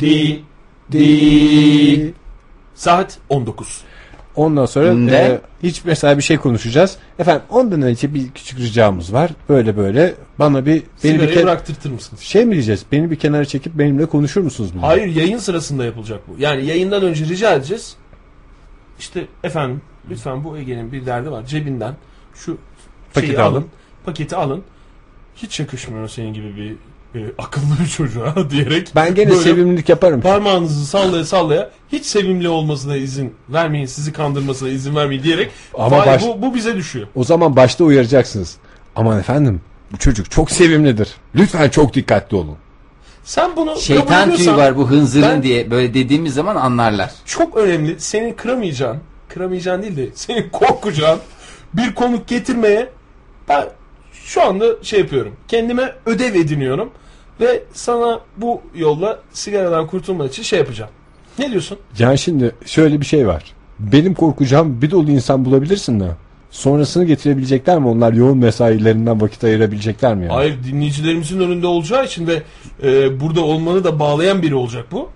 [0.00, 0.42] di
[0.92, 2.14] di
[2.74, 3.84] saat 19.
[4.38, 5.12] Ondan sonra Ne?
[5.16, 6.96] e, hiç mesela bir şey konuşacağız.
[7.18, 9.30] Efendim ondan önce bir küçük ricamız var.
[9.48, 10.82] Böyle böyle bana bir beni
[11.14, 12.20] bir Sigarayı ke- bıraktırtır mısınız?
[12.22, 12.84] şey mi diyeceğiz?
[12.92, 14.70] Beni bir kenara çekip benimle konuşur musunuz?
[14.74, 14.82] bunu?
[14.82, 16.34] Hayır yayın sırasında yapılacak bu.
[16.38, 17.96] Yani yayından önce rica edeceğiz.
[18.98, 19.80] İşte efendim
[20.10, 21.46] lütfen bu Ege'nin bir derdi var.
[21.46, 21.94] Cebinden
[22.34, 22.58] şu
[23.14, 23.54] Paketi şeyi alın.
[23.56, 23.66] alın.
[24.04, 24.62] Paketi alın.
[25.36, 26.76] Hiç yakışmıyor senin gibi bir
[27.14, 28.88] e, akıllı bir çocuğa diyerek.
[28.94, 30.20] Ben gene sevimlilik yaparım.
[30.20, 36.22] Parmağınızı sallaya sallaya hiç sevimli olmasına izin vermeyin, sizi kandırmasına izin vermeyin diyerek Ama baş-
[36.22, 37.06] bu, bu bize düşüyor.
[37.14, 38.56] O zaman başta uyaracaksınız.
[38.96, 39.60] Aman efendim
[39.92, 41.08] bu çocuk çok sevimlidir.
[41.34, 42.56] Lütfen çok dikkatli olun.
[43.24, 47.10] Sen bunu kabul Şeytan tüyü var bu hınzırın ben- diye böyle dediğimiz zaman anlarlar.
[47.24, 48.00] çok önemli.
[48.00, 48.98] Senin kıramayacağın,
[49.28, 51.18] kıramayacağın değil de senin korkacağın
[51.74, 52.88] bir konuk getirmeye
[53.48, 53.64] ben
[54.28, 55.32] şu anda şey yapıyorum.
[55.48, 56.90] Kendime ödev ediniyorum
[57.40, 60.90] ve sana bu yolla sigaradan kurtulmak için şey yapacağım.
[61.38, 61.78] Ne diyorsun?
[61.98, 63.44] Yani şimdi şöyle bir şey var.
[63.78, 66.08] Benim korkacağım bir dolu insan bulabilirsin de.
[66.50, 67.88] Sonrasını getirebilecekler mi?
[67.88, 70.22] Onlar yoğun mesailerinden vakit ayırabilecekler mi?
[70.24, 70.32] Yani?
[70.32, 72.42] Hayır dinleyicilerimizin önünde olacağı için ve
[72.82, 75.10] e, burada olmanı da bağlayan biri olacak bu.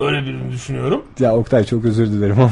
[0.00, 1.02] Öyle birini düşünüyorum.
[1.20, 2.50] Ya Oktay çok özür dilerim ama.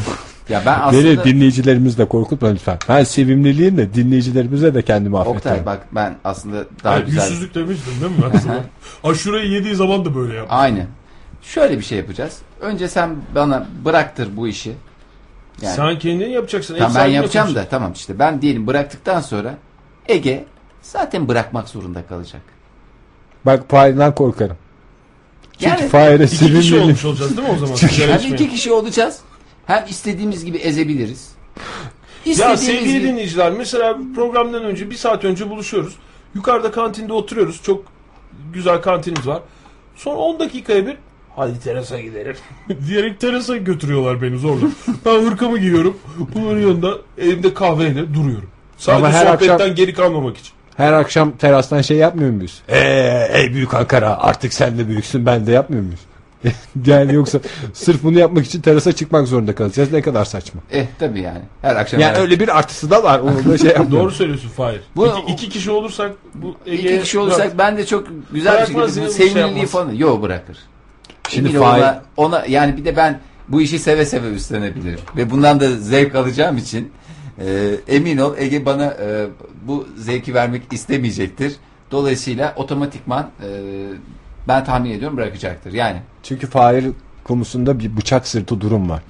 [0.49, 2.79] Ya ben Beni aslında dinleyicilerimiz de korkutma lütfen.
[2.89, 5.37] Ben sevimliliğim de dinleyicilerimize de kendimi affettim.
[5.37, 7.23] Oktay bak ben aslında daha Hayır, güzel.
[7.23, 8.19] yüzsüzlük demiştim değil mi
[9.05, 10.47] ben şurayı yediği zaman da böyle yap.
[10.51, 10.87] Aynı.
[11.43, 12.39] Şöyle bir şey yapacağız.
[12.61, 14.73] Önce sen bana bıraktır bu işi.
[15.63, 16.77] Yani Sen kendin yapacaksın.
[16.79, 17.55] tamam, ben yapacağım yapacaksın.
[17.55, 19.55] da tamam işte ben diyelim bıraktıktan sonra
[20.09, 20.45] Ege
[20.83, 22.43] zaten bırakmak zorunda kalacak.
[23.47, 24.57] Bak Fahir'den korkarım.
[25.59, 27.75] Çünkü Yani Fahir'e İki kişi olmuş olacağız değil mi o zaman?
[27.75, 28.29] Çünkü- içmeye.
[28.29, 29.21] iki kişi olacağız.
[29.67, 31.29] Hem istediğimiz gibi ezebiliriz.
[32.27, 35.95] Ya sevgili gibi- dinleyiciler mesela programdan önce bir saat önce buluşuyoruz.
[36.35, 37.63] Yukarıda kantinde oturuyoruz.
[37.63, 37.85] Çok
[38.53, 39.43] güzel kantinimiz var.
[39.97, 40.97] Sonra 10 dakikaya bir
[41.37, 42.37] hadi terasa gidelim.
[42.89, 44.67] Diyerek terasa götürüyorlar beni zorla.
[45.07, 45.97] ben hırkamı giyiyorum.
[46.35, 48.49] Bunların yanında elimde kahveyle duruyorum.
[48.79, 50.53] Sadece Ama her sohbetten akşam- geri kalmamak için.
[50.77, 52.63] Her akşam terastan şey yapmıyor muyuz?
[52.69, 56.01] Eee ey büyük Ankara artık sen de büyüksün ben de yapmıyor muyuz?
[56.87, 57.39] yani yoksa
[57.73, 59.93] sırf bunu yapmak için terasa çıkmak zorunda kalacağız.
[59.93, 60.61] Ne kadar saçma.
[60.71, 61.43] Eh tabii yani.
[61.63, 63.19] Her akşam Yani her- öyle bir artısı da var.
[63.19, 63.99] Onu da şey yapmıyorum.
[63.99, 64.81] Doğru söylüyorsun Fahir.
[64.97, 68.59] Bu- iki, iki kişi olursak bu İki Ege'ye kişi olursak ben de çok güzel bir
[68.75, 69.71] Bırakmaz şekilde bir şey sevimliliği yapmaz.
[69.71, 69.93] falan.
[69.95, 70.59] Yo bırakır.
[71.29, 74.99] Şimdi Emin Fahir- ona, ona yani bir de ben bu işi seve seve üstlenebilirim.
[75.17, 76.93] Ve bundan da zevk alacağım için
[77.41, 79.27] e, emin ol Ege bana e,
[79.67, 81.57] bu zevki vermek istemeyecektir.
[81.91, 83.49] Dolayısıyla otomatikman e,
[84.49, 85.73] ben tahmin ediyorum bırakacaktır.
[85.73, 86.87] Yani Çünkü Fahir
[87.25, 89.03] konusunda bir bıçak sırtı durum var.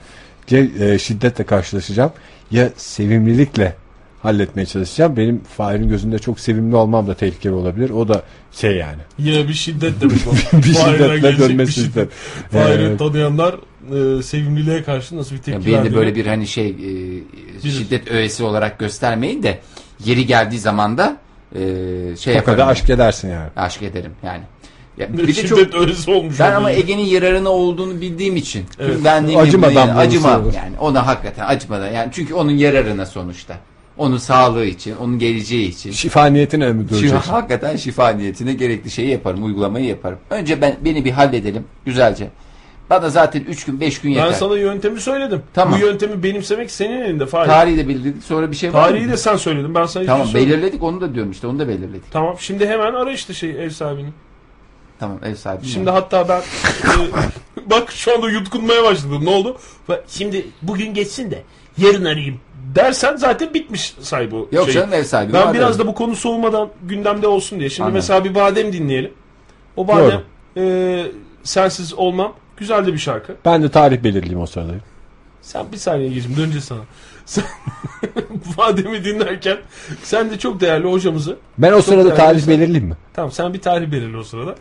[0.51, 2.12] Ya e, şiddetle karşılaşacağım
[2.51, 3.74] ya sevimlilikle
[4.22, 5.16] halletmeye çalışacağım.
[5.16, 7.91] Benim Fahir'in gözünde çok sevimli olmam da tehlikeli olabilir.
[7.91, 8.22] O da
[8.53, 8.99] şey yani.
[9.18, 10.57] Yine bir şiddet demek o.
[10.59, 12.09] bir şiddetle gelecek bir dönmesi şiddet.
[12.51, 13.55] Fahir'i Ee, tanıyanlar
[14.18, 16.68] e, sevimliliğe karşı nasıl bir tepki beni de böyle bir hani şey
[17.64, 19.59] e, şiddet öğesi olarak göstermeyin de
[20.05, 21.16] yeri geldiği zaman da
[21.55, 21.59] e,
[22.16, 22.59] şey o yaparım.
[22.59, 23.49] kadar aşk edersin yani.
[23.57, 24.43] aşk ederim yani.
[24.99, 26.40] Ya, bir bir de şiddet çok öğresi olmuş.
[26.40, 28.64] Ben ama Ege'nin yararına olduğunu bildiğim için.
[28.78, 28.97] Evet.
[29.05, 30.55] Ben Acımadan yani, olur.
[30.55, 30.78] yani.
[30.80, 31.90] Ona hakikaten acımadan.
[31.90, 33.57] Yani çünkü onun yararına sonuçta.
[33.99, 35.90] Onun sağlığı için, onun geleceği için.
[35.90, 37.30] Şifa niyetine mi Şu, duracaksın?
[37.30, 40.18] hakikaten şifa niyetine gerekli şeyi yaparım, uygulamayı yaparım.
[40.30, 42.28] Önce ben beni bir halledelim güzelce.
[42.90, 44.26] Bana zaten 3 gün 5 gün yeter.
[44.26, 45.42] Ben sana yöntemi söyledim.
[45.55, 45.80] Tamam.
[45.80, 47.47] Bu yöntemi benimsemek senin elinde Fahir.
[47.47, 48.24] Tarihi de belirledik.
[48.24, 49.74] Sonra bir şey var Tarihi de sen söyledin.
[49.74, 52.12] Ben sana Tamam şey belirledik onu da diyorum işte onu da belirledik.
[52.12, 54.09] Tamam şimdi hemen ara işte şey ev sahibini.
[54.99, 55.66] Tamam ev sahibi.
[55.66, 56.94] Şimdi hatta ben e,
[57.70, 59.24] bak şu anda yutkunmaya başladım.
[59.24, 59.57] Ne oldu?
[59.88, 61.42] Bak, Şimdi bugün geçsin de
[61.78, 62.40] yarın arayayım
[62.74, 64.74] dersen zaten bitmiş say bu Yok şey.
[64.74, 65.32] canım ev sahibi.
[65.32, 67.70] Ben var biraz da bu konu soğumadan gündemde olsun diye.
[67.70, 67.94] Şimdi Anladım.
[67.94, 69.12] mesela bir badem dinleyelim.
[69.76, 70.22] O badem
[70.57, 71.07] e,
[71.42, 73.36] sensiz olmam güzel de bir şarkı.
[73.44, 74.72] Ben de tarih belirleyeyim o sırada.
[75.42, 76.80] Sen bir saniye geçim döneceğiz sana.
[77.26, 77.44] Sen
[78.59, 79.59] bademi dinlerken
[80.03, 82.97] sen de çok değerli hocamızı Ben o sırada tarih belirleyeyim mi?
[83.14, 84.55] Tamam sen bir tarih belirle o sırada.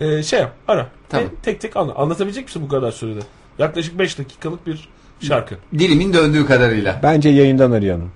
[0.00, 0.88] Ee, şey yap ara.
[1.08, 1.26] Tamam.
[1.26, 1.94] Ve tek tek anla.
[1.94, 3.20] Anlatabilecek misin bu kadar sürede?
[3.58, 4.88] Yaklaşık 5 dakikalık bir
[5.20, 5.54] şarkı.
[5.78, 7.00] Dilimin döndüğü kadarıyla.
[7.02, 8.10] Bence yayından arayalım.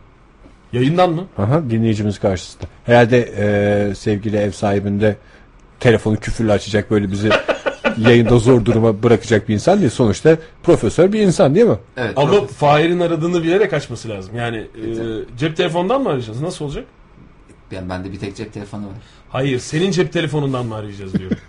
[0.73, 1.25] Yayından mı?
[1.39, 2.65] Aha, dinleyicimiz karşısında.
[2.85, 5.17] Herhalde e, sevgili ev sahibinde
[5.81, 7.31] telefonu küfürle açacak böyle bizi
[7.99, 9.91] yayında zor duruma bırakacak bir insan değil.
[9.91, 11.77] Sonuçta profesör bir insan değil mi?
[11.97, 12.13] Evet.
[12.17, 14.37] Ama çok- Fahir'in aradığını bilerek açması lazım.
[14.37, 14.87] Yani e,
[15.39, 16.41] cep telefonundan mı arayacağız?
[16.41, 16.85] Nasıl olacak?
[17.71, 18.93] Yani bende bir tek cep telefonu var.
[19.29, 21.31] Hayır, senin cep telefonundan mı arayacağız diyor.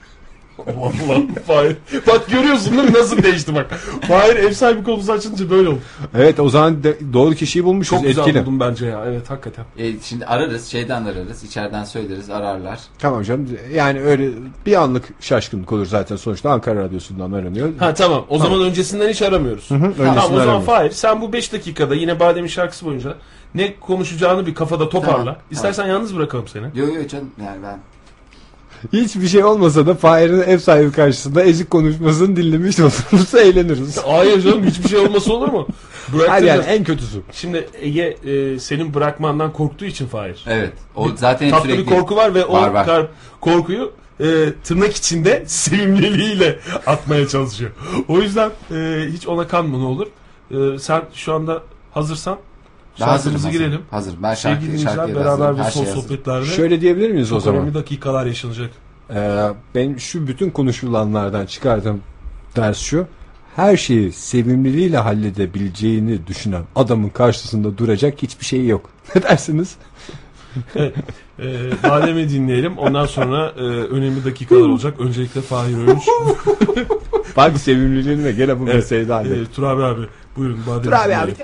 [0.68, 1.78] Allah Fahir.
[2.08, 3.72] Bak görüyorsun değil mi nasıl değişti bak.
[4.08, 5.80] Fahir ev sahibi konusu açınca böyle oldu.
[6.18, 7.90] Evet o zaman de- doğru kişiyi bulmuşuz.
[7.98, 8.42] Çok güzel Etkili.
[8.42, 9.04] buldum bence ya.
[9.08, 9.66] Evet hakikaten.
[9.78, 12.80] E, şimdi ararız, şeyden ararız, içeriden söyleriz, ararlar.
[13.00, 13.48] Tamam canım.
[13.74, 14.30] Yani öyle
[14.66, 17.70] bir anlık şaşkınlık olur zaten sonuçta Ankara Radyosu'ndan aranıyor.
[17.80, 18.26] Ha tamam.
[18.30, 19.72] O zaman öncesinden hiç aramıyoruz.
[19.72, 20.66] öncesinden tamam o zaman aramıyoruz.
[20.66, 23.16] Fahir sen bu 5 dakikada yine Badem'in şarkısı boyunca
[23.56, 25.18] ne konuşacağını bir kafada toparla.
[25.18, 26.64] Tamam, İstersen yalnız bırakalım seni.
[26.64, 27.80] Yok yok canım yani ben
[28.94, 33.98] Hiçbir şey olmasa da Fahir'in ev sahibi karşısında ezik konuşmasını dinlemiş olursa eğleniriz.
[33.98, 35.68] Hayır canım hiçbir şey olması olur mu?
[36.28, 37.22] Hayır yani en kötüsü.
[37.34, 40.44] Şimdi Ege e, senin bırakmandan korktuğu için Fahir.
[40.48, 40.74] evet.
[40.96, 42.86] O zaten Tatlı sürekli bir korku var ve o Var, var.
[42.86, 43.08] kar-
[43.42, 44.26] korkuyu e,
[44.64, 47.72] tırnak içinde sevimliliğiyle atmaya çalışıyor.
[48.08, 50.08] O yüzden e, hiç ona kanma ne olur.
[50.52, 51.62] E, sen şu anda
[51.92, 52.38] hazırsan
[52.96, 53.52] şarkımızı hazırım.
[53.52, 53.82] girelim.
[53.92, 54.14] Hazır.
[54.24, 55.58] Ben Sevgili şarkı, dinleyiciler şarkıya beraber hazırım.
[55.58, 56.08] bir Her son şey hazır.
[56.08, 57.60] sohbetlerde Şöyle diyebilir miyiz o zaman?
[57.62, 58.70] önemli dakikalar yaşanacak.
[59.14, 62.02] Ee, benim şu bütün konuşulanlardan çıkardığım
[62.56, 63.08] ders şu.
[63.56, 68.90] Her şeyi sevimliliğiyle halledebileceğini düşünen adamın karşısında duracak hiçbir şey yok.
[69.16, 69.76] Ne dersiniz?
[70.76, 70.92] E,
[71.90, 72.78] Badem'i dinleyelim.
[72.78, 75.00] Ondan sonra e, önemli dakikalar olacak.
[75.00, 76.04] Öncelikle Fahir Öğünç.
[77.38, 78.76] Bak sevimliliğine gene bu Evet.
[78.76, 79.38] meseleyi de hallet.
[79.50, 80.02] e, Turabi abi.
[80.38, 81.36] Buyurun Badem'i Dur abi dinleyelim.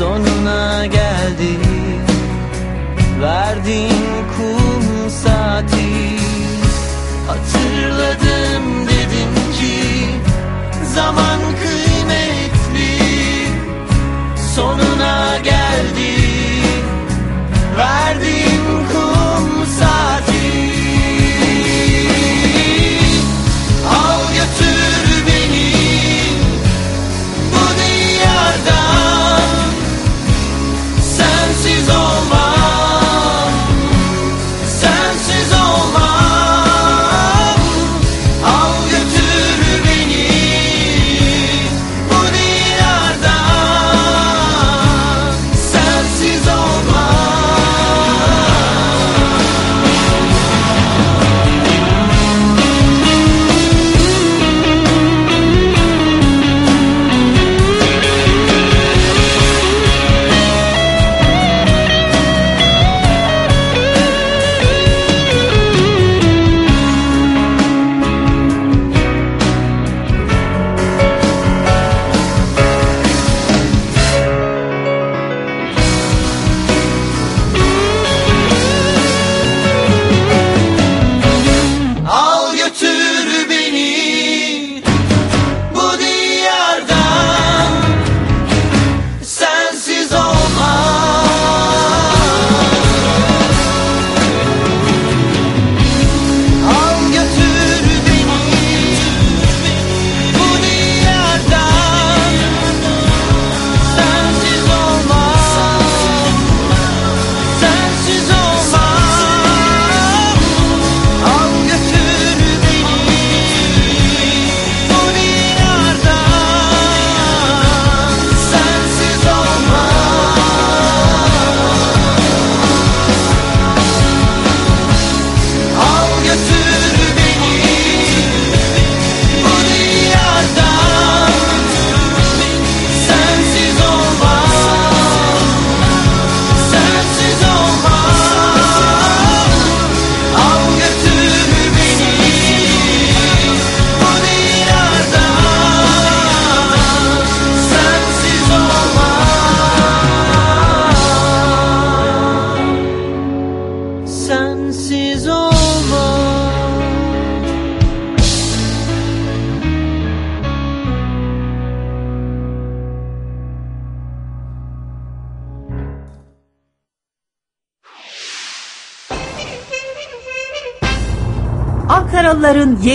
[0.00, 1.59] Sonuna geldi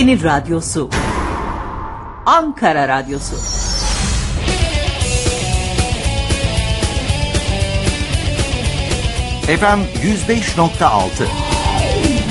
[0.06, 0.90] Yeni radyosu.
[2.26, 3.36] Ankara Radyosu.
[9.46, 11.26] FM 105.6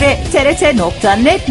[0.01, 1.45] ve trt.net.tr'de.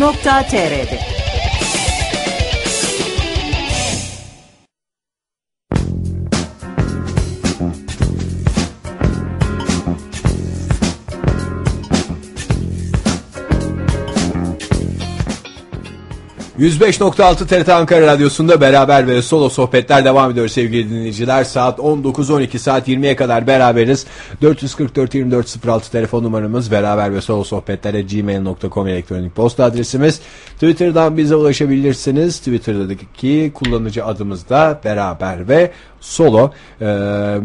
[16.64, 21.44] %105.6 TRT Ankara Radyosu'nda beraber ve solo sohbetler devam ediyor sevgili dinleyiciler.
[21.44, 24.06] Saat 19-12 saat 20'ye kadar beraberiz.
[24.42, 30.20] 444-2406 telefon numaramız beraber ve solo sohbetlere gmail.com elektronik posta adresimiz.
[30.54, 32.38] Twitter'dan bize ulaşabilirsiniz.
[32.38, 36.50] Twitter'daki kullanıcı adımız da beraber ve solo.
[36.80, 37.38] Ee,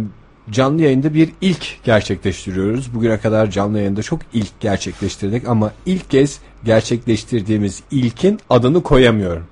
[0.51, 2.95] canlı yayında bir ilk gerçekleştiriyoruz.
[2.95, 9.43] Bugüne kadar canlı yayında çok ilk gerçekleştirdik ama ilk kez gerçekleştirdiğimiz ilkin adını koyamıyorum.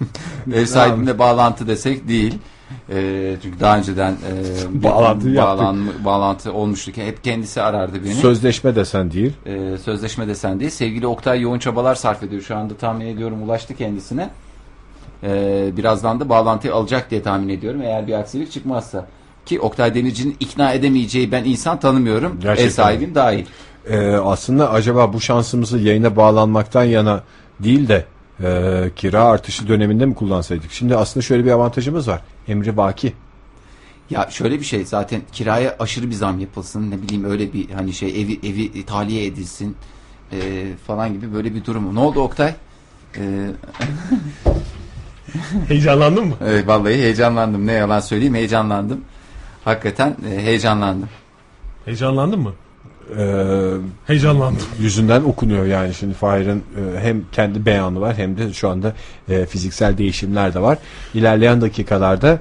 [0.54, 2.38] Ev sahibine bağlantı desek değil.
[2.90, 8.14] Ee, çünkü daha önceden e, Bağlantı bağlan- bağlantı olmuştu ki hep kendisi arardı beni.
[8.14, 9.32] Sözleşme desen değil.
[9.46, 10.70] Ee, sözleşme desen değil.
[10.70, 12.42] Sevgili Oktay yoğun çabalar sarf ediyor.
[12.42, 14.30] Şu anda tahmin ediyorum ulaştı kendisine.
[15.22, 17.82] Ee, birazdan da bağlantıyı alacak diye tahmin ediyorum.
[17.82, 19.06] Eğer bir aksilik çıkmazsa.
[19.46, 22.40] Ki Oktay Demirci'nin ikna edemeyeceği ben insan tanımıyorum.
[22.40, 22.66] Gerçekten.
[22.66, 23.44] Ev sahibim dahil.
[23.90, 27.22] Ee, aslında acaba bu şansımızı yayına bağlanmaktan yana
[27.60, 28.04] değil de
[28.42, 30.72] e, kira artışı döneminde mi kullansaydık?
[30.72, 32.20] Şimdi aslında şöyle bir avantajımız var.
[32.48, 33.12] Emri Baki.
[34.10, 37.92] Ya şöyle bir şey zaten kiraya aşırı bir zam yapılsın ne bileyim öyle bir hani
[37.92, 39.76] şey evi evi tahliye edilsin
[40.32, 40.36] e,
[40.86, 41.94] falan gibi böyle bir durum.
[41.94, 42.54] Ne oldu Oktay?
[43.16, 43.22] E,
[45.68, 46.34] Heyecanlandın mı?
[46.46, 49.00] evet, vallahi heyecanlandım ne yalan söyleyeyim heyecanlandım.
[49.64, 51.08] Hakikaten e, heyecanlandım.
[51.84, 52.52] Heyecanlandın mı?
[53.18, 53.70] Ee,
[54.06, 54.62] Heyecanlandım.
[54.80, 58.92] yüzünden okunuyor yani şimdi Fahir'in e, hem kendi beyanı var hem de şu anda
[59.28, 60.78] e, fiziksel değişimler de var.
[61.14, 62.38] İlerleyen dakikalarda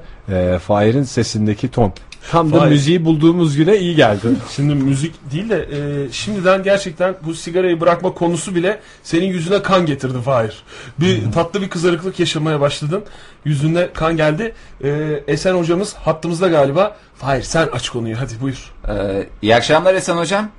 [0.59, 1.93] Fahir'in sesindeki ton
[2.31, 2.69] Tam da Vay.
[2.69, 4.27] müziği bulduğumuz güne iyi geldi.
[4.55, 9.85] Şimdi müzik değil de e, şimdiden gerçekten bu sigarayı bırakma konusu bile senin yüzüne kan
[9.85, 10.63] getirdi Fahir.
[10.99, 13.03] Bir tatlı bir kızarıklık yaşamaya başladın.
[13.45, 14.53] Yüzüne kan geldi.
[14.83, 14.89] E,
[15.27, 16.97] Esen hocamız hattımızda galiba.
[17.15, 18.73] Fahir sen aç konuyu hadi buyur.
[18.87, 20.49] Ee, iyi akşamlar Esen Hocam.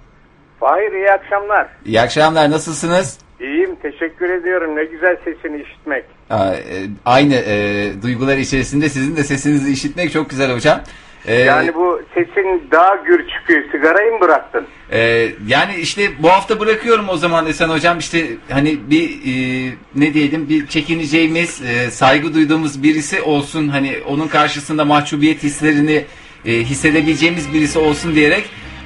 [0.61, 1.69] Hayır iyi akşamlar.
[1.85, 3.19] İyi akşamlar nasılsınız?
[3.41, 4.77] İyiyim teşekkür ediyorum.
[4.77, 6.05] Ne güzel sesini işitmek.
[6.31, 10.81] Aa, e, aynı e, duygular içerisinde sizin de sesinizi işitmek çok güzel hocam.
[11.27, 13.63] Ee, Yani bu sesin daha gür çıkıyor.
[13.73, 14.67] Sigarayı mı bıraktın?
[14.93, 20.15] e, yani işte bu hafta bırakıyorum o zaman Esen hocam işte hani bir e, ne
[20.15, 26.05] diyelim bir çekineceğimiz e, saygı duyduğumuz birisi olsun hani onun karşısında mahcubiyet hislerini
[26.47, 28.45] e, hissedebileceğimiz birisi olsun diyerek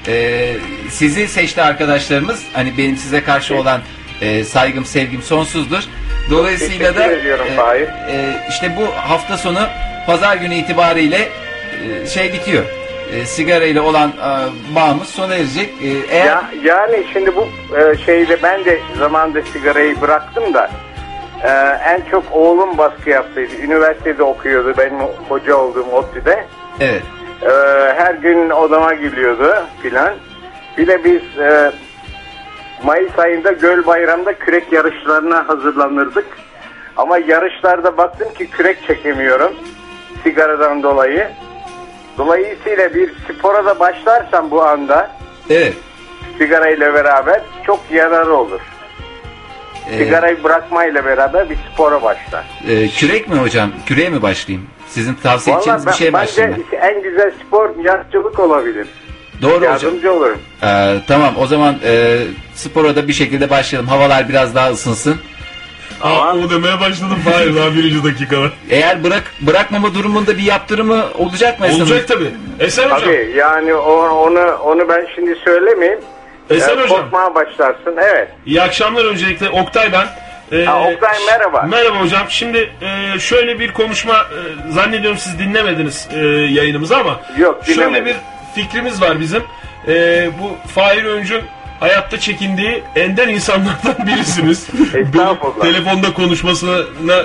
[0.09, 0.55] e,
[0.89, 3.81] sizi seçti arkadaşlarımız hani benim size karşı olan
[4.21, 5.83] e, saygım sevgim sonsuzdur.
[6.31, 9.67] Dolayısıyla da e, e, işte bu hafta sonu
[10.07, 11.29] pazar günü itibariyle
[12.07, 12.65] şey bitiyor.
[13.15, 15.75] E, sigara ile olan e, bağımız sona erecek.
[15.83, 20.71] E, eğer Ya, yani şimdi bu e, şeyde ben de zamanında sigarayı bıraktım da
[21.45, 21.49] e,
[21.93, 23.55] en çok oğlum baskı yaptıydı.
[23.63, 24.99] Üniversitede okuyordu benim
[25.29, 26.45] hoca olduğum ODTÜ'de.
[26.81, 27.03] evet
[27.43, 27.49] E,
[27.97, 30.15] her gün odama geliyordu filan.
[30.79, 31.73] Bir de biz e,
[32.85, 36.27] Mayıs ayında Göl Bayram'da kürek yarışlarına hazırlanırdık.
[36.97, 39.53] Ama yarışlarda baktım ki kürek çekemiyorum
[40.25, 41.29] sigaradan dolayı.
[42.19, 45.11] Dolayısıyla bir spora da başlarsam bu anda
[45.51, 45.75] evet.
[46.39, 48.61] sigara ile beraber çok yararı olur.
[49.91, 52.45] E, Sigarayı bırakmayla beraber bir spora başlar.
[52.69, 53.71] e, kürek mi hocam?
[53.87, 54.67] Küreğe mi başlayayım?
[54.89, 58.87] Sizin tavsiye Vallahi edeceğiniz bir ben, şeye başlayayım bence en güzel spor yaşçılık olabilir.
[59.43, 59.73] Doğru hocam.
[59.73, 60.39] Yardımcı olurum.
[60.63, 62.19] E, tamam o zaman e,
[62.55, 63.89] spora da bir şekilde başlayalım.
[63.89, 65.17] Havalar biraz daha ısınsın.
[66.03, 68.47] Aa, o demeye başladım Fahir daha birinci dakikada.
[68.71, 71.67] Eğer bırak bırakmama durumunda bir yaptırımı olacak mı?
[71.67, 72.19] Esen Olacak hocam?
[72.19, 72.31] tabi.
[72.61, 73.01] Esen hocam.
[73.01, 76.01] Tabii yani o- onu onu ben şimdi söylemeyeyim.
[76.51, 76.89] Esen Ee, hocam.
[76.89, 77.97] Korkmaya başlarsın.
[78.01, 78.29] Evet.
[78.47, 80.07] İyi akşamlar öncelikle Oktay ben.
[80.53, 81.63] Ee, Ha, Oktay, merhaba.
[81.63, 82.27] Merhaba hocam.
[82.29, 88.07] Şimdi e, şöyle bir konuşma e, zannediyorum siz dinlemediniz e, yayınımızı ama Yok, şöyle dinlemedim.
[88.07, 89.43] bir fikrimiz var bizim.
[89.89, 91.43] E, bu Fahir Öncü'nün
[91.81, 94.69] hayatta çekindiği ender insanlardan birisiniz.
[94.95, 95.63] Estağfurullah.
[95.63, 96.77] Telefonda konuşmasına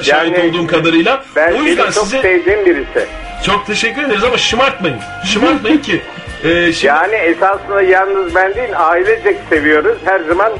[0.03, 1.23] şahit Yani, olduğum kadarıyla.
[1.35, 3.07] Ben o seni yüzden çok size sevdiğim birisi.
[3.45, 4.97] çok teşekkür ederiz ama şımartmayın.
[5.25, 6.01] Şımartmayın ki.
[6.43, 9.97] E, şimdi Yani esasında yalnız ben değil ailecek seviyoruz.
[10.05, 10.51] Her zaman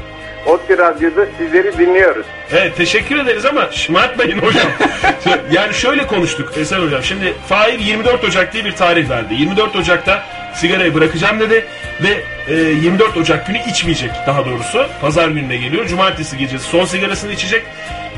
[0.46, 2.26] ODTÜ Radyo'da sizleri dinliyoruz.
[2.52, 4.66] Evet teşekkür ederiz ama şımartmayın hocam.
[5.52, 7.02] yani şöyle konuştuk Esen hocam.
[7.02, 9.34] Şimdi Fahir 24 Ocak diye bir tarih verdi.
[9.34, 10.22] 24 Ocak'ta
[10.54, 11.66] sigarayı bırakacağım dedi
[12.02, 14.86] ve e, 24 Ocak günü içmeyecek daha doğrusu.
[15.00, 15.86] Pazar gününe geliyor.
[15.86, 17.62] Cumartesi gecesi son sigarasını içecek.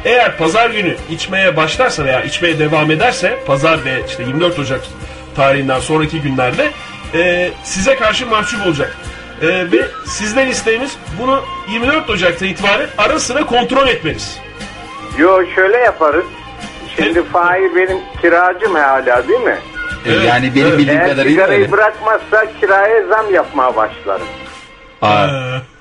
[0.05, 4.81] Eğer pazar günü içmeye başlarsa veya içmeye devam ederse pazar ve işte 24 Ocak
[5.37, 6.71] tarihinden sonraki günlerde
[7.15, 8.97] e, size karşı mahcup olacak.
[9.43, 11.43] E, ve sizden isteğimiz bunu
[11.73, 14.39] 24 Ocak'ta itibaren ara sıra kontrol etmeniz.
[15.19, 16.25] Yo şöyle yaparız.
[16.97, 19.57] Şimdi Fahir benim kiracım hala değil mi?
[20.07, 20.79] E, Evet, yani benim evet.
[20.79, 21.73] bildiğim Eğer kadarıyla sigarayı öyle.
[21.73, 24.27] bırakmazsa kiraya zam yapmaya başlarım.
[25.03, 25.29] Aa,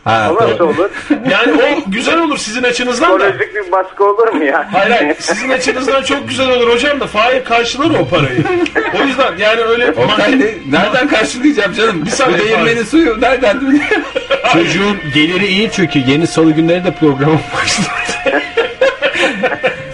[0.05, 0.63] ha, O nasıl doğru.
[0.69, 0.89] olur?
[1.31, 3.29] Yani o güzel olur sizin açınızdan da.
[3.29, 4.67] Psikolojik bir baskı olur mu ya?
[4.71, 8.43] Hayır hayır sizin açınızdan çok güzel olur hocam da Fahir karşılar o parayı.
[9.01, 12.05] O yüzden yani öyle Oktay ne- nereden karşılayacağım canım?
[12.05, 13.59] Bir saniye, değirmenin suyu nereden?
[14.53, 17.87] Çocuğun geliri iyi çünkü yeni salı günleri de programı başladı.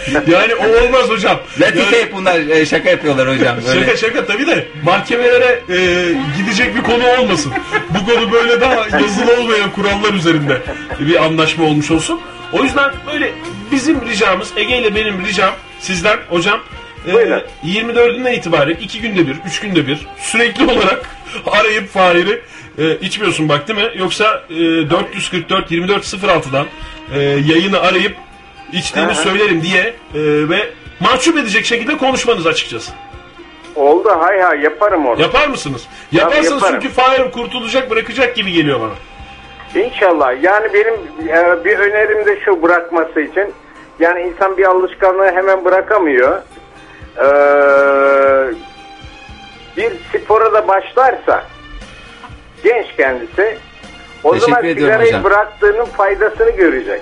[0.28, 1.40] yani o olmaz hocam.
[1.61, 3.57] Latife Yani- hep bunlar e, şaka yapıyorlar hocam.
[3.68, 3.80] Böyle.
[3.80, 5.78] Şaka şaka tabii de mahkemelere e,
[6.38, 7.53] gidecek bir konu olmasın.
[7.90, 10.61] Bu konu böyle daha yazılı olmayan kurallar üzerinde
[10.99, 12.22] bir anlaşma olmuş olsun.
[12.53, 13.32] O yüzden böyle
[13.72, 16.60] bizim ricamız Ege ile benim ricam sizden hocam
[17.07, 17.41] e, Buyurun.
[17.65, 21.06] 24'ünden itibaren iki günde bir, üç günde bir sürekli olarak
[21.52, 22.41] arayıp Fahir'i
[22.78, 23.91] e, içmiyorsun bak değil mi?
[23.98, 26.65] Yoksa e, 444 2406'dan
[27.14, 28.15] e, yayını arayıp
[28.73, 29.93] içtiğimi söylerim diye e,
[30.49, 30.69] ve
[30.99, 32.91] mahcup edecek şekilde konuşmanız açıkçası.
[33.76, 35.22] Oldu hay hay yaparım onu.
[35.22, 35.88] Yapar mısınız?
[36.11, 36.80] Yaparsanız yaparım.
[36.81, 38.91] çünkü Fahir kurtulacak bırakacak gibi geliyor bana.
[39.84, 40.43] İnşallah.
[40.43, 40.93] Yani benim
[41.30, 43.53] e, bir önerim de şu bırakması için.
[43.99, 46.41] Yani insan bir alışkanlığı hemen bırakamıyor.
[47.18, 47.23] Ee,
[49.77, 51.43] bir spora da başlarsa
[52.64, 53.57] genç kendisi
[54.23, 55.23] o Teşekkür zaman sigarayı hocam.
[55.23, 57.02] bıraktığının faydasını görecek.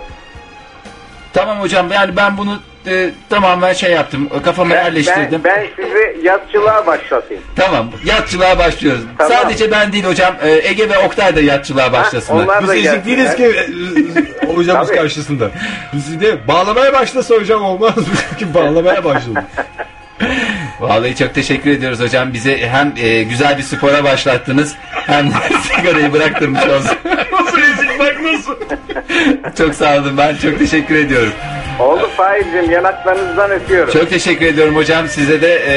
[1.34, 4.30] Tamam hocam yani ben bunu e, tamamen şey yaptım.
[4.46, 5.42] Kafama Ben, yerleştirdim.
[5.44, 7.44] ben, ben sizi yatçılığa başlatayım.
[7.56, 9.02] Tamam yatçılığa başlıyoruz.
[9.18, 9.34] Tamam.
[9.34, 12.44] Sadece ben değil hocam e, Ege ve Oktay da yatçılığa başlasınlar.
[12.44, 14.98] onlar Biz eşit değiliz ki e, hocamız Tabii.
[14.98, 15.50] karşısında.
[15.94, 17.94] Biz de bağlamaya başlasa hocam olmaz.
[18.40, 19.44] Çünkü bağlamaya başladı.
[20.80, 22.34] Vallahi çok teşekkür ediyoruz hocam.
[22.34, 24.76] Bize hem e, güzel bir spora başlattınız
[25.08, 25.32] hem
[25.62, 26.98] sigarayı bıraktırmış olsun.
[27.32, 28.56] Nasıl rezil bak nasıl?
[29.58, 31.34] çok sağ olun ben çok teşekkür ediyorum.
[31.80, 33.94] Oldu Fahir'cim yanaklarınızdan öpüyorum.
[33.94, 35.08] Çok teşekkür ediyorum hocam.
[35.08, 35.74] Size de e,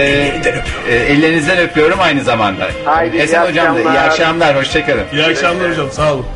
[0.88, 2.68] e, ellerinizden öpüyorum aynı zamanda.
[2.84, 4.06] Haydi, Esen iyi hocam da iyi akşamlar.
[4.08, 4.56] akşamlar.
[4.56, 5.04] Hoşçakalın.
[5.12, 6.26] İyi akşamlar hocam sağ olun.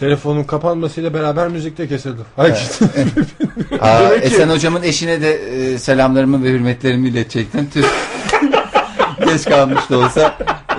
[0.00, 2.20] Telefonun kapanmasıyla beraber müzikte kesildi.
[2.38, 7.68] Aa, ki- Esen hocamın eşine de e, selamlarımı ve hürmetlerimi iletecektim.
[7.74, 7.82] Tüh.
[9.26, 10.38] Geç kalmış da olsa.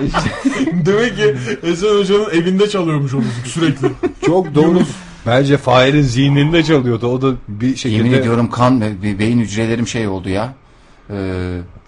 [0.86, 3.88] Demek ki Esen Hoca'nın evinde çalıyormuş o müzik sürekli.
[4.26, 4.80] Çok doğru.
[5.26, 7.06] Bence Fahir'in zihninde çalıyordu.
[7.06, 7.96] O da bir şekilde...
[7.96, 10.52] Yemin ediyorum kan ve be- beyin hücrelerim şey oldu ya.
[11.10, 11.14] Ee,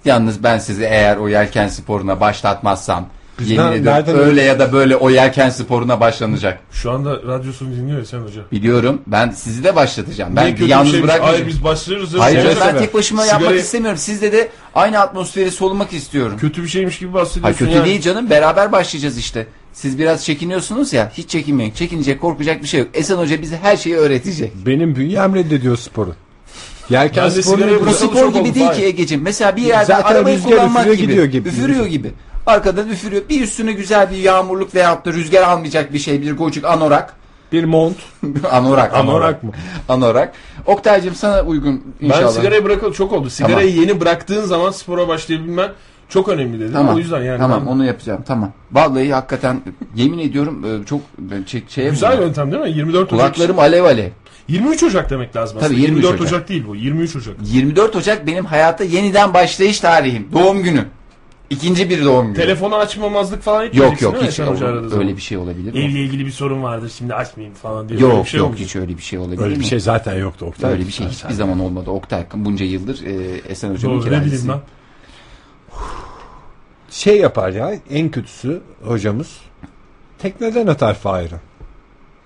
[0.04, 3.06] yalnız ben sizi eğer o yelken sporuna başlatmazsam
[3.40, 6.58] yemin ne- ediyorum nereden- öyle ya da böyle o yelken sporuna başlanacak.
[6.72, 8.42] Şu anda radyosunu dinliyor Esen Hoca.
[8.52, 9.02] Biliyorum.
[9.06, 10.36] Ben sizi de başlatacağım.
[10.36, 11.04] Ben kötü bir yalnız şeymiş?
[11.08, 11.34] bırakmayacağım.
[11.44, 12.14] Hayır biz başlıyoruz.
[12.18, 13.98] Hayır canım, ben tek başıma yapmak Sigarayı- istemiyorum.
[13.98, 16.36] Sizde de aynı atmosferi solumak istiyorum.
[16.40, 17.84] Kötü bir şeymiş gibi Ha bahsediyorsun kötü yani.
[17.86, 18.30] değil canım.
[18.30, 19.46] Beraber başlayacağız işte.
[19.72, 21.12] Siz biraz çekiniyorsunuz ya.
[21.14, 21.72] Hiç çekinmeyin.
[21.72, 22.88] Çekinecek, korkacak bir şey yok.
[22.94, 24.52] Esen Hoca bize her şeyi öğretecek.
[24.66, 26.14] Benim bünyem reddediyor sporu.
[26.90, 27.86] Yelken Ben de sporu sigarayı?
[27.86, 28.80] Bu spor çok gibi oldu, değil hayır.
[28.80, 29.22] ki Ege'ciğim.
[29.22, 31.06] Mesela bir yerde Zaten arabayı rüzgar kullanmak üfürüyor, gibi.
[31.08, 31.48] gidiyor gibi.
[31.48, 32.10] Üfürüyor gibi.
[32.46, 33.22] Arkadan üfürüyor.
[33.28, 36.22] Bir üstüne güzel bir yağmurluk veyahut da rüzgar almayacak bir şey.
[36.22, 37.14] Bir gocuk anorak.
[37.52, 37.96] Bir mont.
[38.52, 38.94] anorak.
[38.94, 39.50] Anorak mı?
[39.88, 40.32] Anorak.
[40.66, 42.22] Oktay'cığım sana uygun inşallah.
[42.22, 43.30] Ben sigarayı bırakalı çok oldu.
[43.30, 45.70] Sigarayı yeni bıraktığın zaman spora başlayabilmen
[46.08, 46.72] çok önemli dedim.
[46.72, 46.94] Tamam.
[46.94, 47.38] O yüzden yani.
[47.38, 48.22] Tamam ben- onu yapacağım.
[48.26, 48.52] Tamam.
[48.72, 49.60] Vallahi hakikaten
[49.94, 51.00] yemin ediyorum e, çok
[51.46, 52.24] çek, şeye Güzel vurdum.
[52.24, 52.70] yöntem değil mi?
[52.70, 53.34] 24 Ocak.
[53.34, 54.08] Kulaklarım alev alev.
[54.48, 55.72] 23 Ocak demek lazım aslında.
[55.72, 56.32] Tabii, 23 24 Ocak.
[56.32, 56.48] Ocak.
[56.48, 56.76] değil bu.
[56.76, 57.34] 23 Ocak.
[57.42, 60.28] 24 Ocak benim hayata yeniden başlayış tarihim.
[60.32, 60.84] Doğum günü.
[61.52, 62.36] İkinci bir doğum günü.
[62.36, 65.72] Telefonu açmamazlık falan yok etmeyeceksin yok değil mi hiç Hoca aradığı öyle bir şey olabilir
[65.72, 65.78] mi?
[65.78, 68.04] Evle ilgili bir sorun vardır şimdi açmayayım falan diye.
[68.04, 69.60] Öyle Yok şey yok hiç öyle bir şey olabilir Öyle mi?
[69.60, 70.72] bir şey zaten yoktu Oktay.
[70.72, 71.90] Öyle bir şey hiçbir zaman olmadı.
[71.90, 73.12] Oktay bunca yıldır e,
[73.48, 74.48] Esen Hocam'ın Doğru ne bileyim kiracısı.
[74.48, 74.60] ben.
[76.90, 79.36] Şey yapar ya en kötüsü hocamız
[80.18, 81.34] tekneden atar Fahir'i.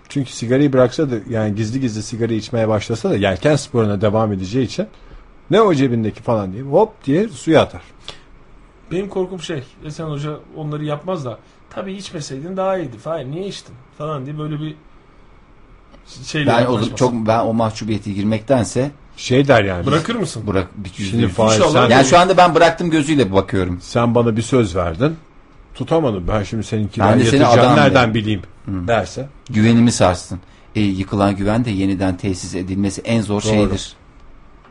[0.09, 4.65] Çünkü sigarayı bıraksa da yani gizli gizli sigara içmeye başlasa da yelken sporuna devam edeceği
[4.65, 4.87] için
[5.51, 7.83] ne o cebindeki falan diye hop diye suya atar.
[8.91, 9.63] Benim korkum şey.
[9.85, 11.39] Esen Hoca onları yapmaz da.
[11.71, 12.97] Tabii içmeseydin daha iyiydi.
[13.05, 13.75] Hayır niye içtin?
[13.99, 14.75] Falan diye böyle bir
[16.25, 19.87] şeyle Ben o çok ben o mahcubiyete girmektense Şey der yani.
[19.87, 20.43] Bırakır mısın?
[20.47, 21.71] bırak bir Şimdi İnşallah.
[21.73, 23.79] sen, Yani şu anda ben bıraktım gözüyle bakıyorum.
[23.83, 25.17] sen bana bir söz verdin.
[25.75, 26.25] Tutamadım.
[26.29, 29.29] Ben şimdi seninkini Ben yatıracağım adam nereden bileyim derse.
[29.51, 30.41] Güvenimi sarstın.
[30.75, 33.51] E, yıkılan güven de yeniden tesis edilmesi en zor Doğru.
[33.51, 33.93] şeydir.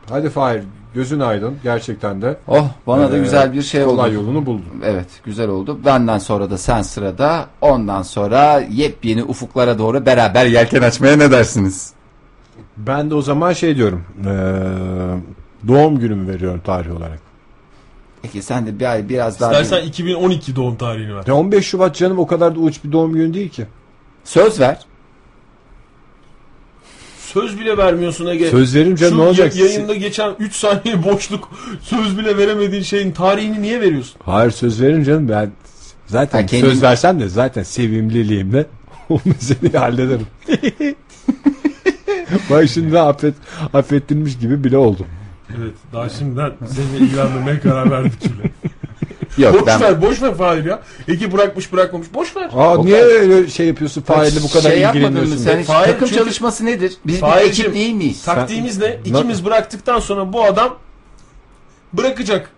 [0.08, 0.62] Hadi Fahir
[0.96, 2.36] gözün aydın gerçekten de.
[2.48, 3.96] Oh bana da Ee, güzel bir şey oldu.
[3.96, 4.64] Kolay yolunu buldun.
[4.84, 5.80] Evet güzel oldu.
[5.84, 7.46] Benden sonra da sen sırada.
[7.60, 11.92] Ondan sonra yepyeni ufuklara doğru beraber yelken açmaya ne dersiniz?
[12.76, 14.04] Ben de o zaman şey diyorum.
[14.24, 14.32] eee,
[15.68, 17.18] doğum günümü veriyorum tarih olarak.
[18.22, 21.24] Peki sen de bir ay biraz daha İstersen bir- 2012 doğum tarihini ver.
[21.26, 23.66] Ya 15 Şubat canım o kadar da uç bir doğum günü değil ki.
[24.24, 24.78] söz ver.
[27.32, 28.50] Söz bile vermiyorsun Ege.
[28.50, 29.56] Söz veririm canım Şu ne olacak?
[29.56, 31.50] ya- yayında geçen 3 saniye boşluk
[31.82, 34.14] söz bile veremediğin şeyin tarihini niye veriyorsun?
[34.24, 35.50] Hayır söz veririm canım ben
[36.06, 38.66] zaten Ha, kendim- söz versem de zaten sevimliliğimle
[39.08, 40.26] o meseleyi hallederim.
[42.50, 43.34] Bak şimdi affet,
[43.74, 45.06] affettirmiş gibi bile oldum.
[45.58, 48.50] Evet daha şimdiden seninle ilgilenmemeye karar verdik bile.
[49.38, 50.82] Yok boş ben ver boş ver Fahir ya.
[51.08, 52.50] Ege bırakmış bırakmamış boş ver.
[52.54, 55.36] Aa, O niye kadar- öyle şey yapıyorsun Fahir'le bu kadar şey ilgileniyorsun?
[55.36, 55.68] sen hiç?
[55.68, 56.92] Hayır, takım çünkü- çalışması nedir?
[57.06, 58.24] Biz bir Fahir'cim, ekip değil miyiz?
[58.24, 58.98] Taktiğimiz ne?
[59.04, 60.76] İkimiz bıraktıktan sonra bu adam
[61.92, 62.50] bırakacak.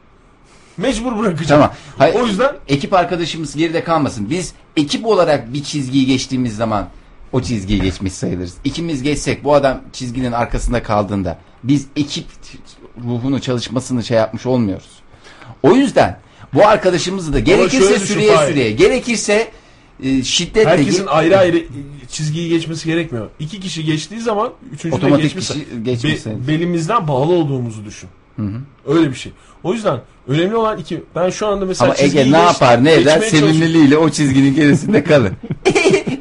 [0.76, 1.48] Mecbur bırakacak.
[1.48, 1.72] Tamam.
[1.98, 4.30] Hayır, O yüzden ekip arkadaşımız geride kalmasın.
[4.30, 6.88] Biz ekip olarak bir çizgiyi geçtiğimiz zaman
[7.32, 8.54] o çizgiyi geçmiş sayılırız.
[8.64, 12.26] İkimiz geçsek bu adam çizginin arkasında kaldığında biz ekip
[13.04, 14.98] ruhunu çalışmasını şey yapmış olmuyoruz.
[15.62, 16.18] O yüzden
[16.54, 19.48] bu arkadaşımızı da gerekirse şöyle düşün süreye süreye gerekirse
[20.02, 21.64] e, şiddetle herkesin ayrı ayrı
[22.08, 23.28] çizgiyi geçmesi gerekmiyor.
[23.38, 25.48] İki kişi geçtiği zaman üçüncü de Otomatik geçmiş.
[25.48, 28.08] kişi geçmiş Be- belimizden bağlı olduğumuzu düşün.
[28.86, 29.32] Öyle bir şey.
[29.62, 31.02] O yüzden önemli olan iki.
[31.16, 35.32] Ben şu anda mesela Ama Ege ne yapar ne eder sevimliliğiyle o çizginin gerisinde kalır.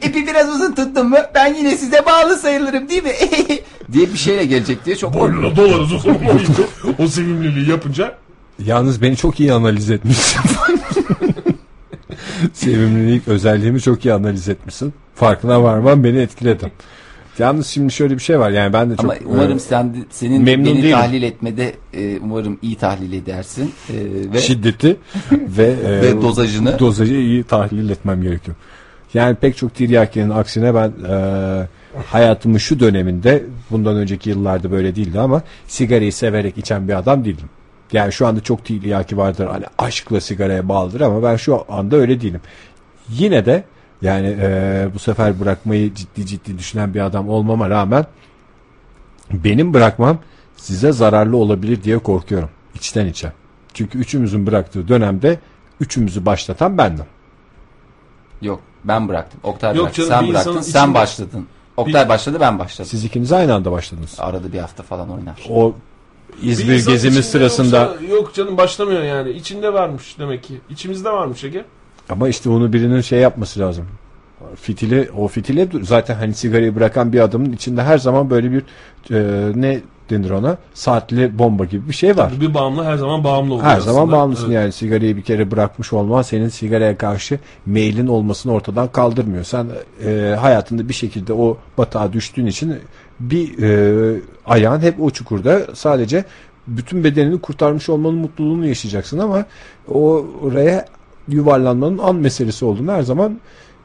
[0.01, 3.11] İpi biraz uzun tuttum mu ben yine size bağlı sayılırım değil mi?
[3.91, 8.17] diye bir şeyle gelecek diye çok Boynuna dolarız o zaman o, o sevimliliği yapınca.
[8.65, 10.41] Yalnız beni çok iyi analiz etmişsin.
[12.53, 14.93] Sevimlilik özelliğimi çok iyi analiz etmişsin.
[15.15, 16.71] Farkına varmam beni etkiledi.
[17.39, 20.43] Yalnız şimdi şöyle bir şey var yani ben de çok Ama umarım e, sen senin
[20.43, 20.91] memnun beni değilim.
[20.97, 23.93] tahlil etmede e, umarım iyi tahlil edersin E,
[24.33, 24.95] ve şiddeti
[25.31, 26.79] ve, e, Ve dozajını.
[26.79, 28.57] dozajı iyi tahlil etmem gerekiyor.
[29.13, 31.67] Yani pek çok tiryakiyenin aksine ben e,
[32.07, 37.49] hayatımın şu döneminde bundan önceki yıllarda böyle değildi ama sigarayı severek içen bir adam değildim.
[37.93, 39.47] Yani şu anda çok tilyaki vardır.
[39.47, 42.41] Hani aşkla sigaraya bağlıdır ama ben şu anda öyle değilim.
[43.09, 43.63] Yine de
[44.01, 48.05] yani e, bu sefer bırakmayı ciddi ciddi düşünen bir adam olmama rağmen
[49.31, 50.17] benim bırakmam
[50.57, 52.49] size zararlı olabilir diye korkuyorum.
[52.75, 53.31] içten içe.
[53.73, 55.39] Çünkü üçümüzün bıraktığı dönemde
[55.79, 57.05] üçümüzü başlatan bendim.
[58.41, 59.39] Yok ben bıraktım.
[59.43, 60.07] Oktay Yok bıraktı.
[60.07, 60.61] canım, Sen bıraktın.
[60.61, 61.47] Sen içinde- başladın.
[61.77, 62.89] Oktay Bir- başladı ben başladım.
[62.89, 64.15] Siz ikiniz aynı anda başladınız.
[64.19, 65.45] Arada bir hafta falan oynar.
[65.49, 65.75] O
[66.43, 69.31] İzmir insan gezimiz içinde sırasında yoksa- yok canım başlamıyor yani.
[69.31, 70.53] İçinde varmış demek ki.
[70.69, 71.65] İçimizde varmış Ege.
[72.09, 73.85] ama işte onu birinin şey yapması lazım.
[74.55, 78.63] Fitili o fitile zaten hani sigarayı bırakan bir adamın içinde her zaman böyle bir
[79.11, 82.31] e, ne denir ona saatli bomba gibi bir şey var.
[82.41, 84.15] Bir bağımlı her zaman bağımlı oluyor Her zaman aslında.
[84.17, 84.55] bağımlısın Evet.
[84.55, 89.43] yani sigarayı bir kere bırakmış olman senin sigaraya karşı meylin olmasını ortadan kaldırmıyor.
[89.43, 89.67] Sen
[90.05, 92.75] e, hayatında bir şekilde o batağa düştüğün için
[93.19, 96.25] bir e, ayağın hep o çukurda sadece
[96.67, 99.45] bütün bedenini kurtarmış olmanın mutluluğunu yaşayacaksın ama
[99.91, 100.85] o oraya
[101.27, 103.39] yuvarlanmanın an meselesi olduğunu her zaman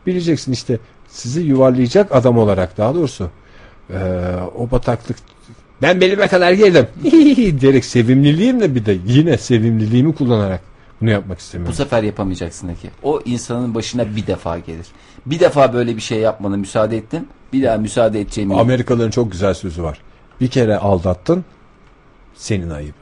[0.06, 0.78] bileceksin işte
[1.08, 3.30] sizi yuvarlayacak adam olarak daha doğrusu
[3.90, 3.98] e,
[4.58, 5.16] o bataklık
[5.82, 6.86] ben belime kadar geldim
[7.60, 10.60] diyerek sevimliliğimle bir de yine sevimliliğimi kullanarak
[11.00, 11.76] bunu yapmak Bu istemiyorum.
[11.76, 12.90] sefer yapamayacaksın ki.
[13.02, 14.86] O insanın başına bir defa gelir.
[15.26, 17.24] Bir defa böyle bir şey yapmana müsaade ettim.
[17.52, 19.98] Bir daha müsaade edeceğimi Amerikalıların çok güzel sözü var.
[20.42, 21.44] Bir kere aldattın
[22.34, 22.94] senin ayıbın.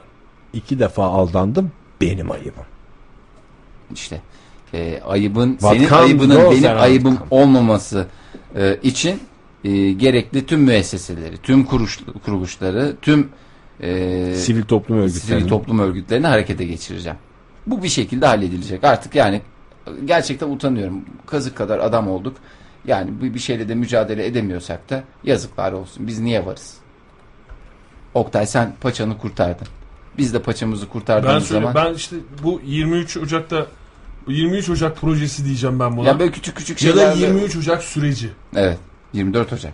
[0.53, 2.65] İki defa aldandım benim ayıbım.
[3.93, 4.21] işte
[4.73, 7.27] e, ayıbın What senin ayıbının benim ayıbım come.
[7.29, 8.07] olmaması
[8.55, 9.19] e, için
[9.63, 13.29] e, gerekli tüm müesseseleri, tüm kuruş, kuruluşları, tüm
[13.81, 15.39] e, Sivil toplum örgütleri.
[15.39, 17.17] sivil toplum örgütlerini harekete geçireceğim.
[17.67, 18.83] Bu bir şekilde halledilecek.
[18.83, 19.41] Artık yani
[20.05, 21.05] gerçekten utanıyorum.
[21.25, 22.37] Kazık kadar adam olduk.
[22.85, 26.07] Yani bir şeyle de mücadele edemiyorsak da yazıklar olsun.
[26.07, 26.80] Biz niye varız?
[28.13, 29.67] Oktay sen paçanı kurtardın.
[30.17, 33.65] Biz de paçamızı Ben kurtardığımız söyle zaman ben işte bu 23 Ocak'ta
[34.27, 36.07] 23 Ocak projesi diyeceğim ben buna.
[36.07, 38.29] ya böyle küçük küçük ya şeyler da 23 Ocak süreci.
[38.55, 38.77] Evet.
[39.13, 39.73] 24 Ocak.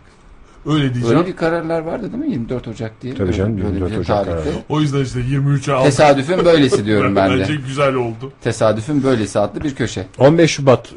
[0.66, 1.18] Öyle diyeceğim.
[1.18, 2.32] Öyle bir kararlar vardı değil mi?
[2.32, 3.16] 24 Ocak diye.
[3.16, 4.32] Tabii canım, Böyle 24 bir Ocak tarihte.
[4.32, 4.64] kararı.
[4.70, 5.86] O yüzden işte 23'e aldık.
[5.86, 7.56] Tesadüfün böylesi diyorum ben Bence de.
[7.56, 8.32] güzel oldu.
[8.44, 10.08] Tesadüfün böylesi adlı bir köşe.
[10.18, 10.90] 15 Şubat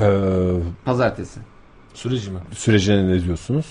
[0.00, 0.08] e,
[0.84, 1.40] Pazartesi.
[1.94, 2.38] Süreci mi?
[2.52, 3.66] sürecine ne diyorsunuz?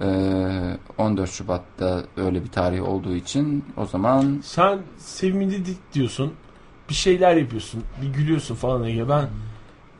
[0.00, 6.32] Ee, 14 Şubat'ta öyle bir tarih olduğu için o zaman Sen sevimli dik diyorsun.
[6.88, 7.82] Bir şeyler yapıyorsun.
[8.02, 9.08] Bir gülüyorsun falan Ege.
[9.08, 9.22] Ben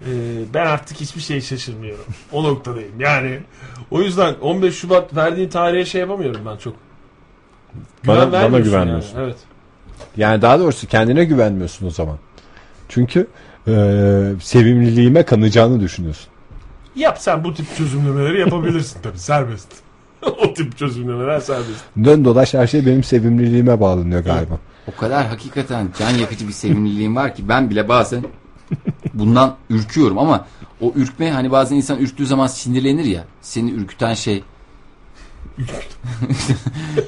[0.07, 0.11] e,
[0.55, 2.05] ben artık hiçbir şey şaşırmıyorum.
[2.33, 3.01] O noktadayım.
[3.01, 3.41] Yani
[3.91, 6.75] o yüzden 15 Şubat verdiğin tarihe şey yapamıyorum ben çok.
[8.03, 9.17] Güven Bana- bana güvenmiyorsun.
[9.19, 9.25] Yani.
[9.25, 9.37] Evet.
[10.17, 12.19] Yani daha doğrusu kendine güvenmiyorsun o zaman.
[12.89, 13.27] Çünkü
[13.69, 13.73] e,
[14.41, 16.29] sevimliliğime kanacağını düşünüyorsun.
[16.97, 19.84] Yap sen bu tip çözümlemeleri yapabilirsin tabii serbest.
[20.43, 21.85] o tip çözümlemeler serbest.
[22.05, 24.59] Dön dolaş her şey benim sevimliliğime bağlanıyor galiba.
[24.95, 28.25] o kadar hakikaten can yakıcı bir sevimliliğim var ki ben bile bazen
[29.15, 30.47] bundan ürküyorum ama
[30.81, 33.25] o ürkme hani bazen insan ürktüğü zaman sinirlenir ya.
[33.43, 34.45] Seni ürküten şey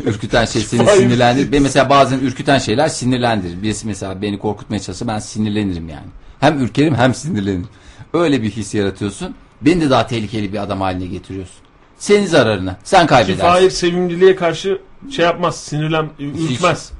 [0.04, 1.02] ürküten şey seni Hayır.
[1.02, 1.52] sinirlendir.
[1.52, 3.62] Ben mesela bazen ürküten şeyler sinirlendirir.
[3.62, 6.06] Birisi mesela beni korkutmaya çalışsa ben sinirlenirim yani.
[6.40, 7.68] Hem ürkerim hem sinirlenirim.
[8.12, 9.34] Öyle bir his yaratıyorsun.
[9.62, 11.65] Beni de daha tehlikeli bir adam haline getiriyorsun.
[11.98, 12.78] Senin zararına.
[12.84, 13.40] Sen Ki kaybedersin.
[13.40, 14.78] Fahir sevimliliğe karşı
[15.10, 15.56] şey yapmaz.
[15.60, 16.92] Sinirlen, ürkmez.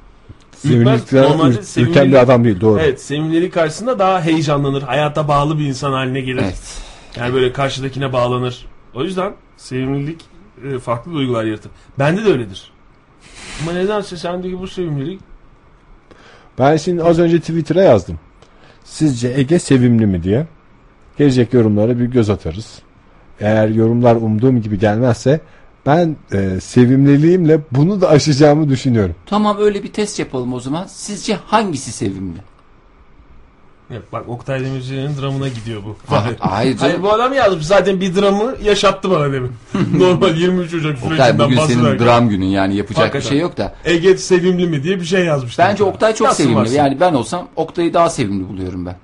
[0.57, 2.79] Sevimlilikten Normalde sevimlilik- bir adam değil doğru.
[2.79, 4.81] Evet sevimlilik karşısında daha heyecanlanır.
[4.81, 6.41] Hayata bağlı bir insan haline gelir.
[6.43, 6.81] Evet.
[7.15, 8.65] Yani böyle karşıdakine bağlanır.
[8.93, 10.21] O yüzden sevimlilik
[10.63, 11.71] e, farklı duygular yaratır.
[11.99, 12.71] Bende de öyledir.
[13.61, 15.21] Ama nedense sendeki bu sevimlilik
[16.59, 18.19] Ben şimdi az önce Twitter'a yazdım.
[18.83, 20.47] Sizce Ege sevimli mi diye.
[21.17, 22.79] Gelecek yorumlara bir göz atarız.
[23.39, 25.39] Eğer yorumlar umduğum gibi gelmezse
[25.85, 29.15] ben e, sevimliliğimle bunu da aşacağımı düşünüyorum.
[29.25, 30.85] Tamam öyle bir test yapalım o zaman.
[30.87, 32.37] Sizce hangisi sevimli?
[33.91, 35.95] Evet, bak Oktay Demirci'nin dramına gidiyor bu.
[36.15, 37.03] Ha- Hayır Hayır canım.
[37.03, 39.51] bu adam yazmış zaten bir dramı yaşattı bana demin.
[39.99, 43.21] Normal 23 Ocak Oktay sürecinden bugün senin dram günün yani yapacak Hakikaten.
[43.21, 43.75] bir şey yok da.
[43.85, 45.59] Ege sevimli mi diye bir şey yazmış.
[45.59, 45.83] Bence.
[45.83, 46.55] Oktay çok Nasıl sevimli.
[46.59, 46.75] varsın?
[46.75, 48.95] Yani ben olsam Oktay'ı daha sevimli buluyorum ben.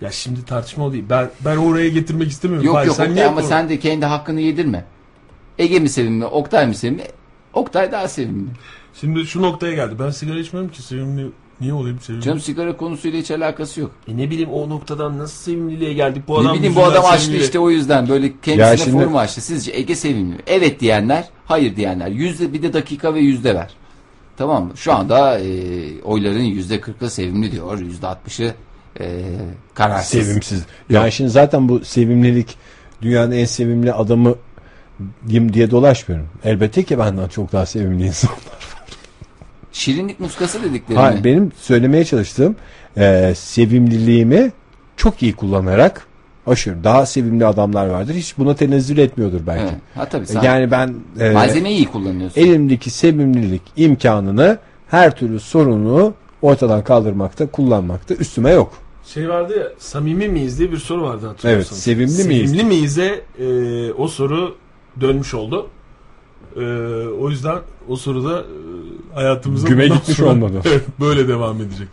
[0.00, 1.04] Ya şimdi tartışma o değil.
[1.10, 2.66] Ben ben oraya getirmek istemiyorum.
[2.66, 4.84] Yok Hayır, yok sen Oktay niye ama sen de kendi hakkını yedirme.
[5.58, 7.02] Ege mi sevimli, Oktay mı sevimli?
[7.52, 8.50] Oktay daha sevimli.
[8.94, 9.94] Şimdi şu noktaya geldi.
[9.98, 11.30] Ben sigara içmiyorum ki sevimli.
[11.60, 12.24] Niye olayım sevimli?
[12.24, 13.90] Canım sigara konusuyla hiç alakası yok.
[14.08, 16.22] E ne bileyim o noktadan nasıl sevimliliğe geldik?
[16.28, 17.44] Bu ne adam bileyim bu adam açtı sevimli.
[17.44, 19.40] işte o yüzden böyle kendisine şimdi- forum açtı.
[19.40, 20.40] Sizce Ege sevimli mi?
[20.46, 22.08] Evet diyenler, hayır diyenler.
[22.08, 23.70] Yüzde bir de dakika ve yüzde ver.
[24.36, 24.72] Tamam mı?
[24.76, 27.78] Şu anda e, oyların yüzde kırkı sevimli diyor.
[27.78, 28.54] Yüzde altmışı
[29.00, 29.22] e,
[29.74, 30.26] kararsız.
[30.26, 30.62] Sevimsiz.
[30.90, 32.56] Yani şimdi zaten bu sevimlilik
[33.02, 34.34] dünyanın en sevimli adamı
[35.28, 36.28] diye dolaşmıyorum.
[36.44, 38.58] Elbette ki benden çok daha sevimli insanlar var.
[39.72, 41.24] şirinlik muskası dedikleri Hayır, mi?
[41.24, 42.56] benim söylemeye çalıştığım
[42.96, 44.52] e, sevimliliğimi
[44.96, 46.06] çok iyi kullanarak
[46.46, 46.84] aşıyorum.
[46.84, 48.14] Daha sevimli adamlar vardır.
[48.14, 49.62] Hiç buna tenezzül etmiyordur belki.
[49.62, 49.74] Evet.
[49.94, 52.40] Ha tabii sen Yani ben e, malzemeyi iyi kullanıyorsun.
[52.40, 54.58] elimdeki sevimlilik imkanını
[54.90, 58.72] her türlü sorunu ortadan kaldırmakta, kullanmakta üstüme yok.
[59.06, 61.88] Şey vardı ya samimi miyiz diye bir soru vardı hatırlıyorsanız.
[61.88, 62.50] Evet, sevimli miyiz?
[62.50, 64.56] Sevimli miyiz'e e, o soru
[65.00, 65.66] dönmüş oldu.
[66.56, 66.60] E,
[67.20, 67.58] o yüzden
[67.88, 70.60] o soruda e, hayatımıza Güme gitmiş sonra- olmadı.
[70.68, 71.88] Evet, böyle devam edecek.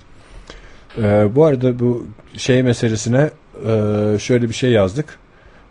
[0.97, 2.05] Ee, bu arada bu
[2.37, 3.29] şey meselesine
[3.67, 3.71] e,
[4.19, 5.05] şöyle bir şey yazdık.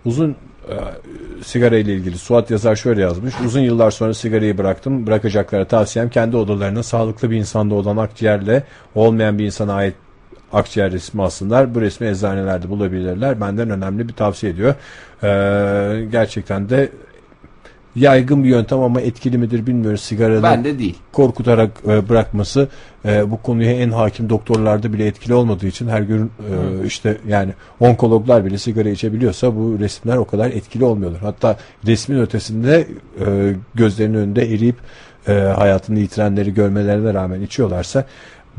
[0.05, 0.75] Uzun e,
[1.45, 3.35] sigara ile ilgili Suat yazar şöyle yazmış.
[3.47, 5.07] Uzun yıllar sonra sigarayı bıraktım.
[5.07, 8.65] Bırakacaklara tavsiyem kendi odalarına sağlıklı bir insanda olan akciğerle
[8.95, 9.95] olmayan bir insana ait
[10.53, 11.75] akciğer resmi alsınlar.
[11.75, 13.41] Bu resmi eczanelerde bulabilirler.
[13.41, 14.75] Benden önemli bir tavsiye ediyor.
[15.23, 16.91] Ee, gerçekten de
[17.97, 20.01] yaygın bir yöntem ama etkili midir bilmiyoruz.
[20.01, 20.99] Sigaranın Ben de değil.
[21.13, 22.69] korkutarak e, bırakması
[23.05, 27.53] e, bu konuya en hakim doktorlarda bile etkili olmadığı için her gün e, işte yani
[27.81, 31.19] onkologlar bile sigara içebiliyorsa bu resimler o kadar etkili olmuyordur.
[31.23, 31.57] Hatta
[31.87, 32.87] resmin ötesinde
[33.27, 34.77] e, gözlerinin önünde eriyip
[35.29, 38.05] e, hayatını yitirenleri görmelerine rağmen içiyorlarsa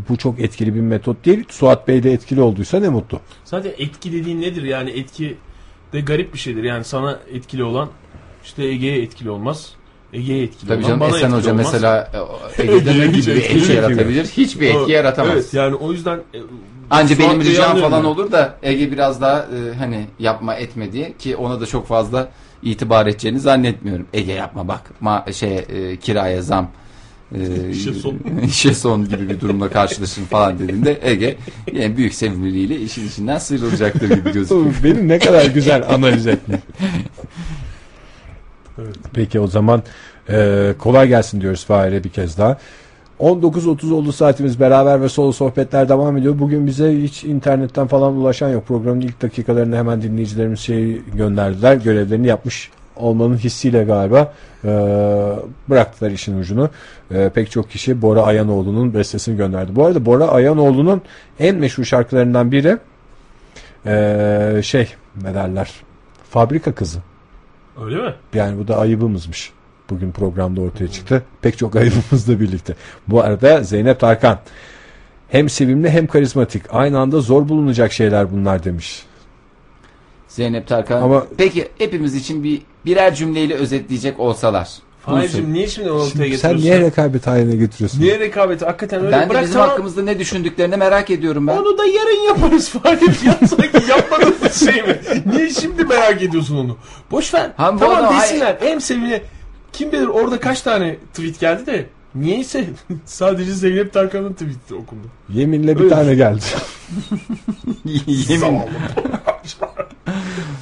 [0.09, 1.43] bu çok etkili bir metot değil.
[1.49, 3.19] Suat Bey de etkili olduysa ne mutlu.
[3.45, 4.63] Zaten etki dediğin nedir?
[4.63, 5.37] Yani etki
[5.93, 6.63] de garip bir şeydir.
[6.63, 7.89] Yani sana etkili olan
[8.45, 9.69] işte Ege'ye etkili olmaz.
[10.13, 11.65] Ege'ye etkili Tabii olan canım bana Esen etkili Hoca olmaz.
[11.65, 12.11] mesela
[12.57, 13.73] e, Ege'de ne gibi bir etki gibi.
[13.73, 14.25] yaratabilir?
[14.25, 15.33] Hiçbir etki yaratamaz.
[15.33, 16.39] Evet yani o yüzden e,
[16.89, 18.07] Anca benim ricam falan yani.
[18.07, 22.29] olur da Ege biraz daha e, hani yapma etme diye ki ona da çok fazla
[22.63, 24.07] itibar edeceğini zannetmiyorum.
[24.13, 26.71] Ege yapma bak ma şey e, kiraya zam
[27.35, 28.19] e, İşe son.
[28.47, 31.37] işe son gibi bir durumla karşılaşın falan dediğinde Ege
[31.73, 34.65] yani büyük sevimliliğiyle işin içinden sıyrılacaktır gibi gözüküyor.
[34.83, 36.59] Beni ne kadar güzel analiz etmiş.
[39.13, 39.83] Peki o zaman
[40.29, 42.57] e, kolay gelsin diyoruz Fahir'e bir kez daha.
[43.19, 46.39] 19.30 oldu saatimiz beraber ve solo sohbetler devam ediyor.
[46.39, 48.67] Bugün bize hiç internetten falan ulaşan yok.
[48.67, 51.75] Programın ilk dakikalarında hemen dinleyicilerimiz şey gönderdiler.
[51.75, 54.33] Görevlerini yapmış olmanın hissiyle galiba
[54.63, 54.67] e,
[55.69, 56.69] bıraktılar işin ucunu.
[57.11, 59.75] E, pek çok kişi Bora Ayanoğlu'nun bestesini gönderdi.
[59.75, 61.01] Bu arada Bora Ayanoğlu'nun
[61.39, 62.77] en meşhur şarkılarından biri
[63.85, 65.73] e, şey ne derler
[66.29, 66.99] fabrika kızı.
[67.85, 68.13] öyle mi?
[68.33, 69.51] Yani bu da ayıbımızmış.
[69.89, 71.23] Bugün programda ortaya çıktı.
[71.41, 72.75] Pek çok ayıbımızla birlikte.
[73.07, 74.39] Bu arada Zeynep Tarkan
[75.29, 76.63] hem sevimli hem karizmatik.
[76.69, 79.05] Aynı anda zor bulunacak şeyler bunlar demiş.
[80.27, 81.01] Zeynep Tarkan.
[81.01, 84.69] Ama- Peki hepimiz için bir birer cümleyle özetleyecek olsalar.
[85.05, 86.61] Fahir'cim niye şimdi onu ortaya Şimdi sen getiriyorsun?
[86.63, 88.01] niye rekabet haline getiriyorsun?
[88.01, 88.65] Niye rekabeti?
[88.65, 89.69] Hakikaten öyle Ben de bırak bizim tamam.
[89.69, 91.57] hakkımızda ne düşündüklerini merak ediyorum ben.
[91.57, 93.25] Onu da yarın yaparız Fahir.
[93.25, 94.99] Ya sanki yapmadığımız şey mi?
[95.25, 96.77] Niye şimdi merak ediyorsun onu?
[97.11, 97.51] Boş ver.
[97.57, 98.57] Ha, bu tamam adam- desinler.
[98.59, 99.21] Hem sevine.
[99.73, 101.85] Kim bilir orada kaç tane tweet geldi de.
[102.15, 102.65] Niyeyse
[103.05, 105.07] sadece Zeynep Tarkan'ın tweet'i okundu.
[105.33, 105.89] Yeminle bir Öyle.
[105.95, 106.41] tane geldi.
[108.05, 108.59] Yemin.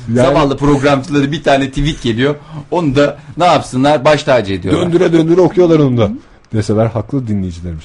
[0.08, 2.36] Yani Zavallı programcıları bir tane tweet geliyor.
[2.72, 4.86] Onu da ne yapsınlar baş tacı ediyorlar.
[4.86, 6.10] döndüre döndüre okuyorlar onu da.
[6.54, 7.84] Deseler haklı dinleyicilerimiz.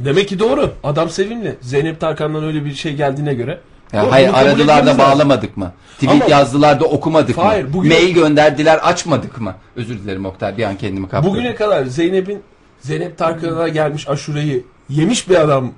[0.00, 0.70] Demek ki doğru.
[0.84, 1.56] Adam sevimli.
[1.60, 3.60] Zeynep Tarkan'dan öyle bir şey geldiğine göre.
[3.92, 5.72] Ya Doğru, hayır aradılar da bağlamadık mı?
[5.94, 7.72] Tweet Ama- yazdılar da okumadık Hayır, mı?
[7.72, 9.54] bugün- Mail gönderdiler açmadık mı?
[9.76, 11.36] Özür dilerim Oktay bir an kendimi kaptırdım.
[11.36, 12.42] Bugüne kadar Zeynep'in
[12.80, 15.72] Zeynep Tarkan'a gelmiş aşureyi yemiş bir adam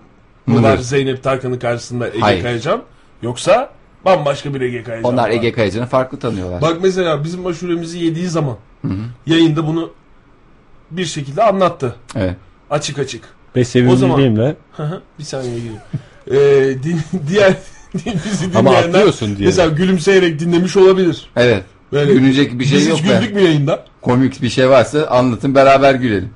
[0.46, 2.20] mı var Zeynep Tarkan'ın karşısında Ege.
[2.42, 2.82] Kayacan?
[3.22, 3.70] Yoksa
[4.04, 5.30] bambaşka bir Ege Kayacan Onlar var.
[5.30, 6.62] Ege Kayacan'ı farklı tanıyorlar.
[6.62, 8.56] Bak mesela bizim aşuremizi yediği zaman
[9.26, 9.90] yayında bunu
[10.90, 11.96] bir şekilde anlattı.
[12.16, 12.34] Evet.
[12.70, 13.24] Açık açık.
[13.56, 15.80] Ve sevimliliğimle Hı hı, bir saniye gireyim.
[16.30, 17.54] Ee, din, diğer
[17.94, 19.46] bizi ama dinleyenler atlıyorsun diye.
[19.46, 21.30] mesela gülümseyerek dinlemiş olabilir.
[21.36, 21.64] Evet.
[21.92, 23.18] Böyle Gülünecek bir şey Biz yok hiç be.
[23.20, 23.84] güldük mü yayında?
[24.02, 26.30] Komik bir şey varsa anlatın beraber gülelim.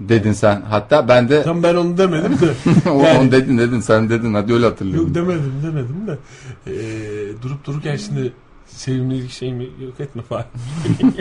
[0.00, 0.60] Dedin sen.
[0.60, 2.70] Hatta ben de Tam ben onu demedim de.
[2.90, 5.06] Yani- onu dedin dedin sen dedin hadi öyle hatırlıyorum.
[5.06, 6.18] Yok demedim demedim de.
[6.66, 8.32] Ee, durup dururken şimdi
[8.66, 10.44] sevimlilik şey mi yok etme falan.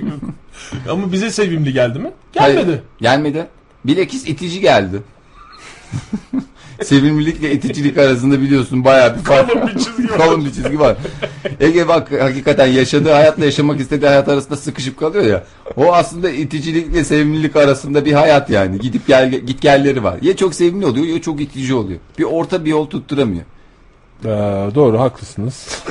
[0.89, 2.11] Ama bize sevimli geldi mi?
[2.33, 2.65] Gelmedi.
[2.65, 3.47] Hayır, gelmedi.
[3.85, 5.01] Bilakis itici geldi.
[6.83, 9.49] Sevimlilikle iticilik arasında biliyorsun bayağı bir fark.
[9.49, 10.17] Kalın bir çizgi var.
[10.17, 10.97] Kalın bir çizgi var.
[11.59, 15.43] Ege bak hakikaten yaşadığı hayatla yaşamak istediği hayat arasında sıkışıp kalıyor ya.
[15.77, 18.79] O aslında iticilikle sevimlilik arasında bir hayat yani.
[18.79, 20.17] Gidip gel git gelleri var.
[20.21, 21.99] Ya çok sevimli oluyor ya çok itici oluyor.
[22.19, 23.43] Bir orta bir yol tutturamıyor.
[24.25, 24.27] Ee,
[24.75, 25.83] doğru haklısınız.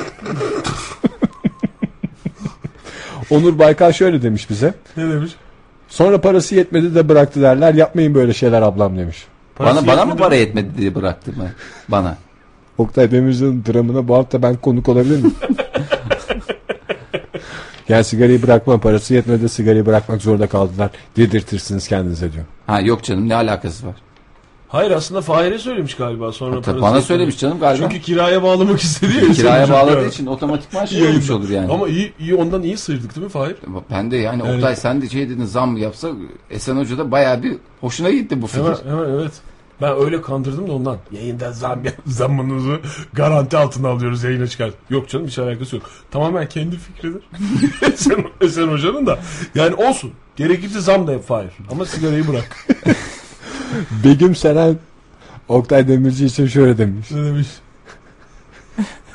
[3.30, 4.74] Onur Baykal şöyle demiş bize.
[4.96, 5.32] Ne demiş?
[5.88, 7.74] Sonra parası yetmedi de bıraktı derler.
[7.74, 9.26] Yapmayın böyle şeyler ablam demiş.
[9.56, 11.48] Parası bana bana mı para yetmedi diye bıraktı mı?
[11.88, 12.16] Bana.
[12.78, 15.34] Oktay Demirci'nin dramına bu hafta ben konuk olabilir miyim?
[17.88, 20.90] yani sigarayı bırakma parası yetmedi sigarayı bırakmak zorunda kaldılar.
[21.16, 22.44] Dedirtirsiniz kendinize diyor.
[22.66, 23.94] Ha yok canım ne alakası var?
[24.68, 27.88] Hayır aslında Fahir'e söylemiş galiba sonra Tabii bana söylemiş canım galiba.
[27.90, 29.32] Çünkü kiraya bağlamak istedi ya.
[29.32, 31.72] Kiraya bağladığı için otomatikman şey olmuş olur yani.
[31.72, 33.56] Ama iyi, iyi ondan iyi sıyırdık değil mi Fahir?
[33.90, 34.54] Ben de yani Evet.
[34.54, 36.08] Oktay sen de şey dedin zam yapsa
[36.50, 38.64] Esen Hoca da bayağı bir hoşuna gitti bu fikir.
[38.64, 39.32] Hemen, hemen evet.
[39.82, 40.96] Ben öyle kandırdım da ondan.
[41.12, 42.80] Yayında zam zammınızı
[43.12, 44.70] garanti altına alıyoruz yayına çıkar.
[44.90, 45.90] Yok canım hiç alakası yok.
[46.10, 47.22] Tamamen kendi fikridir.
[47.92, 49.18] Esen, Esen Hoca'nın da.
[49.54, 50.12] Yani olsun.
[50.36, 51.50] Gerekirse zam da yap Fahir.
[51.70, 52.66] Ama sigarayı bırak.
[54.04, 54.76] Begüm Seren
[55.48, 57.10] Oktay Demirci için şöyle demiş.
[57.10, 57.48] ne demiş?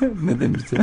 [0.22, 0.76] ne demişti?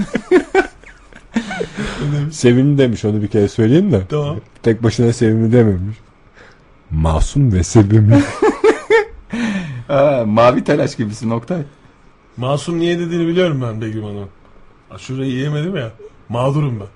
[2.31, 4.01] Sevimli demiş onu bir kere söyleyeyim de.
[4.09, 4.37] Tamam.
[4.63, 5.97] Tek başına sevimli dememiş.
[6.91, 8.15] Masum ve sevimli.
[9.89, 11.61] Aa, mavi telaş gibisin Oktay.
[12.37, 14.29] Masum niye dediğini biliyorum ben Begüm Hanım.
[14.91, 15.91] Aşureyi yiyemedim ya.
[16.29, 16.87] Mağdurum ben.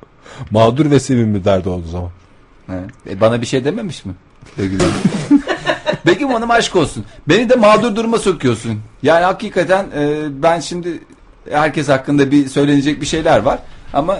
[0.51, 2.11] Mağdur ve sevimli derdi oldu zaman.
[2.69, 2.89] Evet.
[3.09, 4.13] E, bana bir şey dememiş mi?
[4.57, 5.43] Begüm Hanım.
[6.05, 7.05] Begüm Hanım aşk olsun.
[7.29, 8.79] Beni de mağdur duruma sokuyorsun.
[9.03, 10.99] Yani hakikaten e, ben şimdi
[11.49, 13.59] herkes hakkında bir söylenecek bir şeyler var.
[13.93, 14.17] Ama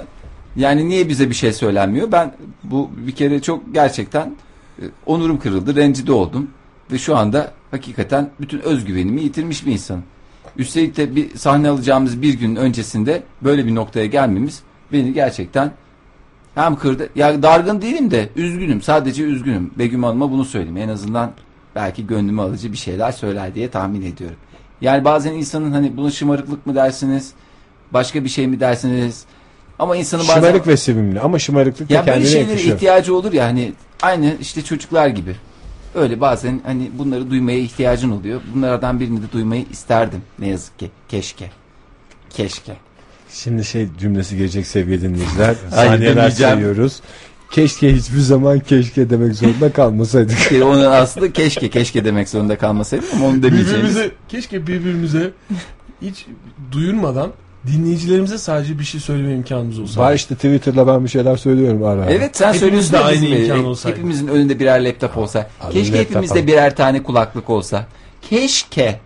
[0.56, 2.12] yani niye bize bir şey söylenmiyor?
[2.12, 2.34] Ben
[2.64, 4.36] bu bir kere çok gerçekten
[4.80, 5.76] e, onurum kırıldı.
[5.76, 6.50] Rencide oldum.
[6.92, 10.04] Ve şu anda hakikaten bütün özgüvenimi yitirmiş bir insanım.
[10.58, 15.72] Üstelik de bir sahne alacağımız bir gün öncesinde böyle bir noktaya gelmemiz beni gerçekten
[16.56, 17.10] hem kırdı.
[17.16, 18.82] Ya dargın değilim de üzgünüm.
[18.82, 19.72] Sadece üzgünüm.
[19.78, 20.78] Begüm Hanım'a bunu söyleyeyim.
[20.78, 21.32] En azından
[21.76, 24.38] belki gönlümü alıcı bir şeyler söyler diye tahmin ediyorum.
[24.82, 27.32] Yani bazen insanın hani bunu şımarıklık mı dersiniz?
[27.92, 29.24] Başka bir şey mi dersiniz?
[29.80, 30.42] Ama insanın bazen...
[30.42, 32.76] Şımarık ve sevimli ama şımarıklık da Ya böyle kendine şeylere yakışıyor.
[32.76, 35.36] ihtiyacı olur ya hani aynı işte çocuklar gibi.
[35.96, 38.42] Öyle bazen hani bunları duymaya ihtiyacın oluyor.
[38.56, 40.22] Bunlardan birini de duymayı isterdim.
[40.40, 40.92] Ne yazık ki.
[41.10, 41.52] Keşke.
[42.30, 42.74] Keşke.
[43.30, 45.56] Şimdi şey cümlesi gelecek sevgili dinleyiciler.
[45.70, 47.02] Saniyeler sayıyoruz.
[47.54, 50.38] Keşke hiçbir zaman keşke demek zorunda kalmasaydık.
[50.52, 53.90] Yani Onun aslında keşke keşke demek zorunda kalmasaydım ama onu demeyeceğimiz.
[53.96, 55.32] Birbirimize, keşke birbirimize
[56.02, 56.26] hiç
[56.72, 57.32] duyurmadan
[57.68, 60.02] dinleyicilerimize sadece bir şey söyleme imkanımız olsa.
[60.02, 62.06] Var işte Twitter'da ben bir şeyler söylüyorum ara.
[62.06, 63.96] Evet sen Hepimiz söylüyorsun de da aynı de- imkan olsaydı.
[63.98, 65.50] Hepimizin önünde birer laptop olsa.
[65.62, 66.48] Abi keşke laptop hepimizde al.
[66.48, 67.86] birer tane kulaklık olsa.
[68.30, 69.00] Keşke.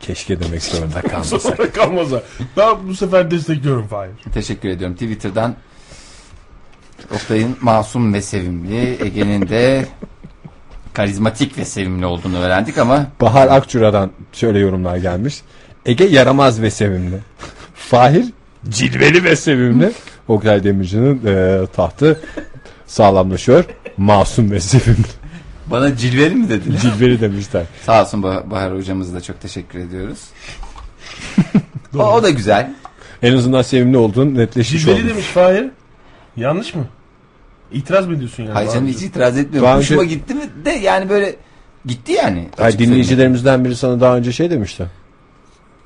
[0.00, 1.42] Keşke demek zorunda kalmasaydık.
[1.56, 2.22] Sonra kalmasa.
[2.56, 4.10] Ben bu sefer destekliyorum Fahir.
[4.34, 4.94] Teşekkür ediyorum.
[4.96, 5.54] Twitter'dan
[7.14, 9.86] Oktay'ın masum ve sevimli, Ege'nin de
[10.92, 15.40] karizmatik ve sevimli olduğunu öğrendik ama Bahar Akçura'dan şöyle yorumlar gelmiş.
[15.86, 17.18] Ege yaramaz ve sevimli.
[17.74, 18.24] Fahir
[18.68, 19.92] cilveli ve sevimli.
[20.28, 22.20] Oktay Demirci'nin e, tahtı
[22.86, 23.64] sağlamlaşıyor.
[23.96, 25.06] Masum ve sevimli.
[25.66, 26.78] bana cilveli mi dediler?
[26.78, 27.62] Cilveli demişler.
[27.86, 30.18] Sağ olsun Bah- Bahar hocamıza da çok teşekkür ediyoruz.
[31.98, 32.74] o, o da güzel.
[33.22, 35.10] En azından sevimli olduğun netleşmiş Cilveli olmuş.
[35.12, 35.66] demiş Fahir.
[36.36, 36.84] Yanlış mı?
[37.72, 38.52] İtiraz mı ediyorsun yani?
[38.52, 39.68] Hayır canım hiç itiraz etmiyorum.
[39.68, 41.36] Daha Hoşuma önce- gitti mi de yani böyle
[41.86, 42.48] gitti yani.
[42.56, 44.86] Hayır, Açık dinleyicilerimizden biri sana daha önce şey demişti.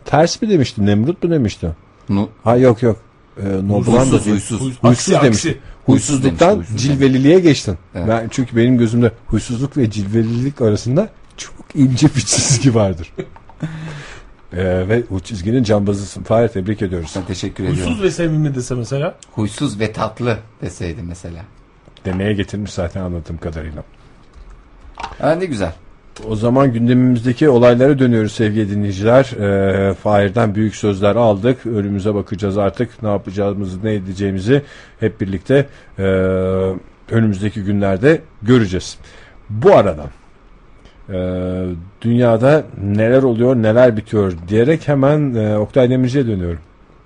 [0.05, 0.87] Ters mi demişti?
[0.87, 1.71] Nemrut mu demişti?
[2.09, 2.29] söyleyeyim.
[2.45, 2.97] Ha yok yok.
[3.43, 4.61] Ee, Noblan da Huysuz huysuz.
[4.61, 5.49] Huysuz, Huysuz aksi, demişti.
[5.49, 5.59] aksi.
[5.87, 7.79] Huysuzluktan demişti, huysuz cilveliliğe geçtin.
[7.95, 8.09] Evet.
[8.09, 13.13] Ben çünkü benim gözümde huysuzluk ve cilvelilik arasında çok ince bir çizgi vardır.
[14.57, 16.23] Ee, ve o çizginin cambazısın.
[16.23, 17.13] Fahir tebrik ediyoruz.
[17.17, 17.85] Ben teşekkür ediyorum.
[17.85, 19.15] Huysuz ve sevimli dese mesela.
[19.33, 21.45] Huysuz ve tatlı deseydi mesela.
[22.05, 23.85] Demeye getirmiş zaten anladığım kadarıyla.
[24.97, 25.73] Ha, ne güzel.
[26.29, 29.25] O zaman gündemimizdeki olaylara dönüyoruz sevgili dinleyiciler.
[29.25, 31.67] Ee, Fahir'den büyük sözler aldık.
[31.67, 33.03] Önümüze bakacağız artık.
[33.03, 34.63] Ne yapacağımızı, ne edeceğimizi
[35.01, 35.67] hep birlikte
[35.99, 36.03] e,
[37.11, 38.99] önümüzdeki günlerde göreceğiz.
[39.51, 40.05] Bu arada
[41.09, 41.17] e,
[42.03, 46.61] dünyada neler oluyor, neler bitiyor diyerek hemen e, Oktay Demirci'ye dönüyorum.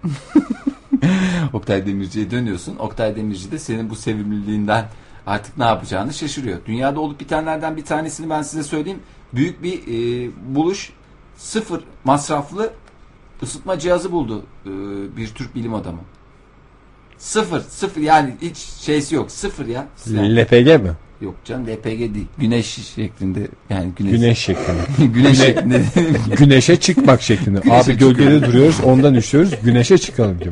[1.52, 2.76] Oktay Demirci'ye dönüyorsun.
[2.76, 4.84] Oktay Demirci de senin bu sevimliliğinden
[5.26, 6.58] artık ne yapacağını şaşırıyor.
[6.66, 9.00] Dünyada olup bitenlerden bir tanesini ben size söyleyeyim.
[9.34, 10.92] Büyük bir e, buluş.
[11.36, 12.70] Sıfır masraflı
[13.42, 14.70] ısıtma cihazı buldu e,
[15.16, 16.00] bir Türk bilim adamı.
[17.18, 19.30] Sıfır, sıfır yani hiç şeysi yok.
[19.30, 19.86] Sıfır ya.
[20.10, 20.92] Yani- LPG mi?
[21.20, 22.26] Yok canım LPG değil.
[22.38, 24.12] Güneş şeklinde yani güneş.
[24.12, 25.06] Güneş şeklinde.
[25.14, 25.82] güneş şeklinde.
[26.38, 27.60] Güneşe çıkmak şeklinde.
[27.60, 29.50] Güneşe Abi gölgede duruyoruz ondan üşüyoruz.
[29.62, 30.50] Güneşe çıkalım gibi.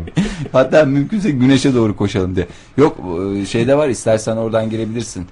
[0.52, 2.46] Hatta mümkünse güneşe doğru koşalım diye.
[2.76, 2.98] Yok
[3.42, 5.26] e, şeyde var istersen oradan girebilirsin.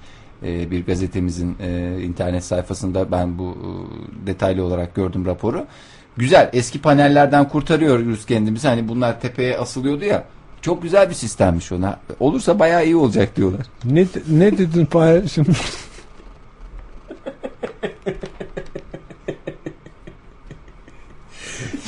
[0.45, 3.57] E, Bir gazetemizin e, internet sayfasında ben bu
[4.25, 5.65] detaylı olarak gördüm raporu.
[6.17, 8.67] Güzel eski panellerden kurtarıyoruz kendimizi.
[8.67, 10.23] Hani bunlar tepeye asılıyordu ya.
[10.65, 11.99] Çok güzel bir sistemmiş ona.
[12.19, 13.65] Olursa bayağı iyi olacak diyorlar.
[13.83, 15.49] Ne, ne dedin Fahir şimdi?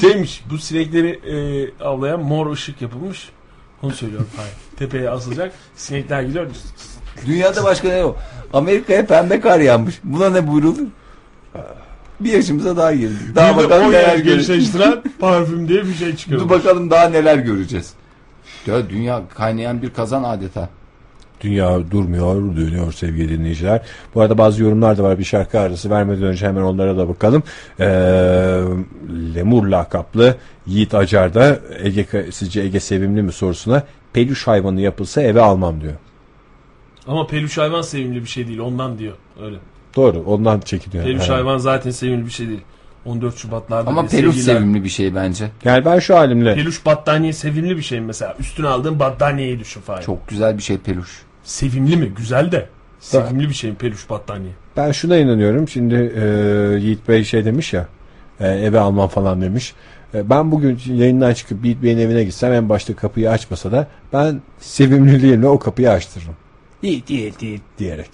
[0.02, 1.36] Şeymiş bu sinekleri e,
[1.84, 3.30] avlayan mor ışık yapılmış.
[3.84, 4.52] Onu söylüyorum Fahir.
[4.80, 5.54] Tepeye asılacak.
[5.76, 6.48] Sinekler gidiyor.
[7.26, 8.18] Dünyada başka ne yok?
[8.54, 10.00] Amerika'ya pembe kar yağmış.
[10.04, 10.88] Buna ne buyrulur?
[12.20, 13.36] Bir yaşımıza daha girdik.
[13.36, 14.72] Daha Bir de bakalım 10 neler göreceğiz.
[15.20, 16.42] parfüm diye bir şey çıkıyor.
[16.42, 17.94] Dur bakalım daha neler göreceğiz.
[18.68, 20.70] Ya dünya kaynayan bir kazan adeta.
[21.42, 23.82] Dünya durmuyor, dönüyor sevgili dinleyiciler.
[24.16, 25.20] Bu arada bazı yorumlar da var.
[25.20, 27.44] Bir şarkı arası vermeden önce hemen onlara da bakalım.
[27.80, 27.86] Ee,
[29.36, 30.36] Lemur lakaplı
[30.68, 33.84] Yiğit Acar da Ege, sizce Ege sevimli mi sorusuna
[34.14, 35.94] peluş hayvanı yapılsa eve almam diyor.
[37.08, 39.14] Ama peluş hayvan sevimli bir şey değil ondan diyor.
[39.44, 39.58] Öyle.
[39.96, 41.04] Doğru ondan çekiniyor.
[41.06, 42.62] Peluş hayvan zaten sevimli bir şey değil.
[43.08, 45.50] 14 Şubatlarda Ama bile peluş sevgililer- sevimli bir şey bence.
[45.64, 48.36] Yani ben şu halimle Peluş battaniye sevimli bir şey mesela?
[48.40, 50.04] Üstüne aldığın battaniyeyi düşün Fahir.
[50.04, 51.22] Çok güzel bir şey peluş.
[51.44, 52.12] Sevimli mi?
[52.18, 52.70] Güzel de.
[53.00, 54.52] Sevimli bir şey peluş battaniye?
[54.78, 55.68] Ben şuna inanıyorum.
[55.68, 56.24] Şimdi e,
[56.80, 57.88] Yiğit Bey şey demiş ya
[58.40, 59.74] e, eve almam falan demiş.
[60.14, 64.42] E, ben bugün yayından çıkıp Yiğit Bey'in evine gitsem en başta kapıyı açmasa da ben
[64.60, 66.36] sevimliliğimle o kapıyı açtırırım.
[66.82, 68.10] Yiğit Yiğit Yiğit diyerek.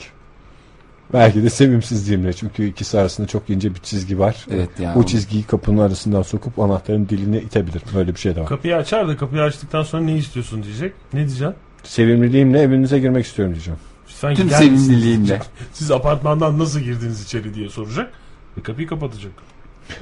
[1.14, 4.46] Belki de sevimsizliğimle çünkü ikisi arasında çok ince bir çizgi var.
[4.52, 4.96] Evet yani.
[4.96, 7.82] Bu çizgiyi kapının arasından sokup anahtarın diline itebilir.
[7.96, 8.48] Böyle bir şey de var.
[8.48, 10.94] Kapıyı açar da kapıyı açtıktan sonra ne istiyorsun diyecek.
[11.14, 11.54] Ne diyeceksin?
[11.84, 13.80] Sevimliliğimle evinize girmek istiyorum diyeceğim.
[14.08, 15.40] Sanki Tüm sevimliliğinle.
[15.74, 18.12] Siz apartmandan nasıl girdiniz içeri diye soracak.
[18.58, 19.32] Ve kapıyı kapatacak.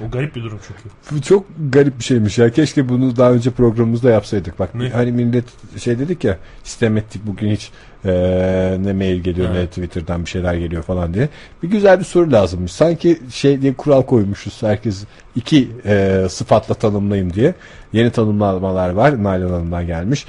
[0.07, 0.89] O garip bir durum çünkü.
[1.11, 2.51] Bu çok garip bir şeymiş ya.
[2.51, 4.59] Keşke bunu daha önce programımızda yapsaydık.
[4.59, 4.89] Bak Ne?
[4.89, 5.45] hani millet
[5.79, 7.71] şey dedik ya sistem ettik bugün hiç
[8.05, 9.69] eee, ne mail geliyor ne Evet.
[9.69, 11.29] Twitter'dan bir şeyler geliyor falan diye.
[11.63, 12.71] Bir güzel bir soru lazımmış.
[12.71, 14.63] Sanki şey diye kural koymuşuz.
[14.63, 15.03] Herkes
[15.35, 17.53] iki eee, sıfatla tanımlayın diye.
[17.93, 19.23] Yeni tanımlamalar var.
[19.23, 20.25] Nalan Hanım'dan gelmiş.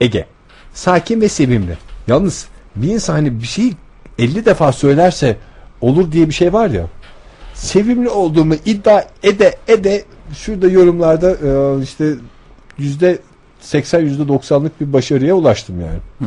[0.00, 0.26] Ege.
[0.74, 1.78] Sakin ve sevimli.
[2.06, 3.72] Yalnız bir insan hani bir şeyi
[4.18, 5.36] 50 defa söylerse
[5.80, 6.86] olur diye bir şey var ya.
[7.54, 10.04] Sevimli olduğumu iddia ede ede
[10.34, 12.14] şurada yorumlarda e, işte
[12.78, 13.18] yüzde
[13.60, 15.98] 80 yüzde 90'lık bir başarıya ulaştım yani.
[16.20, 16.24] E,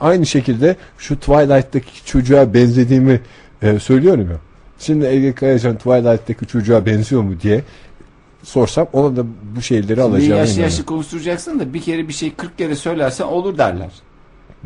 [0.00, 3.20] aynı şekilde şu Twilight'taki çocuğa benzediğimi
[3.62, 4.36] e, söylüyorum ya.
[4.78, 7.62] Şimdi Ege Kayacan Twilight'taki çocuğa benziyor mu diye
[8.42, 9.22] sorsam ona da
[9.56, 10.38] bu şeyleri Şimdi alacağım.
[10.38, 13.90] yaşlı yaşlı konuşturacaksın da bir kere bir şey 40 kere söylersen olur derler.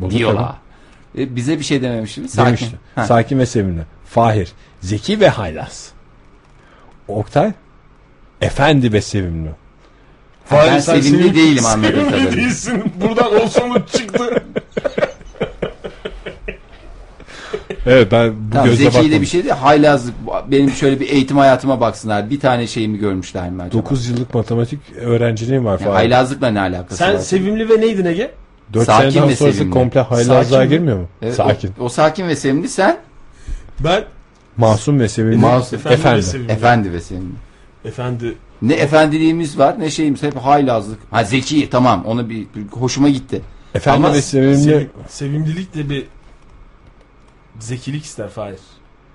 [0.09, 0.55] Diyorlar.
[1.17, 2.27] E, bize bir şey dememişim.
[2.29, 2.47] Sakin.
[2.47, 2.79] Demişti.
[2.95, 3.05] Ha.
[3.05, 3.81] Sakin ve sevimli.
[4.05, 4.51] Fahir.
[4.81, 5.91] Zeki ve haylaz.
[7.07, 7.51] Oktay.
[8.41, 9.49] Efendi ve sevimli.
[10.49, 12.83] Ha, ben sevimli değilim anladığım Sevimli değilsin.
[13.01, 14.43] Buradan o sonuç çıktı.
[17.85, 19.21] Evet ben bu Tamam, gözle de baktım.
[19.21, 19.53] bir şey değil.
[19.55, 20.13] Haylazlık.
[20.51, 22.29] Benim şöyle bir eğitim hayatıma baksınlar.
[22.29, 23.83] Bir tane şeyimi görmüşler mi acaba?
[23.83, 25.93] 9 yıllık matematik öğrenciliğim var Yani Fahir.
[25.95, 27.19] haylazlıkla ne alakası Sen var?
[27.19, 28.31] sevimli ve neydin Ege?
[28.73, 29.73] 4 Sakin seneden ve sonrası sevimli.
[29.73, 30.69] komple haylazlığa Sakin mi?
[30.69, 31.07] girmiyor mu?
[31.21, 31.71] Evet, Sakin.
[31.79, 32.97] O, o sakin ve sevimli sen
[33.83, 34.03] Ben
[34.57, 35.35] Masum ve sevimli.
[35.37, 35.79] Masum.
[35.79, 36.17] efendi, Efendi.
[36.17, 36.51] ve sevimli.
[36.51, 37.33] efendi ve sevimli.
[37.85, 38.35] Efendi.
[38.61, 40.99] Ne efendiliğimiz var ne şeyimiz hep haylazlık.
[41.11, 43.41] Ha zeki tamam onu bir, bir hoşuma gitti.
[43.75, 44.57] Efendi Ama ve sevimli.
[44.57, 46.05] Sev- sevimlilik de bir
[47.59, 48.59] zekilik ister Fahir.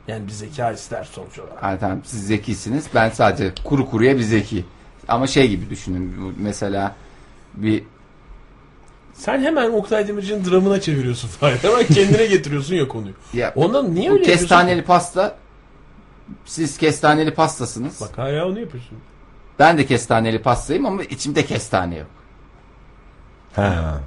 [0.08, 1.62] Yani bir zeka ister sonuç olarak.
[1.62, 4.64] Ha, tamam siz zekisiniz ben sadece kuru kuruya bir zeki.
[5.08, 6.96] Ama şey gibi düşünün mesela
[7.54, 7.84] bir
[9.14, 11.58] Sen hemen Oktay Demirci'nin dramına çeviriyorsun Fahir.
[11.62, 13.14] Hemen kendine getiriyorsun ya konuyu.
[13.34, 14.40] ya, Ondan niye öyle yapıyorsun?
[14.42, 15.36] kestaneli pasta
[16.44, 18.00] siz kestaneli pastasınız.
[18.00, 18.98] Bak hala onu yapıyorsun.
[19.58, 22.06] Ben de kestaneli pastayım ama içimde kestane yok.
[23.56, 24.00] Ha.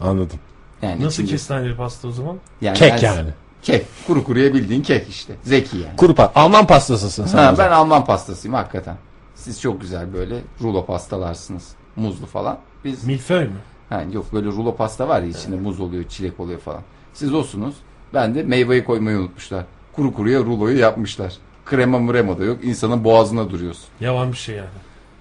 [0.00, 0.38] Anladım.
[0.82, 2.36] Yani Nasıl içimde- kestaneli pasta o zaman?
[2.60, 3.30] yani Kek ben- yani.
[3.62, 3.86] Kek.
[4.06, 5.32] Kuru kuruya bildiğin kek işte.
[5.42, 5.96] Zeki yani.
[5.96, 7.38] Kuru pa- Alman pastasısın sen.
[7.38, 8.96] Ha, ben Alman pastasıyım hakikaten.
[9.34, 11.68] Siz çok güzel böyle rulo pastalarsınız.
[11.96, 12.58] Muzlu falan.
[12.84, 13.56] Biz Milföy mü?
[13.88, 16.80] ha, yok böyle rulo pasta var ya içinde muz oluyor, çilek oluyor falan.
[17.14, 17.74] Siz olsunuz.
[18.14, 19.64] Ben de meyveyi koymayı unutmuşlar.
[19.92, 21.34] Kuru kuruya ruloyu yapmışlar.
[21.64, 22.64] Krema mrema da yok.
[22.64, 23.84] insanın boğazına duruyorsun.
[24.00, 24.68] Yavan bir şey yani.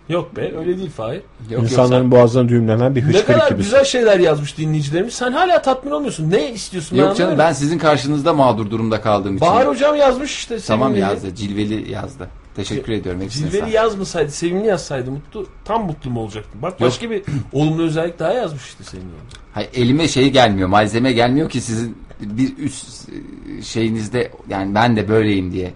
[0.09, 1.21] Yok be öyle değil Fahir.
[1.49, 3.57] Yok, İnsanların boğazına düğümlenen bir Ne hıçkırık kadar gibi.
[3.57, 5.13] güzel şeyler yazmış dinleyicilerimiz.
[5.13, 6.31] Sen hala tatmin olmuyorsun.
[6.31, 6.95] Ne istiyorsun?
[6.95, 9.47] yok, ben yok canım ben sizin karşınızda mağdur durumda kaldığım için.
[9.47, 10.59] Bahar hocam yazmış işte.
[10.59, 11.01] tamam sevimli.
[11.09, 11.35] yazdı.
[11.35, 12.29] Cilveli yazdı.
[12.55, 13.49] Teşekkür ediyorum hepsine.
[13.49, 16.61] Cilveli sağ- yazmasaydı, sevimli yazsaydı mutlu, tam mutlu mu olacaktın?
[16.61, 17.23] Bak başka bir
[17.53, 19.17] olumlu özellik daha yazmış işte senin yanında.
[19.53, 25.09] Hayır, elime şey gelmiyor, malzeme gelmiyor ki sizin bir üst e, şeyinizde yani ben de
[25.09, 25.73] böyleyim diye.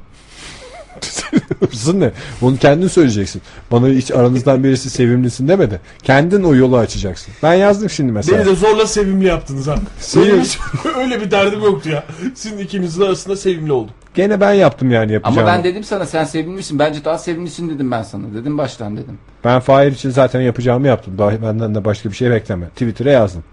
[1.69, 2.11] Hırsın ne?
[2.41, 3.41] Bunu kendin söyleyeceksin.
[3.71, 5.81] Bana hiç aranızdan birisi sevimlisin demedi.
[6.03, 7.33] Kendin o yolu açacaksın.
[7.43, 8.37] Ben yazdım şimdi mesela.
[8.37, 9.75] Beni de zorla sevimli yaptınız ha.
[9.99, 10.59] Senin- Öyle, bir,
[11.01, 12.03] öyle bir derdim yoktu ya.
[12.35, 13.93] Sizin ikinizin arasında sevimli oldum.
[14.13, 15.49] Gene ben yaptım yani yapacağımı.
[15.49, 18.23] Ama ben dedim sana sen sevimlisin bence daha sevimlisin dedim ben sana.
[18.35, 19.17] Dedim baştan dedim.
[19.45, 21.17] Ben Fahir için zaten yapacağımı yaptım.
[21.17, 22.67] Daha benden de başka bir şey bekleme.
[22.69, 23.43] Twitter'a yazdım.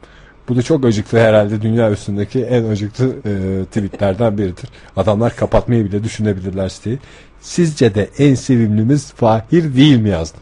[0.48, 4.68] Bu da çok acıktı herhalde dünya üstündeki en acıktı e, tweetlerden biridir.
[4.96, 6.98] Adamlar kapatmayı bile düşünebilirler siteyi.
[7.40, 10.40] Sizce de en sevimlimiz Fahir değil mi yazdım.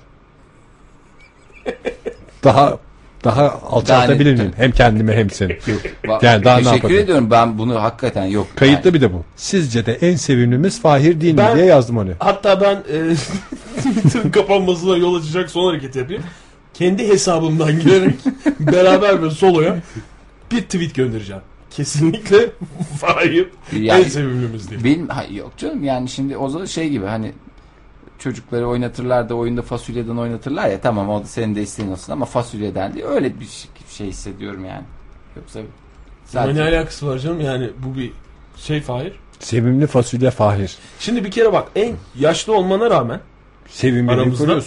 [2.44, 2.78] daha
[3.24, 4.52] Daha alçaltabilir Yani- miyim?
[4.56, 5.52] Hem kendimi hem seni.
[6.04, 8.46] Va- Yani daha ne Teşekkür ediyorum ben bunu hakikaten yok.
[8.56, 9.24] Kayıtlı bir de bu.
[9.36, 12.10] Sizce de en sevimlimiz Fahir değil mi Ben- diye yazdım onu.
[12.18, 13.14] Hatta ben e,
[13.76, 16.22] Twitter'ın kapanmasına yol açacak son hareketi yapayım.
[16.74, 18.14] Kendi hesabımdan girerek
[18.60, 19.76] beraber ve soloya
[20.52, 21.42] bir tweet göndereceğim.
[21.76, 22.50] Kesinlikle
[23.00, 24.84] Fahir Yani- en sevimlimiz diye.
[24.84, 27.32] Benim ha, yok canım yani şimdi o zaman şey gibi hani
[28.18, 32.24] çocukları oynatırlar da oyunda fasulyeden oynatırlar ya tamam o da senin de isteğin olsun ama
[32.26, 34.84] fasulyeden diye öyle bir şey, şey hissediyorum yani.
[35.36, 35.68] Yoksa Ama
[36.26, 38.12] zaten ne alakası var canım yani bu bir
[38.56, 39.12] şey Fahir.
[39.38, 40.76] Sevimli fasulye Fahir.
[41.00, 43.20] Şimdi bir kere bak en yaşlı olmana rağmen
[43.68, 44.62] Sevimliliği Aramızda-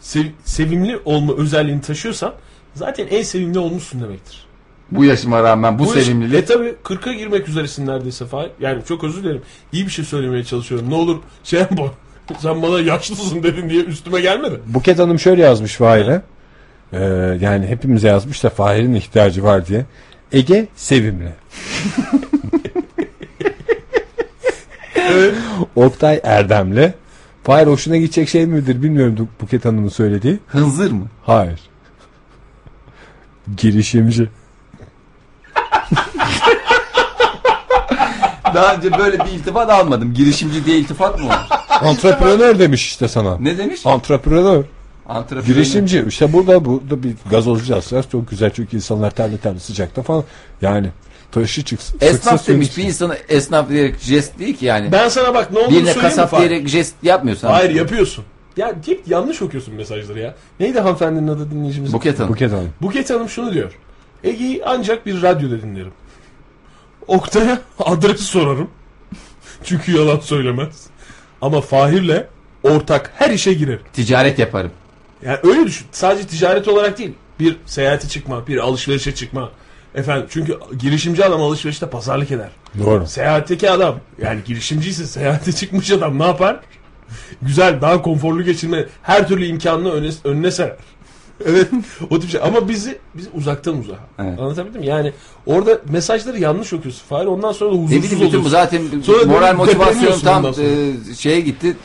[0.00, 2.34] sev- sevimli olma özelliğini taşıyorsan
[2.74, 4.46] zaten en sevimli olmuşsun demektir.
[4.96, 8.50] Bu yaşıma rağmen bu, Bu sevimlilik E tabi 40'a girmek üzeresin neredeyse Fahir.
[8.60, 9.42] Yani çok özür dilerim.
[9.72, 10.90] İyi bir şey söylemeye çalışıyorum.
[10.90, 11.86] Ne olur şey yapma.
[12.38, 14.56] Sen bana yaşlısın dedin diye üstüme gelme de.
[14.66, 16.22] Buket Hanım şöyle yazmış Fahir'e.
[16.92, 16.98] Ee,
[17.40, 19.86] yani hepimize yazmış da Fahir'in ihtiyacı var diye.
[20.32, 21.32] Ege sevimli.
[25.76, 26.94] Oktay Erdemli.
[27.44, 30.38] Fahir hoşuna gidecek şey midir bilmiyorum Buket Hanım'ın söylediği.
[30.46, 31.06] hınzır mı?
[31.22, 31.60] Hayır.
[33.56, 34.28] Girişimci.
[38.54, 40.14] Daha önce böyle bir iltifat almadım.
[40.14, 41.48] Girişimci diye iltifat mı var?
[41.80, 43.38] Antreprenör demiş işte sana.
[43.38, 43.80] Ne demiş?
[43.84, 44.64] Antreprenör.
[45.08, 45.46] Antreprenör.
[45.46, 46.04] Girişimci.
[46.08, 50.24] İşte burada burada bir gazozcu aslar çok güzel çünkü insanlar terli terli sıcakta falan.
[50.62, 50.88] Yani
[51.32, 51.92] taşı çıksın.
[51.92, 54.92] sıksa Esnaf suyun demiş bir insana esnaf diyerek jest değil ki yani.
[54.92, 56.48] Ben sana bak ne olduğunu Birine söyleyeyim mi kasap Fahir?
[56.48, 57.48] diyerek jest yapmıyorsun.
[57.48, 58.24] Hayır yapıyorsun.
[58.56, 60.34] Ya hep yanlış okuyorsun mesajları ya.
[60.60, 61.92] Neydi hanımefendinin adı dinleyicimiz?
[61.92, 62.30] Buket Hanım.
[62.30, 62.68] Buket Hanım.
[62.82, 63.72] Buket Hanım şunu diyor.
[64.24, 65.92] Ege'yi ancak bir radyoda dinlerim.
[67.06, 68.70] Oktay'a adresi sorarım.
[69.64, 70.86] Çünkü yalan söylemez.
[71.40, 72.26] Ama Fahir'le
[72.62, 73.78] ortak her işe girer.
[73.92, 74.70] Ticaret yaparım.
[75.26, 75.86] Yani öyle düşün.
[75.92, 77.14] Sadece ticaret olarak değil.
[77.40, 79.50] Bir seyahate çıkma, bir alışverişe çıkma.
[79.94, 82.50] Efendim çünkü girişimci adam alışverişte pazarlık eder.
[82.78, 83.06] Doğru.
[83.06, 86.60] Seyahatteki adam yani girişimciyse seyahate çıkmış adam ne yapar?
[87.42, 90.76] Güzel daha konforlu geçirme her türlü imkanını önüne, önüne serer.
[91.46, 91.68] Evet
[92.10, 93.98] o tip şey ama bizi biz uzaktan uzağa.
[94.18, 94.38] Evet.
[94.38, 94.86] Anlatabildim mi?
[94.86, 95.12] Yani
[95.46, 99.24] orada mesajları yanlış okuyorsun Fahir ondan sonra da Ne huzursuz bileyim bütün bu zaten Sonra
[99.24, 101.76] moral motivasyon tam e, şeye gitti.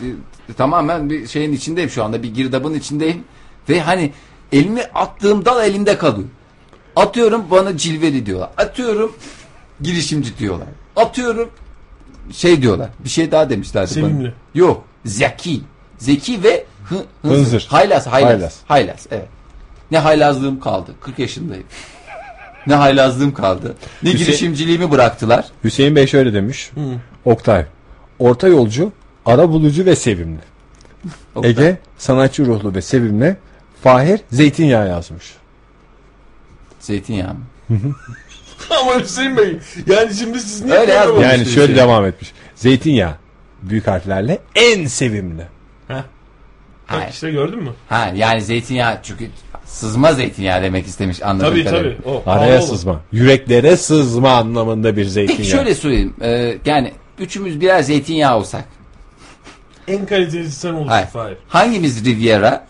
[0.49, 2.23] E, tamamen bir şeyin içindeyim şu anda.
[2.23, 3.23] Bir girdabın içindeyim.
[3.69, 4.11] Ve hani
[4.51, 6.27] elimi attığım dal elimde kalıyor.
[6.95, 8.49] Atıyorum bana cilveli diyorlar.
[8.57, 9.15] Atıyorum
[9.81, 10.67] girişimci diyorlar.
[10.95, 11.49] Atıyorum
[12.31, 12.89] şey diyorlar.
[12.99, 14.23] Bir şey daha demişlerdi Sevimli.
[14.23, 14.33] bana.
[14.53, 14.83] Yok.
[15.05, 15.61] Zeki.
[15.97, 17.37] Zeki ve hı, hınzır.
[17.37, 17.67] Hınzır.
[17.69, 18.31] Haylaz, haylaz.
[18.31, 18.59] Haylaz.
[18.67, 19.07] Haylaz.
[19.11, 19.27] evet.
[19.91, 20.91] Ne haylazlığım kaldı.
[21.01, 21.63] 40 yaşındayım.
[22.67, 23.75] Ne haylazlığım kaldı.
[24.03, 25.45] Ne Hüseyin- girişimciliğimi bıraktılar.
[25.63, 26.71] Hüseyin Bey şöyle demiş.
[27.25, 27.65] Oktay.
[28.19, 28.91] Orta yolcu,
[29.25, 30.39] ara bulucu ve sevimli.
[31.35, 31.51] Oktay.
[31.51, 33.37] Ege sanatçı ruhlu ve sevimli.
[33.83, 35.33] Fahir zeytinyağı yazmış.
[36.79, 37.41] Zeytinyağı mı?
[38.81, 39.57] Ama Hüseyin Bey
[39.87, 41.23] yani şimdi siz niye Öyle yazmamış.
[41.23, 41.75] Yani şöyle şey.
[41.75, 42.31] devam etmiş.
[42.55, 43.15] Zeytinyağı
[43.61, 45.43] büyük harflerle en sevimli.
[45.89, 46.05] Bak
[46.85, 47.09] Hayır.
[47.11, 47.69] işte gördün mü?
[47.89, 49.29] Ha yani zeytinyağı çünkü
[49.67, 51.97] sızma zeytinyağı demek istemiş anladığım Tabii kadarıyla.
[51.97, 52.09] tabii.
[52.09, 53.01] O, Araya sızma.
[53.11, 55.37] Yüreklere sızma anlamında bir zeytinyağı.
[55.37, 56.13] Peki şöyle söyleyeyim.
[56.21, 58.65] Ee, yani üçümüz birer zeytinyağı olsak.
[59.87, 61.07] En kaliteli sen olursun Hayır.
[61.07, 61.37] Fahir.
[61.47, 62.67] Hangimiz Riviera?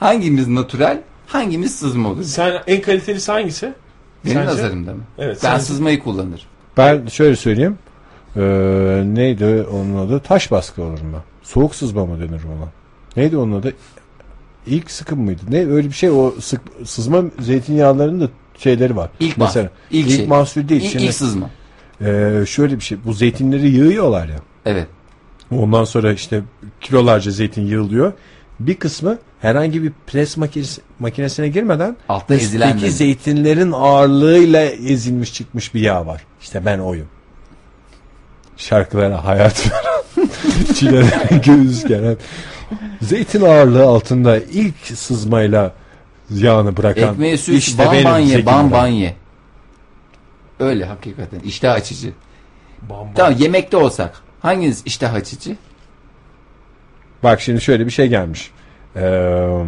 [0.00, 0.98] Hangimiz natural?
[1.26, 2.22] Hangimiz sızma olur?
[2.24, 3.72] Sen en kalitelisi hangisi?
[4.24, 4.50] Benim Sence?
[4.50, 5.02] nazarımda mı?
[5.18, 5.38] Evet.
[5.44, 5.64] Ben sence?
[5.64, 6.44] sızmayı kullanırım.
[6.76, 7.78] Ben şöyle söyleyeyim.
[8.36, 8.40] Ee,
[9.06, 10.20] neydi onun adı?
[10.20, 11.20] Taş baskı olurum ben.
[11.42, 12.68] Soğuk sızma mı denir ona?
[13.16, 13.72] Neydi onun adı?
[14.66, 15.40] İlk sıkım mıydı?
[15.50, 19.10] Ne öyle bir şey o sık, sızma zeytinyağlarının da şeyleri var.
[19.20, 19.98] İlk Mesela mahsul.
[19.98, 20.26] İlk ilk şey.
[20.26, 20.82] mahsul değil.
[20.82, 21.50] İlk, Şimdi ilk sızma.
[22.00, 22.98] e, şöyle bir şey.
[23.04, 24.38] Bu zeytinleri yığıyorlar ya.
[24.66, 24.86] Evet.
[25.50, 26.42] Ondan sonra işte
[26.80, 28.12] kilolarca zeytin yığılıyor.
[28.60, 35.80] Bir kısmı herhangi bir pres makinesi, makinesine girmeden Altta ezilen zeytinlerin ağırlığıyla ezilmiş çıkmış bir
[35.80, 36.22] yağ var.
[36.40, 37.06] İşte ben oyum.
[38.56, 40.28] Şarkılara hayat veren,
[40.74, 42.16] çilelere göğüs gelen,
[43.02, 45.72] zeytin ağırlığı altında ilk sızmayla
[46.30, 49.16] yağını bırakan Ekmeğe süt, işte ban ban ye, ban ban ye.
[50.60, 51.40] Öyle hakikaten.
[51.40, 52.12] İştah açıcı.
[52.82, 53.14] Bam bam.
[53.14, 54.20] Tamam yemekte olsak.
[54.40, 55.56] Hanginiz iştah açıcı?
[57.22, 58.50] Bak şimdi şöyle bir şey gelmiş.
[58.96, 59.64] Ee,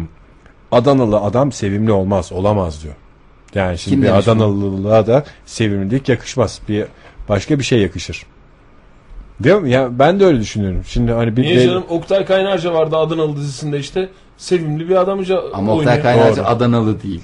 [0.71, 2.95] Adanalı adam sevimli olmaz, olamaz diyor.
[3.55, 4.17] Yani şimdi Kim bir?
[4.17, 6.59] Adanalılığa da sevimlilik yakışmaz.
[6.69, 6.85] Bir
[7.29, 8.25] başka bir şey yakışır.
[9.43, 9.71] Değil mi?
[9.71, 10.81] Ya ben de öyle düşünüyorum.
[10.87, 15.41] Şimdi hani bir Niye de- canım Oktay Kaynarca vardı Adanalı dizisinde işte sevimli bir adamca
[15.53, 15.77] Ama oynuyor.
[15.77, 16.49] Oktay Kaynarca Doğru.
[16.51, 17.21] Adanalı değil.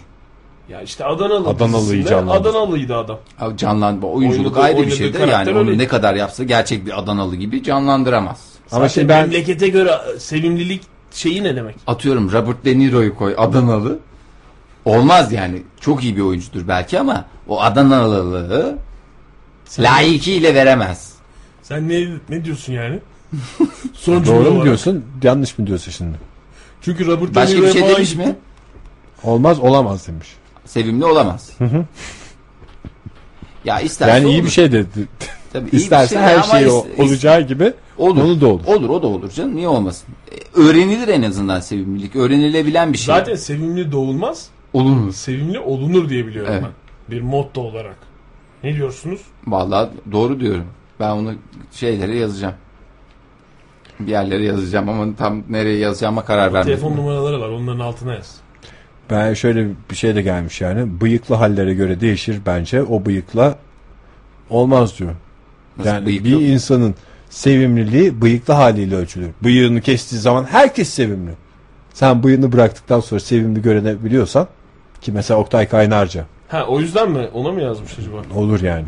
[0.69, 2.49] Ya işte Adanalı Adanalıyı dizisinde canlandı.
[2.49, 3.19] Adanalıydı adam.
[3.39, 5.77] Abi Canlan, oyunculuk Oynadığı- ayrı bir oynadığı şeydir karakter yani onu öyle.
[5.77, 8.37] ne kadar yapsa gerçek bir Adanalı gibi canlandıramaz.
[8.71, 10.81] Ama Zaten şimdi ben memlekete göre sevimlilik
[11.11, 11.75] şeyi ne demek?
[11.87, 13.99] Atıyorum Robert De Niro'yu koy Adanalı.
[14.85, 15.63] olmaz yani.
[15.81, 18.77] Çok iyi bir oyuncudur belki ama o Adanalılığı
[19.79, 21.16] layıkıyla veremez.
[21.67, 22.99] Sen ne ne diyorsun yani?
[23.93, 24.63] Son cümle Doğru mu olarak.
[24.65, 25.05] diyorsun?
[25.23, 26.17] Yanlış mı diyorsun şimdi?
[26.81, 28.35] Çünkü Robert Başka De bir Niro'ya şey falan demiş mi?
[29.23, 30.27] Olmaz olamaz demiş.
[30.65, 31.51] Sevimli olamaz.
[33.65, 34.45] ya isterse Yani iyi olur.
[34.45, 34.87] bir şey dedi.
[35.53, 38.23] Tabii iyi bir İsterse şey her ama şey o- is- olacağı gibi olur.
[38.23, 38.65] onu da olur.
[38.65, 40.07] Olur o da olur canım niye olmasın.
[40.31, 42.15] E, öğrenilir en azından sevimlilik.
[42.15, 43.05] Öğrenilebilen bir şey.
[43.15, 45.13] Zaten sevimli doğulmaz, olur.
[45.13, 46.63] sevimli olunur diye biliyorum Evet.
[46.63, 46.71] ben.
[47.15, 47.95] Bir motto olarak.
[48.63, 49.21] Ne diyorsunuz?
[49.47, 50.65] Vallahi doğru diyorum.
[50.99, 51.33] Ben onu
[51.71, 52.53] şeylere yazacağım.
[53.99, 56.75] Bir yerlere yazacağım ama tam nereye yazacağıma karar vermedim.
[56.79, 58.35] Telefon numaraları var onların altına yaz.
[59.09, 61.01] Ben şöyle bir şey de gelmiş yani.
[61.01, 62.83] Bıyıklı hallere göre değişir bence.
[62.83, 63.55] O bıyıkla
[64.49, 65.11] olmaz diyor.
[65.77, 66.95] Nasıl yani bıyık bir insanın
[67.29, 69.29] sevimliliği bıyıklı haliyle ölçülür.
[69.43, 71.31] Bıyığını kestiği zaman herkes sevimli.
[71.93, 74.47] Sen bıyığını bıraktıktan sonra sevimli görebiliyorsan
[75.01, 77.27] ki mesela Oktay Kaynarca Ha o yüzden mi?
[77.33, 78.17] Ona mı yazmış acaba?
[78.39, 78.85] olur yani.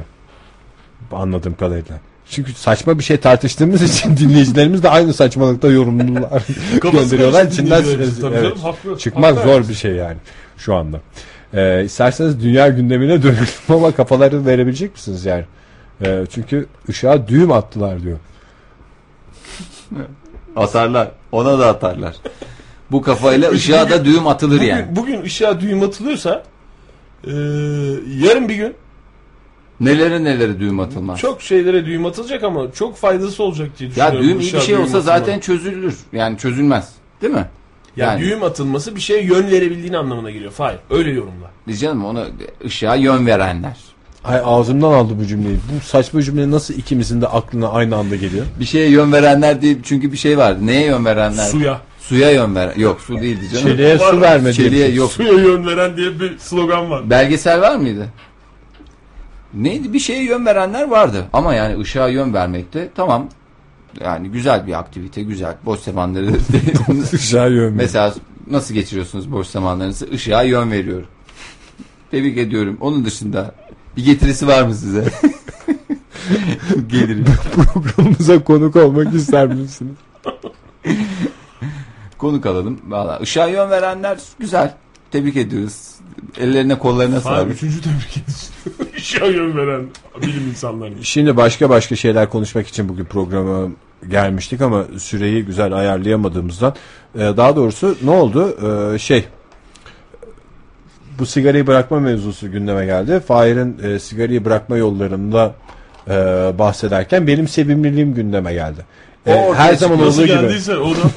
[1.12, 2.00] Anladığım kadarıyla.
[2.30, 6.44] Çünkü saçma bir şey tartıştığımız için dinleyicilerimiz de aynı saçmalıkta yorumlar
[6.82, 7.46] gönderiyorlar.
[7.46, 7.84] İçinden
[8.34, 9.52] evet, çıkmak Haklı.
[9.52, 10.18] zor bir şey yani
[10.58, 11.02] şu anda.
[11.54, 15.46] Ee, isterseniz dünya gündemine dönelim ama kafaları verebilecek misiniz yani?
[16.06, 18.18] Ee, çünkü ışığa düğüm attılar diyor.
[20.56, 21.12] Atarlar.
[21.32, 22.16] Ona da atarlar.
[22.92, 24.96] Bu kafayla ışığa da düğüm atılır Bugün, yani.
[24.96, 26.44] bugün ışığa düğüm atılıyorsa
[27.24, 27.32] e,
[28.24, 28.76] yarın bir gün
[29.80, 31.20] Nelere nelere düğüm atılmaz.
[31.20, 34.22] çok şeylere düğüm atılacak ama çok faydası olacak diye ya düşünüyorum.
[34.22, 35.18] düğüm iyi bir şey düğüm olsa atılma.
[35.20, 35.98] zaten çözülür.
[36.14, 36.90] Yani çözülmez.
[37.22, 37.46] Değil mi?
[37.98, 40.54] Ya yani- düğüm atılması bir şeye yön verebildiğini anlamına geliyor.
[40.58, 41.52] Hayır öyle yorumla.
[41.68, 42.26] Diyeceğim ona
[42.66, 43.78] ışığa yön verenler.
[44.24, 45.56] Ay ağzımdan aldı bu cümleyi.
[45.56, 48.46] Bu saçma cümle nasıl ikimizin de aklına aynı anda geliyor?
[48.60, 50.60] Bir şeye yön verenler diye çünkü bir şey vardı.
[50.68, 51.46] Neye yön verenler?
[51.46, 51.82] Suya.
[52.00, 52.76] Suya yön ver.
[52.76, 53.68] Yok su değildi canım.
[53.68, 54.54] Çeliğe Var su verme diye.
[54.54, 55.12] Çeliğe yok.
[55.12, 57.10] Suya yön veren diye bir slogan var.
[57.10, 58.06] Belgesel var mıydı?
[59.54, 59.94] Neydi?
[59.94, 61.26] Bir şeye yön verenler vardı.
[61.34, 63.30] Ama yani ışığa yön vermekte tamam.
[64.04, 65.56] Yani güzel bir aktivite, güzel.
[65.66, 66.32] Boş zamanları
[67.14, 68.14] Işığa yön mesela
[68.48, 70.06] nasıl geçiriyorsunuz boş zamanlarınızı?
[70.06, 71.08] Işığa yön veriyorum.
[72.12, 72.78] Tebrik ediyorum.
[72.82, 73.56] Onun dışında
[73.98, 75.06] bir getirisi var mı size?
[76.88, 77.26] Gelirim.
[77.54, 79.96] Programımıza konuk olmak ister misiniz?
[82.18, 82.80] Konuk alalım.
[82.88, 84.74] Valla ışığa yön verenler güzel.
[85.12, 85.92] Tebrik ediyoruz.
[86.40, 87.52] Ellerine kollarına sağlık.
[87.54, 88.89] üçüncü tebrik edici.
[89.04, 89.82] Işığa yön veren
[90.22, 91.02] bilim insanlarının.
[91.02, 93.68] Şimdi başka başka şeyler konuşmak için bugün programa
[94.10, 96.76] gelmiştik ama süreyi güzel ayarlayamadığımızdan
[97.16, 98.58] e, daha doğrusu ne oldu?
[98.96, 99.26] E, şey
[101.20, 103.20] bu sigarayı bırakma mevzusu gündeme geldi.
[103.28, 105.56] Fahir'in e, sigarayı bırakma yollarında
[106.60, 108.86] bahsederken benim sevimliliğim gündeme geldi.
[109.28, 110.38] O her zaman olduğu gibi
[110.72, 111.10] o da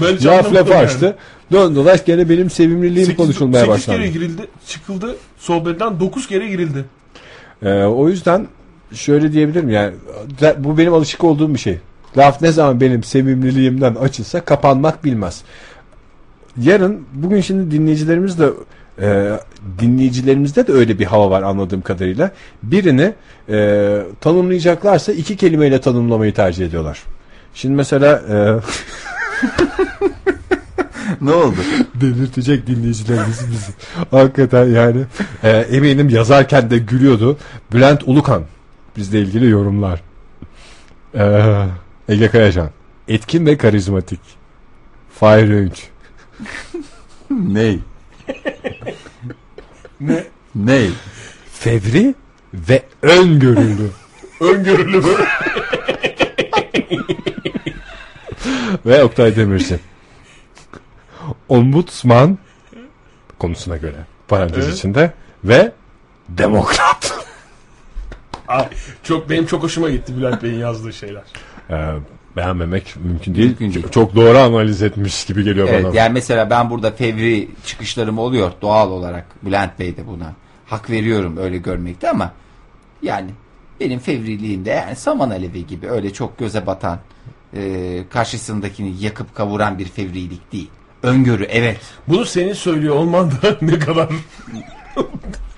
[0.00, 0.24] ben
[0.54, 0.74] laf yani.
[0.74, 1.16] açtı.
[1.52, 3.98] Dön dolaş gene benim sevimliliğim Sekiz- konuşulmaya sekiz başlandı.
[4.00, 5.16] kere girildi, çıkıldı.
[5.38, 6.84] Sohbetten 9 kere girildi.
[7.64, 8.46] Ee, o yüzden
[8.92, 9.94] şöyle diyebilirim yani
[10.58, 11.78] bu benim alışık olduğum bir şey.
[12.16, 15.42] Laf ne zaman benim sevimliliğimden açılsa kapanmak bilmez.
[16.60, 18.50] Yarın bugün şimdi dinleyicilerimiz de
[19.00, 19.38] e,
[19.78, 22.30] dinleyicilerimizde de öyle bir hava var anladığım kadarıyla.
[22.62, 23.14] Birini
[23.48, 27.02] e, tanımlayacaklarsa iki kelimeyle tanımlamayı tercih ediyorlar.
[27.54, 28.34] Şimdi mesela e,
[31.20, 31.56] Ne oldu?
[31.94, 33.72] delirtecek dinleyicilerimiz bizi.
[34.10, 35.04] Hakikaten yani
[35.42, 37.38] e, eminim yazarken de gülüyordu.
[37.72, 38.44] Bülent Ulukan
[38.96, 40.00] bizle ilgili yorumlar.
[41.14, 41.52] E,
[42.08, 42.70] Ege Kayacan
[43.08, 44.20] etkin ve karizmatik.
[45.14, 45.88] Fahir Öğünç.
[47.30, 47.78] Ney?
[50.00, 50.24] Ne?
[50.54, 50.90] Ney?
[51.52, 52.14] Fevri
[52.54, 53.90] ve öngörülü.
[54.40, 55.14] Öngörülü mü?
[58.86, 59.78] ve Oktay Demirci.
[61.48, 62.38] Ombudsman
[63.38, 63.96] konusuna göre
[64.28, 64.74] parantez Evet.
[64.78, 65.12] içinde
[65.44, 65.72] ve
[66.28, 67.14] demokrat.
[68.48, 68.68] Ay,
[69.02, 71.22] çok benim çok hoşuma gitti Bülent Bey'in yazdığı şeyler.
[71.70, 71.76] E,
[72.36, 73.46] beğenmemek mümkün değil.
[73.48, 73.86] Mümkün değil.
[73.90, 75.96] Çok doğru analiz etmiş gibi geliyor Evet, bana.
[75.96, 79.26] yani mesela ben burada fevri çıkışlarım oluyor doğal olarak.
[79.42, 80.32] Bülent Bey de buna.
[80.66, 82.32] Hak veriyorum öyle görmekte ama
[83.02, 83.30] yani
[83.80, 86.98] benim fevriliğimde yani saman alevi gibi öyle çok göze batan
[87.56, 90.70] e, karşısındakini yakıp kavuran bir fevrilik değil.
[91.04, 91.76] Öngörü evet.
[92.08, 94.08] Bunu senin söylüyor olman da ne kadar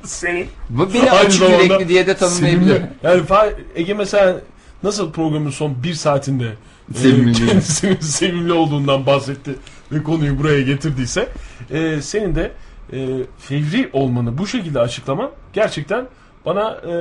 [0.02, 2.66] senin Bu beni Aynı açık zamanda yürekli diye de tanımlayabilir.
[2.74, 2.90] sevimli.
[3.02, 4.40] Yani Fa- Ege mesela
[4.82, 6.52] nasıl programın son bir saatinde
[6.94, 7.48] e, Sevimliliğini.
[7.50, 9.54] kendisinin sevimli olduğundan bahsetti
[9.92, 11.28] ve konuyu buraya getirdiyse
[11.70, 12.52] e, senin de
[12.92, 12.96] e,
[13.38, 16.06] fevri olmanı bu şekilde açıklaman gerçekten
[16.46, 16.94] bana e,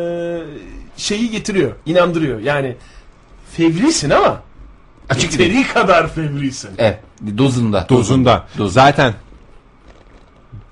[0.97, 2.39] şeyi getiriyor, inandırıyor.
[2.39, 2.75] Yani
[3.51, 4.41] fevrisin ama
[5.09, 6.69] Açık yeteri kadar fevrisin.
[6.77, 6.99] Evet
[7.37, 7.85] dozunda.
[7.89, 8.45] Dozunda.
[8.57, 8.71] Dozunda.
[8.71, 9.13] Zaten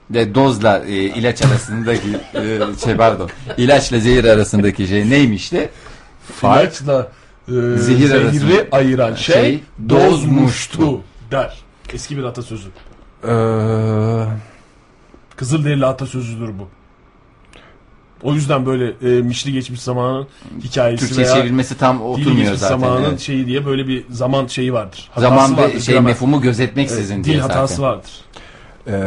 [0.10, 5.70] de dozla e, ilaç arasındaki e, şey pardon ilaçla zehir arasındaki şey neymişti?
[6.44, 7.12] İlaçla
[7.48, 11.02] e, Zehir zehri arasında- ayıran şey, şey dozmuştu
[11.32, 11.58] der.
[11.94, 12.70] Eski bir atasözü.
[13.24, 13.30] Ee,
[15.36, 16.68] Kızılderili atasözüdür bu.
[18.24, 20.28] O yüzden böyle e, mişli geçmiş zamanın
[20.64, 22.80] hikayesi Türkçe veya çevrilmesi tam dili oturmuyor geçmiş zaten.
[22.80, 23.20] zamanın evet.
[23.20, 25.10] şeyi diye böyle bir zaman şeyi vardır.
[25.12, 26.12] Hatası Zaman ve vardır, şey gramer.
[26.12, 27.86] mefhumu gözetmeksizin Evet, diye dil hatası zaten.
[27.90, 28.12] vardır.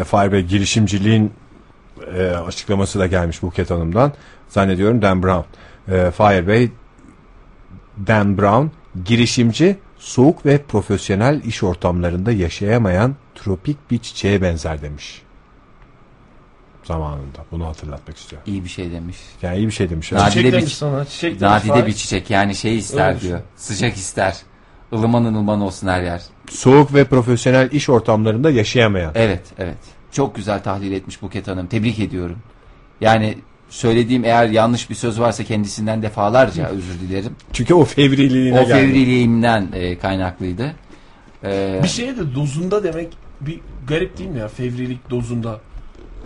[0.00, 1.32] e, Fahir Bey girişimciliğin
[2.16, 4.12] e, açıklaması da gelmiş Buket Hanım'dan.
[4.48, 5.44] Zannediyorum Dan Brown.
[5.92, 6.70] E, Fahir Bey
[8.06, 8.66] Dan Brown
[9.04, 15.22] girişimci, soğuk ve profesyonel iş ortamlarında yaşayamayan tropik bir çiçeğe benzer demiş.
[16.86, 17.38] Zamanında.
[17.52, 18.42] Bunu hatırlatmak istiyor.
[18.46, 19.16] İyi bir şey demiş.
[19.42, 20.12] Yani iyi bir şey demiş.
[20.12, 21.04] Nadide Çiçek bir- demiş sana.
[21.04, 21.40] Çiçek.
[21.40, 23.40] Nadide bir çiçek yani şey ister Öyle diyor.
[23.56, 24.36] Sıcak ister.
[24.92, 26.22] Ilıman ılıman olsun her yer.
[26.50, 29.12] Soğuk ve profesyonel iş ortamlarında yaşayamayan.
[29.14, 29.76] Evet evet.
[30.12, 31.66] Çok güzel tahlil etmiş Buket Hanım.
[31.66, 32.38] Tebrik ediyorum.
[33.00, 33.38] Yani
[33.68, 37.32] söylediğim eğer yanlış bir söz varsa kendisinden defalarca özür dilerim.
[37.52, 38.72] Çünkü o fevriliğine O geldi.
[38.80, 40.72] fevriliğimden e, kaynaklıydı.
[41.44, 43.08] Ee, Bir şeye de dozunda demek
[43.40, 44.48] bir garip değil mi ya?
[44.48, 45.60] Fevrilik dozunda.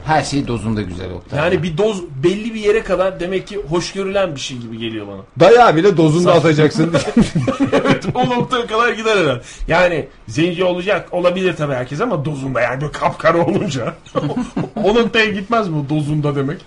[0.05, 1.39] Her şey dozunda güzel Oktay.
[1.39, 5.07] Yani bir doz belli bir yere kadar demek ki hoş görülen bir şey gibi geliyor
[5.07, 5.21] bana.
[5.41, 6.93] Dayağı bile dozunda atacaksın.
[7.73, 9.41] evet o noktaya kadar gider herhalde.
[9.69, 13.95] Yani zenci olacak olabilir tabii herkes ama dozunda yani böyle kapkara olunca.
[14.85, 16.61] o noktaya gitmez mi dozunda demek?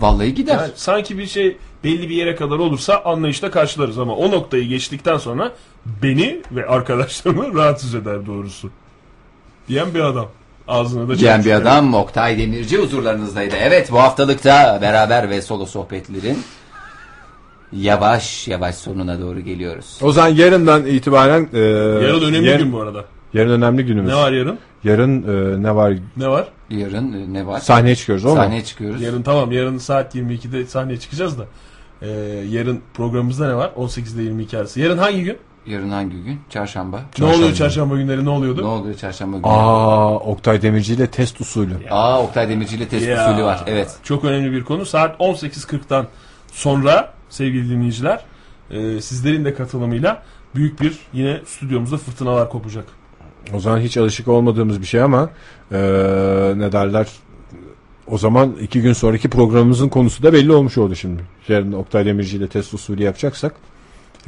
[0.00, 0.54] Vallahi gider.
[0.54, 5.16] Yani sanki bir şey belli bir yere kadar olursa anlayışla karşılarız ama o noktayı geçtikten
[5.16, 5.52] sonra
[5.86, 8.70] beni ve arkadaşlarımı rahatsız eder doğrusu.
[9.68, 10.28] Diyen bir adam.
[10.68, 13.54] Ağzına da Diyen bir adam Oktay Demirci huzurlarınızdaydı.
[13.56, 16.38] Evet bu haftalıkta beraber ve solo sohbetlerin
[17.72, 19.98] yavaş yavaş sonuna doğru geliyoruz.
[20.02, 23.04] o zaman yarından itibaren e, Yarın önemli yarın, gün bu arada.
[23.34, 24.10] yarın önemli günümüz.
[24.10, 24.58] Ne var yarın?
[24.84, 25.92] Yarın e, ne var?
[26.16, 26.48] Ne var?
[26.70, 27.60] Yarın e, ne var?
[27.60, 28.34] Sahneye çıkıyoruz ama.
[28.36, 29.02] Sahneye çıkıyoruz.
[29.02, 31.44] Yarın tamam yarın saat 22'de sahneye çıkacağız da.
[32.02, 32.08] Ee,
[32.50, 33.70] yarın programımızda ne var?
[33.76, 34.80] 18'de 22 arası.
[34.80, 35.36] Yarın hangi gün?
[35.66, 36.40] Yarın hangi gün?
[36.50, 37.00] Çarşamba.
[37.18, 38.62] Ne oluyor çarşamba günleri ne oluyordu?
[38.62, 39.46] Ne oluyor çarşamba günü?
[39.46, 41.74] Aa, Oktay Demirci ile test usulü.
[41.90, 43.64] Aa Oktay Demirci ile test Ya, usulü var.
[43.66, 43.96] Evet.
[44.02, 44.86] Çok önemli bir konu.
[44.86, 46.06] Saat 18.40'dan
[46.52, 48.20] sonra sevgili dinleyiciler
[48.70, 50.22] e, sizlerin de katılımıyla
[50.54, 52.84] büyük bir yine stüdyomuzda fırtınalar kopacak.
[53.54, 55.30] O zaman hiç alışık olmadığımız bir şey ama
[55.72, 55.78] e,
[56.56, 57.08] ne derler?
[58.06, 61.22] O zaman iki gün sonraki programımızın konusu da belli olmuş oldu şimdi.
[61.48, 63.54] Yarın Oktay Demirci ile test usulü yapacaksak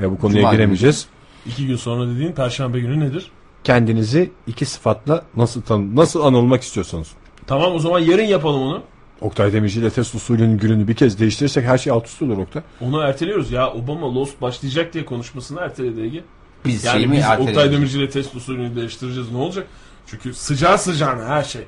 [0.01, 0.59] e, bu konuya Cuma günü.
[0.59, 1.07] giremeyeceğiz.
[1.49, 3.31] İki gün sonra dediğin perşembe günü nedir?
[3.65, 7.09] Kendinizi iki sıfatla nasıl tanı nasıl anılmak istiyorsanız.
[7.47, 8.83] Tamam o zaman yarın yapalım onu.
[9.21, 12.63] Oktay Demirci ile test usulünün gününü bir kez değiştirirsek her şey alt üst olur Oktay.
[12.81, 13.73] Onu erteliyoruz ya.
[13.73, 16.25] Obama Lost başlayacak diye konuşmasını erteledi Ege.
[16.65, 17.49] Biz Yani şey mi biz?
[17.49, 19.67] Oktay Demirci ile test usulünü değiştireceğiz ne olacak?
[20.07, 21.63] Çünkü sıcağı sıcağına her şey.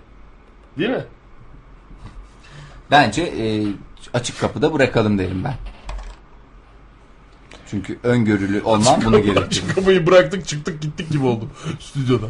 [0.79, 1.05] Değil mi?
[2.91, 3.65] Bence e,
[4.15, 5.55] açık kapıda bırakalım derim ben.
[7.71, 9.63] Çünkü öngörülü olmam bunu gerektirir.
[9.75, 11.49] Kapıyı bıraktık çıktık gittik gibi oldu
[11.81, 12.27] stüdyoda.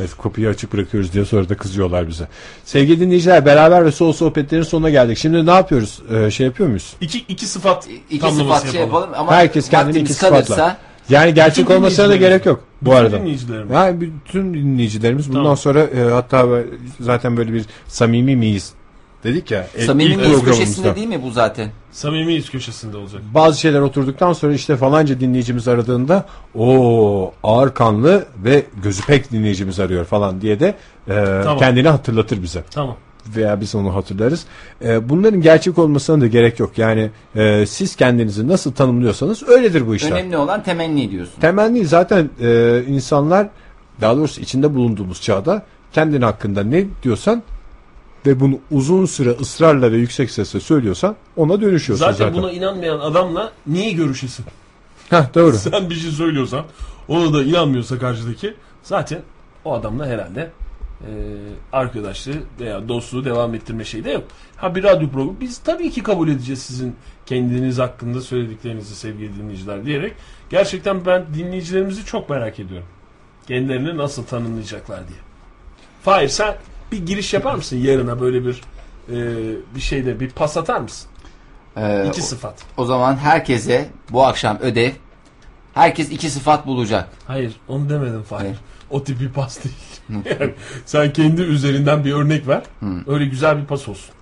[0.00, 2.28] Evet kapıyı açık bırakıyoruz diye sonra da kızıyorlar bize.
[2.64, 5.18] Sevgili dinleyiciler beraber ve sol sohbetlerin sonuna geldik.
[5.18, 6.02] Şimdi ne yapıyoruz?
[6.14, 6.92] Ee, şey yapıyor muyuz?
[7.00, 10.44] İki, iki sıfat İki tamlaması sıfat şey yapalım ama Herkes kendini iki sıfatla.
[10.44, 10.78] kalırsa
[11.08, 13.20] Yani gerçek Bütün olmasına da gerek yok bu Bütün arada.
[13.20, 13.70] dinleyicilerimiz.
[13.74, 15.56] Yani bütün dinleyicilerimiz bundan Tamam.
[15.56, 16.46] sonra e, hatta
[17.00, 18.72] zaten böyle bir samimi miyiz
[19.24, 19.66] dedik ya.
[19.74, 20.50] e, ilk samimi programımızda.
[20.50, 21.70] köşesinde değil mi bu zaten?
[21.92, 23.22] Samimiyiz köşesinde olacak.
[23.34, 29.80] Bazı şeyler oturduktan sonra işte falanca dinleyicimiz aradığında o ağır kanlı ve gözü pek dinleyicimiz
[29.80, 30.74] arıyor falan diye de
[31.08, 31.14] e,
[31.58, 32.64] kendini hatırlatır bize.
[32.70, 32.96] Tamam.
[33.36, 34.44] veya biz onu hatırlarız.
[34.84, 36.78] E, bunların gerçek olmasına da gerek yok.
[36.78, 40.12] Yani e, siz kendinizi nasıl tanımlıyorsanız öyledir bu işler.
[40.12, 41.40] Önemli olan temenni diyorsun.
[41.40, 43.48] Temenni zaten e, insanlar
[44.00, 47.42] daha doğrusu içinde bulunduğumuz çağda kendin hakkında ne diyorsan
[48.26, 52.42] ve bunu uzun süre ısrarla ve yüksek sesle söylüyorsan ona dönüşüyorsun Zaten, zaten.
[52.42, 54.44] buna inanmayan adamla niye görüşesin?
[55.10, 55.52] Heh, doğru.
[55.56, 56.64] Sen bir şey söylüyorsan
[57.08, 59.20] ona da inanmıyorsa karşıdaki zaten
[59.64, 60.50] o adamla herhalde
[61.00, 61.10] e,
[61.72, 64.24] arkadaşlığı veya dostluğu devam ettirme şeyi de yok.
[64.56, 66.96] Ha bir radyo programı biz tabii ki kabul edeceğiz sizin
[67.26, 70.12] kendiniz hakkında söylediklerinizi sevgili dinleyiciler diyerek
[70.50, 72.86] gerçekten ben dinleyicilerimizi çok merak ediyorum.
[73.48, 75.18] Kendilerini nasıl tanımlayacaklar diye.
[76.02, 76.54] Fahir sen
[76.94, 78.60] bir giriş yapar mısın yarına böyle bir
[79.08, 79.16] e,
[79.74, 81.10] bir şeyde bir pas atar mısın?
[81.76, 82.62] Ee, İki o, sıfat.
[82.76, 84.90] o zaman herkese bu akşam ödev
[85.74, 87.08] herkes iki sıfat bulacak.
[87.26, 88.42] Hayır onu demedim Fahir.
[88.44, 88.56] Hayır.
[88.90, 89.76] O tip bir pas değil.
[90.40, 90.54] yani
[90.86, 92.62] sen kendi üzerinden bir örnek ver.
[93.06, 94.14] Öyle güzel bir pas olsun.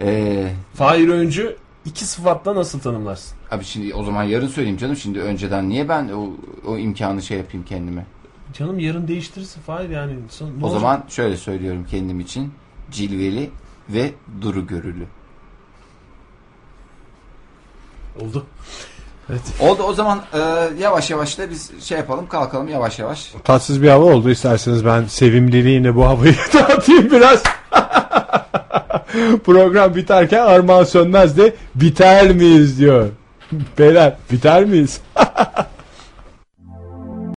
[0.00, 3.38] Ee, Fahir Öncü iki sıfatla nasıl tanımlarsın?
[3.50, 4.96] abi şimdi o zaman yarın söyleyeyim canım.
[4.96, 6.30] Şimdi önceden niye ben o,
[6.66, 8.06] o imkanı şey yapayım kendime?
[8.52, 10.12] Canım yarın değiştirirse Fahir yani.
[10.30, 10.80] Son- O olacak?
[10.80, 12.52] zaman şöyle söylüyorum kendim için.
[12.90, 13.50] cilveli
[13.88, 14.10] ve
[14.40, 15.06] duru görülü.
[18.20, 18.46] Oldu.
[19.60, 20.38] Oldu o zaman e,
[20.78, 23.32] yavaş yavaş da biz şey yapalım kalkalım yavaş yavaş.
[23.44, 27.42] Tatsız bir hava oldu isterseniz ben sevimliliğine bu havayı dağıtayım biraz.
[29.44, 33.08] Program biterken Armağan Sönmez de biter miyiz diyor.
[33.78, 35.00] Beyler biter miyiz?